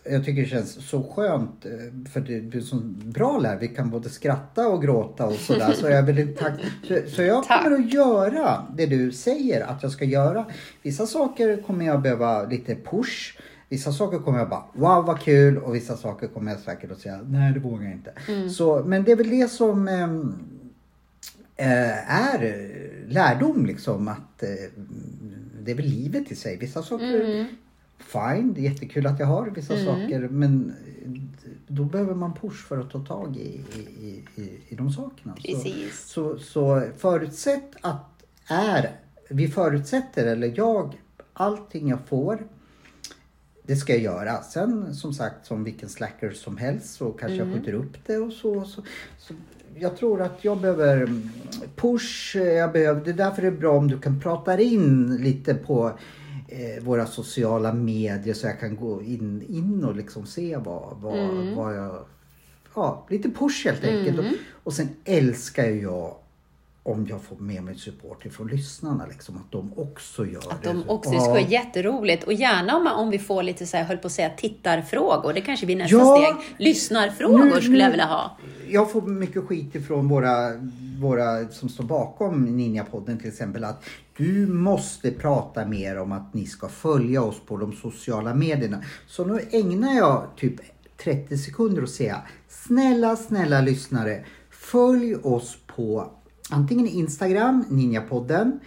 jag 0.04 0.26
tycker 0.26 0.41
det 0.41 0.47
känns 0.47 0.89
så 0.89 1.04
skönt 1.04 1.66
eh, 1.66 1.72
för 2.12 2.22
du 2.22 2.58
är 2.58 2.62
sån 2.62 3.01
bra 3.06 3.39
lärare. 3.39 3.60
Vi 3.60 3.68
kan 3.68 3.89
både 3.89 4.10
skratta 4.10 4.68
och 4.68 4.82
gråta 4.82 5.26
och 5.26 5.34
sådär. 5.34 5.74
Så 5.74 5.89
jag 5.89 6.04
väldigt 6.04 6.38
tack. 6.38 6.54
Så, 6.88 6.99
så 7.08 7.22
jag 7.22 7.43
Tack. 7.43 7.64
kommer 7.64 7.78
att 7.78 7.93
göra 7.93 8.68
det 8.78 8.86
du 8.86 9.12
säger 9.12 9.62
att 9.62 9.84
jag 9.84 9.91
ska 9.91 10.06
göra. 10.06 10.45
Vissa 10.82 11.08
saker 11.08 11.62
kommer 11.62 11.86
jag 11.86 12.01
behöva 12.01 12.43
lite 12.43 12.76
push. 12.76 13.38
Vissa 13.70 13.91
saker 13.91 14.20
kommer 14.20 14.39
jag 14.39 14.49
bara 14.49 14.64
wow 14.74 15.06
vad 15.06 15.20
kul 15.20 15.58
och 15.58 15.76
vissa 15.76 15.97
saker 15.97 16.28
kommer 16.28 16.51
jag 16.51 16.60
säkert 16.60 16.91
att 16.91 16.99
säga 16.99 17.20
nej 17.24 17.54
det 17.54 17.60
vågar 17.60 17.84
jag 17.84 17.93
inte. 17.93 18.14
Så, 18.49 18.84
men 18.86 19.04
det 19.04 19.12
är 19.12 19.16
väl 19.16 19.30
det 19.30 19.51
som 19.51 19.88
eh, 19.88 20.10
är 22.14 22.68
lärdom 23.08 23.66
liksom 23.66 24.08
att 24.08 24.43
eh, 24.43 24.49
det 25.62 25.72
är 25.72 25.76
väl 25.76 25.86
livet 25.86 26.32
i 26.32 26.36
sig. 26.36 26.58
Vissa 26.58 26.84
saker, 26.84 27.45
fine, 28.06 28.54
det 28.54 28.62
är 28.62 28.72
jättekul 28.72 29.08
att 29.08 29.20
jag 29.20 29.28
har 29.28 29.49
vissa 29.49 29.86
saker 29.86 30.28
men 30.32 30.74
då 31.68 31.84
behöver 31.84 32.16
man 32.16 32.34
push 32.34 32.68
för 32.68 32.80
att 32.80 32.91
ta 32.91 32.99
tag 32.99 33.38
i, 33.38 33.62
i, 34.01 34.24
i, 34.36 34.60
i, 34.70 34.76
de 34.76 34.91
sakerna. 34.91 35.34
Precis. 35.34 35.99
Så, 35.99 36.38
så, 36.38 36.39
så 36.39 36.84
förutsätt 36.97 37.76
att 37.82 38.24
är, 38.47 38.91
vi 39.30 39.47
förutsätter, 39.47 40.26
eller 40.26 40.54
jag, 40.56 41.01
allting 41.34 41.89
jag 41.89 41.99
får 42.08 42.39
det 43.66 43.76
ska 43.76 43.93
jag 43.93 44.01
göra. 44.01 44.41
Sen 44.41 44.95
som 44.95 45.14
sagt 45.14 45.45
som 45.45 45.64
vilken 45.64 45.89
slacker 45.89 46.32
som 46.32 46.58
helst 46.58 46.93
så 46.93 47.12
kanske 47.12 47.38
jag 47.38 47.54
skjuter 47.54 47.74
upp 47.74 47.97
det 48.06 48.18
och 48.18 48.34
så. 48.34 48.64
så, 48.64 48.84
så 49.18 49.34
jag 49.76 49.97
tror 49.97 50.22
att 50.22 50.45
jag 50.45 50.58
behöver 50.58 50.97
mm, 50.97 51.30
push. 51.76 52.36
Jag 52.36 52.72
behöver, 52.72 53.01
det 53.06 53.10
är 53.12 53.14
därför 53.14 53.41
det 53.41 53.47
är 53.47 53.51
bra 53.51 53.78
om 53.78 53.88
du 53.88 53.99
kan 53.99 54.20
prata 54.20 54.60
in 54.60 55.18
lite 55.18 55.54
på 55.54 55.91
eh, 56.54 56.84
våra 56.84 57.06
sociala 57.06 57.74
medier 57.74 58.34
så 58.34 58.47
jag 58.47 58.60
kan 58.60 58.76
gå 58.76 59.01
in, 59.01 59.41
in 59.49 59.84
och 59.84 59.95
liksom 59.95 60.26
se 60.26 60.58
vad, 60.58 60.97
vad, 61.01 61.56
vad 61.56 61.78
jag... 61.78 62.06
Ja, 62.76 63.08
lite 63.10 63.30
push 63.30 63.66
helt 63.66 63.84
enkelt. 63.84 64.20
Och, 64.20 64.26
och 64.64 64.74
sen 64.74 64.89
älskar 65.06 65.66
jag 65.66 66.16
om 66.86 67.07
jag 67.09 67.21
får 67.21 67.36
med 67.36 67.63
mig 67.63 67.75
support 67.77 68.25
ifrån 68.25 68.47
lyssnarna, 68.47 69.05
liksom, 69.05 69.38
att 69.38 69.51
de 69.51 69.73
också 69.77 70.25
gör 70.25 70.51
Att 70.51 70.63
det. 70.63 70.69
de 70.69 70.89
också, 70.89 71.11
det 71.11 71.19
ska 71.19 71.29
vara 71.29 71.39
jätteroligt. 71.41 72.23
Och 72.23 72.34
gärna 72.34 72.75
om, 72.77 72.88
om 72.88 73.09
vi 73.09 73.19
får 73.19 73.43
lite 73.43 73.65
så 73.65 73.77
här, 73.77 73.84
höll 73.84 73.97
på 73.97 74.07
att 74.07 74.11
säga 74.13 74.29
tittarfrågor. 74.29 75.34
Det 75.34 75.41
kanske 75.41 75.65
blir 75.65 75.75
nästa 75.75 75.97
Ja. 75.97 76.17
steg. 76.17 76.65
Lyssnarfrågor 76.67 77.45
Nu- 77.45 77.51
skulle 77.61 77.77
jag 77.79 77.86
nu- 77.86 77.91
vilja 77.91 78.05
ha. 78.05 78.38
jag 78.69 78.91
får 78.91 79.01
mycket 79.01 79.43
skit 79.43 79.75
ifrån 79.75 80.07
våra, 80.09 80.51
våra 81.01 81.47
som 81.47 81.69
står 81.69 81.84
bakom 81.84 82.47
Ninja-podden 82.59 83.17
till 83.19 83.27
exempel 83.27 83.63
att 83.63 83.84
du 84.17 84.47
måste 84.47 85.11
prata 85.11 85.65
mer 85.65 85.99
om 85.99 86.11
att 86.11 86.34
ni 86.34 86.45
ska 86.45 86.67
följa 86.69 87.21
oss 87.23 87.41
på 87.45 87.57
de 87.57 87.73
sociala 87.73 88.34
medierna. 88.34 88.84
Så 89.07 89.25
nu 89.25 89.39
ägnar 89.51 89.93
jag 89.93 90.27
typ 90.38 90.55
30 91.03 91.38
sekunder 91.38 91.81
att 91.84 91.89
säga 91.89 92.21
snälla, 92.49 93.15
snälla 93.15 93.61
lyssnare, 93.61 94.25
följ 94.51 95.15
oss 95.15 95.57
på 95.75 96.11
antingen 96.49 96.87
Instagram, 96.87 97.65
Ninjapodden, 97.69 98.59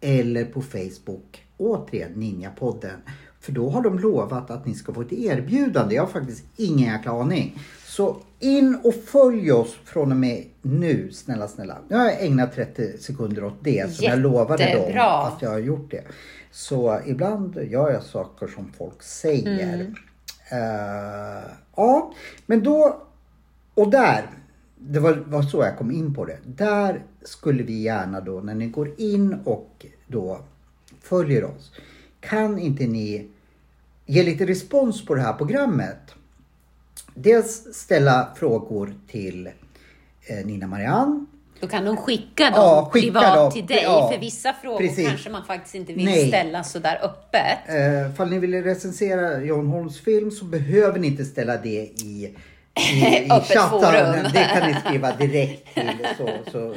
eller 0.00 0.44
på 0.44 0.62
Facebook, 0.62 1.44
återigen 1.56 2.12
Ninjapodden. 2.12 3.00
För 3.40 3.52
då 3.52 3.70
har 3.70 3.82
de 3.82 3.98
lovat 3.98 4.50
att 4.50 4.66
ni 4.66 4.74
ska 4.74 4.94
få 4.94 5.00
ett 5.00 5.12
erbjudande. 5.12 5.94
Jag 5.94 6.02
har 6.02 6.08
faktiskt 6.08 6.44
ingen 6.56 6.92
jäkla 6.92 7.12
aning. 7.12 7.58
Så 7.86 8.16
in 8.38 8.78
och 8.84 8.94
följ 8.94 9.52
oss 9.52 9.78
från 9.84 10.10
och 10.10 10.16
med 10.16 10.44
nu, 10.62 11.12
snälla, 11.12 11.48
snälla. 11.48 11.78
Nu 11.88 11.96
har 11.96 12.04
jag 12.04 12.24
ägnat 12.24 12.54
30 12.54 12.98
sekunder 12.98 13.44
åt 13.44 13.58
det 13.60 13.94
som 13.94 14.06
jag 14.06 14.18
lovade 14.18 14.74
dem 14.74 15.00
att 15.00 15.42
jag 15.42 15.50
har 15.50 15.58
gjort 15.58 15.90
det. 15.90 16.04
Så 16.50 17.00
ibland 17.06 17.56
gör 17.56 17.90
jag 17.90 18.02
saker 18.02 18.46
som 18.46 18.72
folk 18.78 19.02
säger. 19.02 19.74
Mm. 19.74 19.94
Eh, 20.50 21.50
ja, 21.76 22.12
men 22.46 22.62
då 22.62 23.02
och 23.74 23.90
där, 23.90 24.30
det 24.78 25.00
var, 25.00 25.12
var 25.12 25.42
så 25.42 25.62
jag 25.62 25.78
kom 25.78 25.90
in 25.90 26.14
på 26.14 26.24
det. 26.24 26.38
Där 26.44 27.02
skulle 27.28 27.62
vi 27.62 27.82
gärna 27.82 28.20
då 28.20 28.40
när 28.40 28.54
ni 28.54 28.66
går 28.66 29.00
in 29.00 29.36
och 29.44 29.86
då 30.06 30.40
följer 31.02 31.44
oss. 31.44 31.72
Kan 32.20 32.58
inte 32.58 32.86
ni 32.86 33.28
ge 34.06 34.22
lite 34.22 34.46
respons 34.46 35.04
på 35.04 35.14
det 35.14 35.20
här 35.20 35.32
programmet? 35.32 36.14
Dels 37.14 37.74
ställa 37.74 38.28
frågor 38.36 38.94
till 39.10 39.46
eh, 40.26 40.46
Nina 40.46 40.66
Marianne. 40.66 41.26
Då 41.60 41.66
kan 41.66 41.84
de 41.84 41.96
skicka 41.96 42.44
dem 42.44 42.52
Ja, 42.54 42.90
skicka 42.92 43.06
privat 43.06 43.34
dem. 43.34 43.52
till 43.52 43.66
dig. 43.66 43.82
Ja, 43.82 44.10
för 44.12 44.18
vissa 44.20 44.52
frågor 44.52 44.78
precis. 44.78 45.08
kanske 45.08 45.30
man 45.30 45.44
faktiskt 45.44 45.74
inte 45.74 45.92
vill 45.92 46.04
Nej. 46.04 46.28
ställa 46.28 46.64
så 46.64 46.78
där 46.78 47.00
öppet. 47.02 47.58
Eh, 47.66 48.14
fall 48.14 48.30
ni 48.30 48.38
vill 48.38 48.62
recensera 48.62 49.40
John 49.44 49.66
Holms 49.66 50.00
film 50.00 50.30
så 50.30 50.44
behöver 50.44 50.98
ni 50.98 51.06
inte 51.06 51.24
ställa 51.24 51.56
det 51.56 51.68
i, 51.68 52.34
i, 52.74 53.24
i 53.24 53.28
chatten. 53.28 54.24
Det 54.32 54.50
kan 54.54 54.70
ni 54.70 54.74
skriva 54.86 55.16
direkt 55.16 55.74
till. 55.74 56.06
Så, 56.18 56.30
så, 56.52 56.74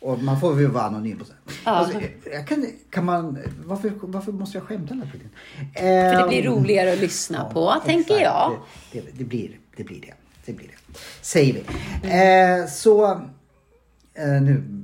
och 0.00 0.22
man 0.22 0.40
får 0.40 0.54
väl 0.54 0.66
vara 0.66 0.84
anonym. 0.84 1.20
Och 1.20 1.26
så. 1.26 1.32
Alltså, 1.64 2.00
jag 2.32 2.48
kan, 2.48 2.66
kan 2.90 3.04
man, 3.04 3.38
varför, 3.64 3.92
varför 4.00 4.32
måste 4.32 4.58
jag 4.58 4.66
skämta 4.66 4.94
hela 4.94 5.06
tiden? 5.06 5.30
För 5.76 6.22
det 6.22 6.28
blir 6.28 6.42
roligare 6.42 6.92
att 6.92 6.98
lyssna 6.98 7.44
på, 7.44 7.68
exakt. 7.70 7.86
tänker 7.86 8.20
jag. 8.20 8.58
Det, 8.92 9.00
det, 9.00 9.06
det, 9.12 9.24
blir, 9.24 9.58
det 9.76 9.84
blir 9.84 10.00
det. 10.00 10.14
Det 10.46 10.52
blir 10.52 10.66
det. 10.66 10.98
Säger 11.20 11.52
vi. 11.52 11.60
Eh, 12.10 12.66
så 12.66 13.10
eh, 14.14 14.42
nu. 14.42 14.82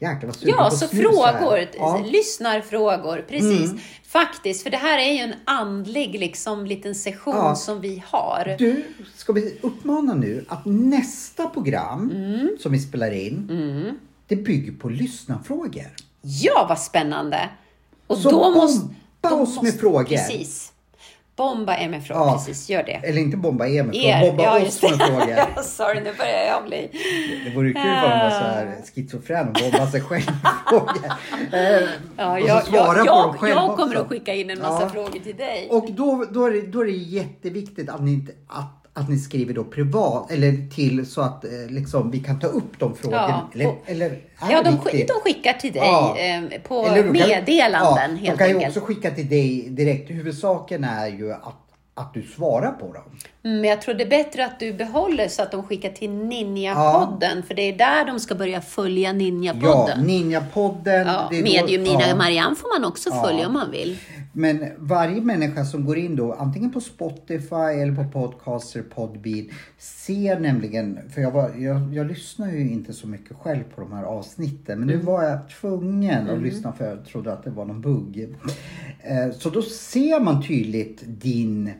Jäklar 0.00 0.26
vad 0.26 0.36
sugen 0.36 0.54
Ja, 0.58 0.64
på 0.70 0.76
så 0.76 0.86
snus 0.88 1.00
frågor, 1.02 1.68
Ja. 1.76 2.04
lyssnarfrågor, 2.06 3.24
precis. 3.28 3.70
Mm. 3.70 3.78
Faktiskt, 4.06 4.62
för 4.62 4.70
det 4.70 4.76
här 4.76 4.98
är 4.98 5.12
ju 5.12 5.18
en 5.18 5.34
andlig 5.44 6.20
liksom, 6.20 6.66
liten 6.66 6.94
session 6.94 7.34
Ja. 7.36 7.54
som 7.54 7.80
vi 7.80 8.02
har. 8.06 8.54
Du, 8.58 8.84
ska 9.16 9.32
vi 9.32 9.58
uppmana 9.62 10.14
nu 10.14 10.44
att 10.48 10.64
nästa 10.66 11.46
program 11.48 12.10
Mm. 12.14 12.48
som 12.60 12.72
vi 12.72 12.78
spelar 12.78 13.10
in, 13.10 13.98
det 14.26 14.36
bygger 14.36 14.72
på 14.72 14.88
lyssnarfrågor. 14.88 15.86
Ja, 16.22 16.66
vad 16.68 16.78
spännande! 16.78 17.48
Och 18.06 18.18
Så 18.18 18.30
då 18.30 18.50
måste, 18.50 18.80
bomba 19.20 19.36
då 19.36 19.42
oss 19.42 19.62
med 19.62 19.80
frågor. 19.80 20.04
Precis. 20.04 20.72
Bomba 21.40 21.76
frågor, 21.76 22.26
Ja. 22.26 22.32
precis. 22.32 22.68
Gör 22.70 22.82
det. 22.82 22.92
Eller 22.92 23.20
inte 23.20 23.36
bomba 23.36 23.64
med 23.64 23.74
Er, 23.74 23.82
frågor, 24.18 24.26
bomba 24.30 24.42
ja, 24.42 24.66
oss 24.66 24.82
med 24.82 24.90
frågor. 24.90 25.62
Sorry, 25.62 26.00
nu 26.00 26.12
börjar 26.18 26.44
jag 26.52 26.64
bli... 26.64 26.90
Det 27.44 27.56
vore 27.56 27.72
kul 27.72 27.82
om 27.82 27.88
man 28.10 28.18
var 28.18 28.30
så 28.30 28.36
här 28.44 28.74
schizofren 28.94 29.48
och 29.48 29.54
bombade 29.62 29.90
sig 29.90 30.00
själv. 30.00 30.22
Eh, 31.52 31.88
Ja, 32.16 32.40
och 32.58 32.64
så 32.64 32.70
svara 32.70 32.98
jag, 32.98 33.06
på 33.06 33.12
dem 33.28 33.38
själv 33.38 33.54
jag 33.54 33.76
kommer 33.76 33.86
också. 33.94 33.98
att 34.02 34.08
skicka 34.08 34.34
in 34.34 34.50
en 34.50 34.58
massa 34.58 34.82
Ja. 34.82 34.88
frågor 34.88 35.18
till 35.20 35.36
dig. 35.36 35.68
Och 35.70 35.86
då, 35.92 36.24
då, 36.30 36.44
är 36.46 36.50
det, 36.50 36.60
då 36.66 36.80
är 36.80 36.84
det 36.84 36.90
jätteviktigt 36.92 37.88
att 37.90 38.02
ni, 38.02 38.12
inte- 38.12 38.32
att, 38.48 38.79
att 39.00 39.08
ni 39.08 39.18
skriver 39.18 39.54
då 39.54 39.64
privat 39.64 40.30
eller 40.30 40.70
till 40.74 41.06
så 41.06 41.20
att 41.20 41.44
eh, 41.44 41.50
liksom, 41.68 42.10
vi 42.10 42.18
kan 42.20 42.40
ta 42.40 42.46
upp 42.46 42.78
de 42.78 42.94
frågorna. 42.96 43.48
Ja, 43.54 43.60
eller, 43.60 43.74
eller 43.86 44.18
Ja, 44.50 44.62
de, 44.62 44.70
de 45.06 45.12
skickar 45.24 45.52
till 45.52 45.72
dig 45.72 45.82
Ja. 45.84 46.16
eh, 46.18 46.60
på 46.68 46.86
Eller 46.86 47.02
kan- 47.02 47.12
meddelanden 47.12 48.10
ja, 48.10 48.16
helt 48.16 48.22
De 48.24 48.36
kan 48.36 48.48
ju 48.48 48.54
enkelt. 48.54 48.76
också 48.76 48.86
skicka 48.86 49.10
till 49.10 49.28
dig 49.28 49.66
direkt. 49.70 50.10
Huvudsaken 50.10 50.84
är 50.84 51.06
ju 51.08 51.32
att, 51.32 51.56
att 51.94 52.14
du 52.14 52.22
svarar 52.22 52.70
på 52.72 52.92
dem. 52.92 53.02
Mm, 53.44 53.60
Men 53.60 53.70
jag 53.70 53.82
tror 53.82 53.94
det 53.94 54.04
är 54.04 54.08
bättre 54.08 54.44
att 54.44 54.60
du 54.60 54.72
behåller 54.72 55.28
så 55.28 55.42
att 55.42 55.50
de 55.52 55.62
skickar 55.62 55.90
till 55.90 56.10
Ninja-podden. 56.10 57.42
För 57.46 57.54
det 57.54 57.62
är 57.62 57.72
där 57.72 58.04
de 58.04 58.20
ska 58.20 58.34
börja 58.34 58.60
följa 58.60 59.08
Ja, 59.08 59.12
Ninja-podden. 59.14 60.04
Ninja-podden. 60.06 61.06
Ja, 61.06 61.28
är 61.32 61.36
då- 61.38 61.42
Medium 61.44 61.82
Nina 61.82 62.08
ja. 62.08 62.16
Marianne 62.16 62.56
får 62.56 62.80
man 62.80 62.88
också 62.88 63.10
Ja. 63.12 63.22
följa 63.24 63.46
om 63.46 63.52
man 63.52 63.70
vill. 63.70 63.98
Men 64.32 64.64
varje 64.78 65.20
människa 65.20 65.64
som 65.64 65.84
går 65.84 65.98
in 65.98 66.16
då, 66.16 66.32
antingen 66.32 66.72
på 66.72 66.80
Spotify 66.80 67.54
eller 67.82 67.94
på 67.94 68.04
Podcaster, 68.04 68.82
Podbean, 68.82 69.48
ser 69.78 70.40
nämligen, 70.40 70.98
för 71.14 71.20
jag, 71.20 71.30
var, 71.30 71.50
jag, 71.58 71.94
jag 71.94 72.06
lyssnar 72.06 72.52
ju 72.52 72.70
inte 72.70 72.92
så 72.92 73.06
mycket 73.08 73.36
själv 73.36 73.62
på 73.74 73.80
de 73.80 73.92
här 73.92 74.04
avsnitten, 74.04 74.78
men 74.78 74.88
nu 74.88 74.96
var 74.96 75.22
jag 75.24 75.38
tvungen 75.60 76.30
att 76.30 76.42
lyssna 76.42 76.72
för 76.72 76.88
jag 76.88 77.04
trodde 77.04 77.32
att 77.32 77.44
det 77.44 77.50
var 77.50 77.64
någon 77.64 77.80
bugg. 77.80 78.36
Eh, 79.02 79.30
Så 79.38 79.50
då 79.50 79.62
ser 79.62 80.20
man 80.20 80.46
tydligt 80.46 81.02
din 81.06 81.70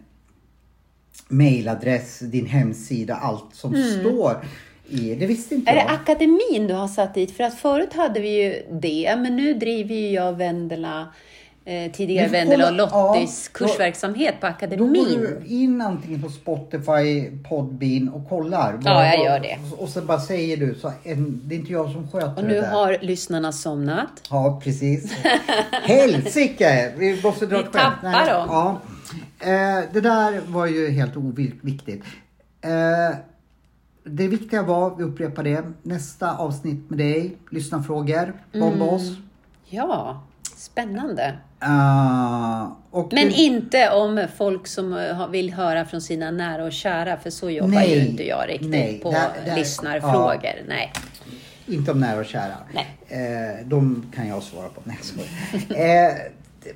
mailadress, 1.28 2.18
din 2.18 2.46
hemsida, 2.46 3.14
allt 3.14 3.54
som 3.54 3.74
står 3.74 4.36
i, 4.88 5.14
det 5.14 5.26
visste 5.26 5.54
inte 5.54 5.70
Är 5.70 5.74
det 5.74 5.80
jag. 5.80 5.92
akademin 5.94 6.66
du 6.68 6.74
har 6.74 6.88
satt 6.88 7.14
dit? 7.14 7.30
För 7.30 7.44
att 7.44 7.54
förut 7.54 7.92
hade 7.92 8.20
vi 8.20 8.44
ju 8.44 8.62
det, 8.80 9.14
men 9.18 9.36
nu 9.36 9.54
driver 9.54 9.94
ju 9.94 10.10
jag 10.10 10.32
Vendela, 10.32 11.08
eh, 11.64 11.92
tidigare 11.92 12.28
Vendela 12.28 12.68
och 12.70 12.74
Lottis 12.76 13.50
ja, 13.54 13.58
då- 13.60 13.66
kursverksamhet 13.66 14.34
på 14.40 14.46
Då 14.46 14.50
går 14.52 14.56
akademin. 14.56 15.04
du 15.20 15.42
in 15.46 15.80
antingen 15.80 16.22
på 16.22 16.28
Spotify, 16.28 17.30
Podbean 17.48 18.08
och 18.08 18.28
kollar. 18.28 18.78
Ja, 18.84 19.06
jag 19.06 19.24
gör 19.24 19.40
det. 19.40 19.58
Och 19.78 19.88
så 19.88 20.00
bara 20.02 20.20
säger 20.20 20.56
du, 20.56 20.74
så 20.74 20.92
en, 21.04 21.40
det 21.44 21.54
är 21.54 21.58
inte 21.58 21.72
jag 21.72 21.90
som 21.90 22.08
sköter 22.10 22.28
Och 22.36 22.42
det 22.42 22.48
nu 22.48 22.60
där. 22.60 22.70
har 22.70 22.98
lyssnarna 23.00 23.52
somnat. 23.52 24.08
Ja, 24.30 24.60
precis. 24.64 25.12
Helsike! 25.82 26.92
Vi 26.98 27.22
måste 27.22 27.46
dra 27.46 27.56
Vi 27.56 27.62
ett 27.62 27.72
skämt. 27.72 27.94
tappar 28.02 28.26
dem. 28.34 28.48
Ja. 28.50 28.80
Eh, 29.40 29.84
det 29.92 30.00
där 30.00 30.40
var 30.46 30.66
ju 30.66 30.90
helt 30.90 31.16
oviktigt. 31.16 32.04
Eh, 32.60 33.16
det 34.04 34.28
viktiga 34.28 34.62
var, 34.62 34.96
vi 34.96 35.02
upprepar 35.04 35.42
det, 35.42 35.62
nästa 35.82 36.36
avsnitt 36.36 36.90
med 36.90 36.98
dig, 36.98 37.36
lyssna 37.50 37.82
frågor, 37.82 38.32
bomba 38.52 38.66
Mm. 38.84 38.88
oss. 38.88 39.02
Ja, 39.68 40.22
spännande. 40.60 41.34
Och 42.90 43.12
Men 43.12 43.28
det- 43.28 43.34
inte 43.34 43.90
om 43.90 44.26
folk 44.36 44.66
som 44.66 44.92
eh, 44.96 45.28
vill 45.28 45.52
höra 45.54 45.84
från 45.84 46.00
sina 46.00 46.30
nära 46.30 46.64
och 46.64 46.72
kära, 46.72 47.16
för 47.16 47.30
så 47.30 47.50
jobbar 47.50 47.68
Nej, 47.70 47.94
ju 47.98 48.06
inte 48.06 48.26
jag 48.28 48.48
riktigt 48.48 48.70
nej, 48.70 49.00
på 49.02 49.10
där- 49.10 49.28
där- 49.46 49.56
lyssnarfrågor. 49.56 50.62
Nej. 50.68 50.92
Inte 51.66 51.90
om 51.92 52.00
nära 52.00 52.18
och 52.20 52.24
kära. 52.26 52.54
Nej. 52.74 52.86
Eh, 53.08 53.66
de 53.66 54.12
kan 54.16 54.28
jag 54.28 54.42
svara 54.42 54.68
på. 54.68 54.80
Nej, 54.84 54.98
eh, 56.06 56.16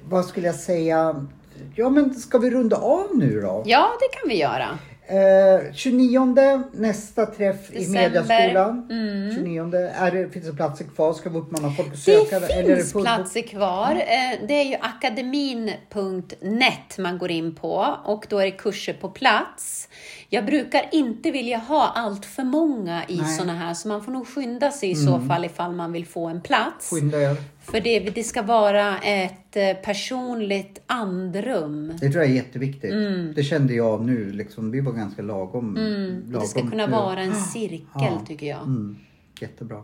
Vad 0.08 0.24
skulle 0.24 0.46
jag 0.46 0.56
säga? 0.56 1.26
Ja, 1.74 1.88
men 1.88 2.14
ska 2.14 2.38
vi 2.38 2.50
runda 2.50 2.76
av 2.76 3.06
nu 3.14 3.40
då? 3.40 3.62
Ja, 3.66 3.88
det 4.00 4.18
kan 4.20 4.28
vi 4.28 4.38
göra. 4.40 4.78
Eh, 5.06 5.72
29 5.74 6.62
nästa 6.72 7.26
träff 7.26 7.70
i 7.72 7.78
December. 7.78 8.00
Mediaskolan. 8.02 8.88
Mm. 8.90 9.34
29 9.34 9.76
är 9.94 10.10
det, 10.10 10.28
finns 10.30 10.46
det 10.46 10.52
platser 10.52 10.84
kvar? 10.84 11.12
Ska 11.12 11.30
vi 11.30 11.38
uppmana 11.38 11.70
folk 11.70 11.88
att 11.88 11.94
Det 11.94 12.00
söka? 12.00 12.36
eller 12.36 12.48
är 12.72 12.76
finns 12.76 12.92
full- 12.92 13.02
platser 13.04 13.42
kvar. 13.42 13.90
Eh, 13.92 14.46
Det 14.48 14.54
är 14.54 14.64
ju 14.64 14.76
akademin.net 14.80 16.98
man 16.98 17.18
går 17.18 17.30
in 17.30 17.54
på 17.54 17.96
och 18.04 18.26
då 18.28 18.38
är 18.38 18.44
det 18.44 18.50
kurser 18.50 18.92
på 18.92 19.08
plats. 19.08 19.88
Jag 20.28 20.46
brukar 20.46 20.88
inte 20.92 21.30
vilja 21.30 21.58
ha 21.58 21.92
allt 21.94 22.26
för 22.26 22.42
många 22.44 23.02
i 23.08 23.18
sådana 23.18 23.54
här, 23.54 23.74
så 23.74 23.88
man 23.88 24.04
får 24.04 24.12
nog 24.12 24.28
skynda 24.28 24.70
sig 24.70 24.90
i 24.90 24.94
så 24.94 25.20
fall 25.20 25.44
ifall 25.44 25.72
man 25.72 25.92
vill 25.92 26.06
få 26.06 26.26
en 26.28 26.40
plats. 26.40 26.90
Skynda 26.90 27.22
er. 27.22 27.36
För 27.64 27.80
det, 27.80 27.98
det 28.00 28.24
ska 28.24 28.42
vara 28.42 28.98
ett 28.98 29.56
eh, 29.56 29.72
personligt 29.84 30.80
andrum. 30.86 31.92
Det 32.00 32.10
tror 32.10 32.22
jag 32.22 32.30
är 32.30 32.34
jätteviktigt. 32.34 32.92
Det 33.36 33.42
kände 33.42 33.74
jag 33.74 34.04
nu. 34.04 34.32
Liksom, 34.32 34.70
vi 34.70 34.80
var 34.80 34.92
ganska 34.92 35.22
lagom. 35.22 35.76
Mm. 35.76 36.22
Och 36.34 36.40
Det 36.40 36.46
ska 36.46 36.58
lagom 36.58 36.70
kunna 36.70 36.86
vara 36.86 37.20
en 37.20 37.34
cirkel, 37.34 38.12
tycker 38.26 38.46
jag. 38.46 38.62
Mm, 38.62 38.96
jättebra. 39.40 39.82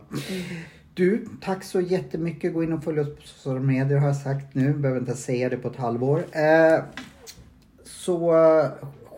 Du, 0.93 1.27
tack 1.41 1.63
så 1.63 1.81
jättemycket. 1.81 2.53
Gå 2.53 2.63
in 2.63 2.73
och 2.73 2.83
följ 2.83 2.99
oss 2.99 3.15
på 3.15 3.21
sociala 3.27 3.59
medier 3.59 3.97
har 3.97 4.07
jag 4.07 4.17
sagt 4.17 4.55
nu. 4.55 4.73
Behöver 4.73 4.99
inte 4.99 5.15
säga 5.15 5.49
det 5.49 5.57
på 5.57 5.67
ett 5.67 5.77
halvår. 5.77 6.23
Eh, 6.31 6.83
så 7.85 8.31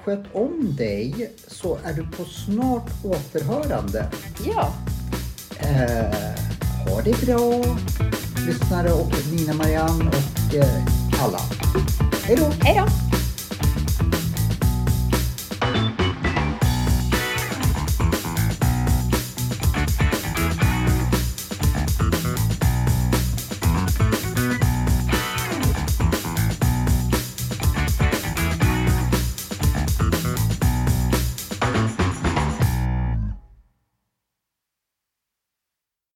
sköt 0.03 0.36
om 0.36 0.76
dig 0.78 1.32
så 1.47 1.78
är 1.84 1.93
du 1.93 2.07
på 2.18 2.24
snart 2.24 2.89
återhörande. 3.03 4.11
Ja, 4.45 4.74
Eh, 5.59 6.14
ha 6.88 7.01
det 7.01 7.26
bra 7.26 7.64
lyssnare 8.45 8.91
och 8.91 9.11
Nina 9.31 9.53
Marianne 9.53 10.05
och 10.09 10.55
eh, 10.55 11.23
alla. 11.23 11.39
Hej 12.23 12.35
då! 12.35 12.51
hej 12.61 12.75
då! 12.85 13.22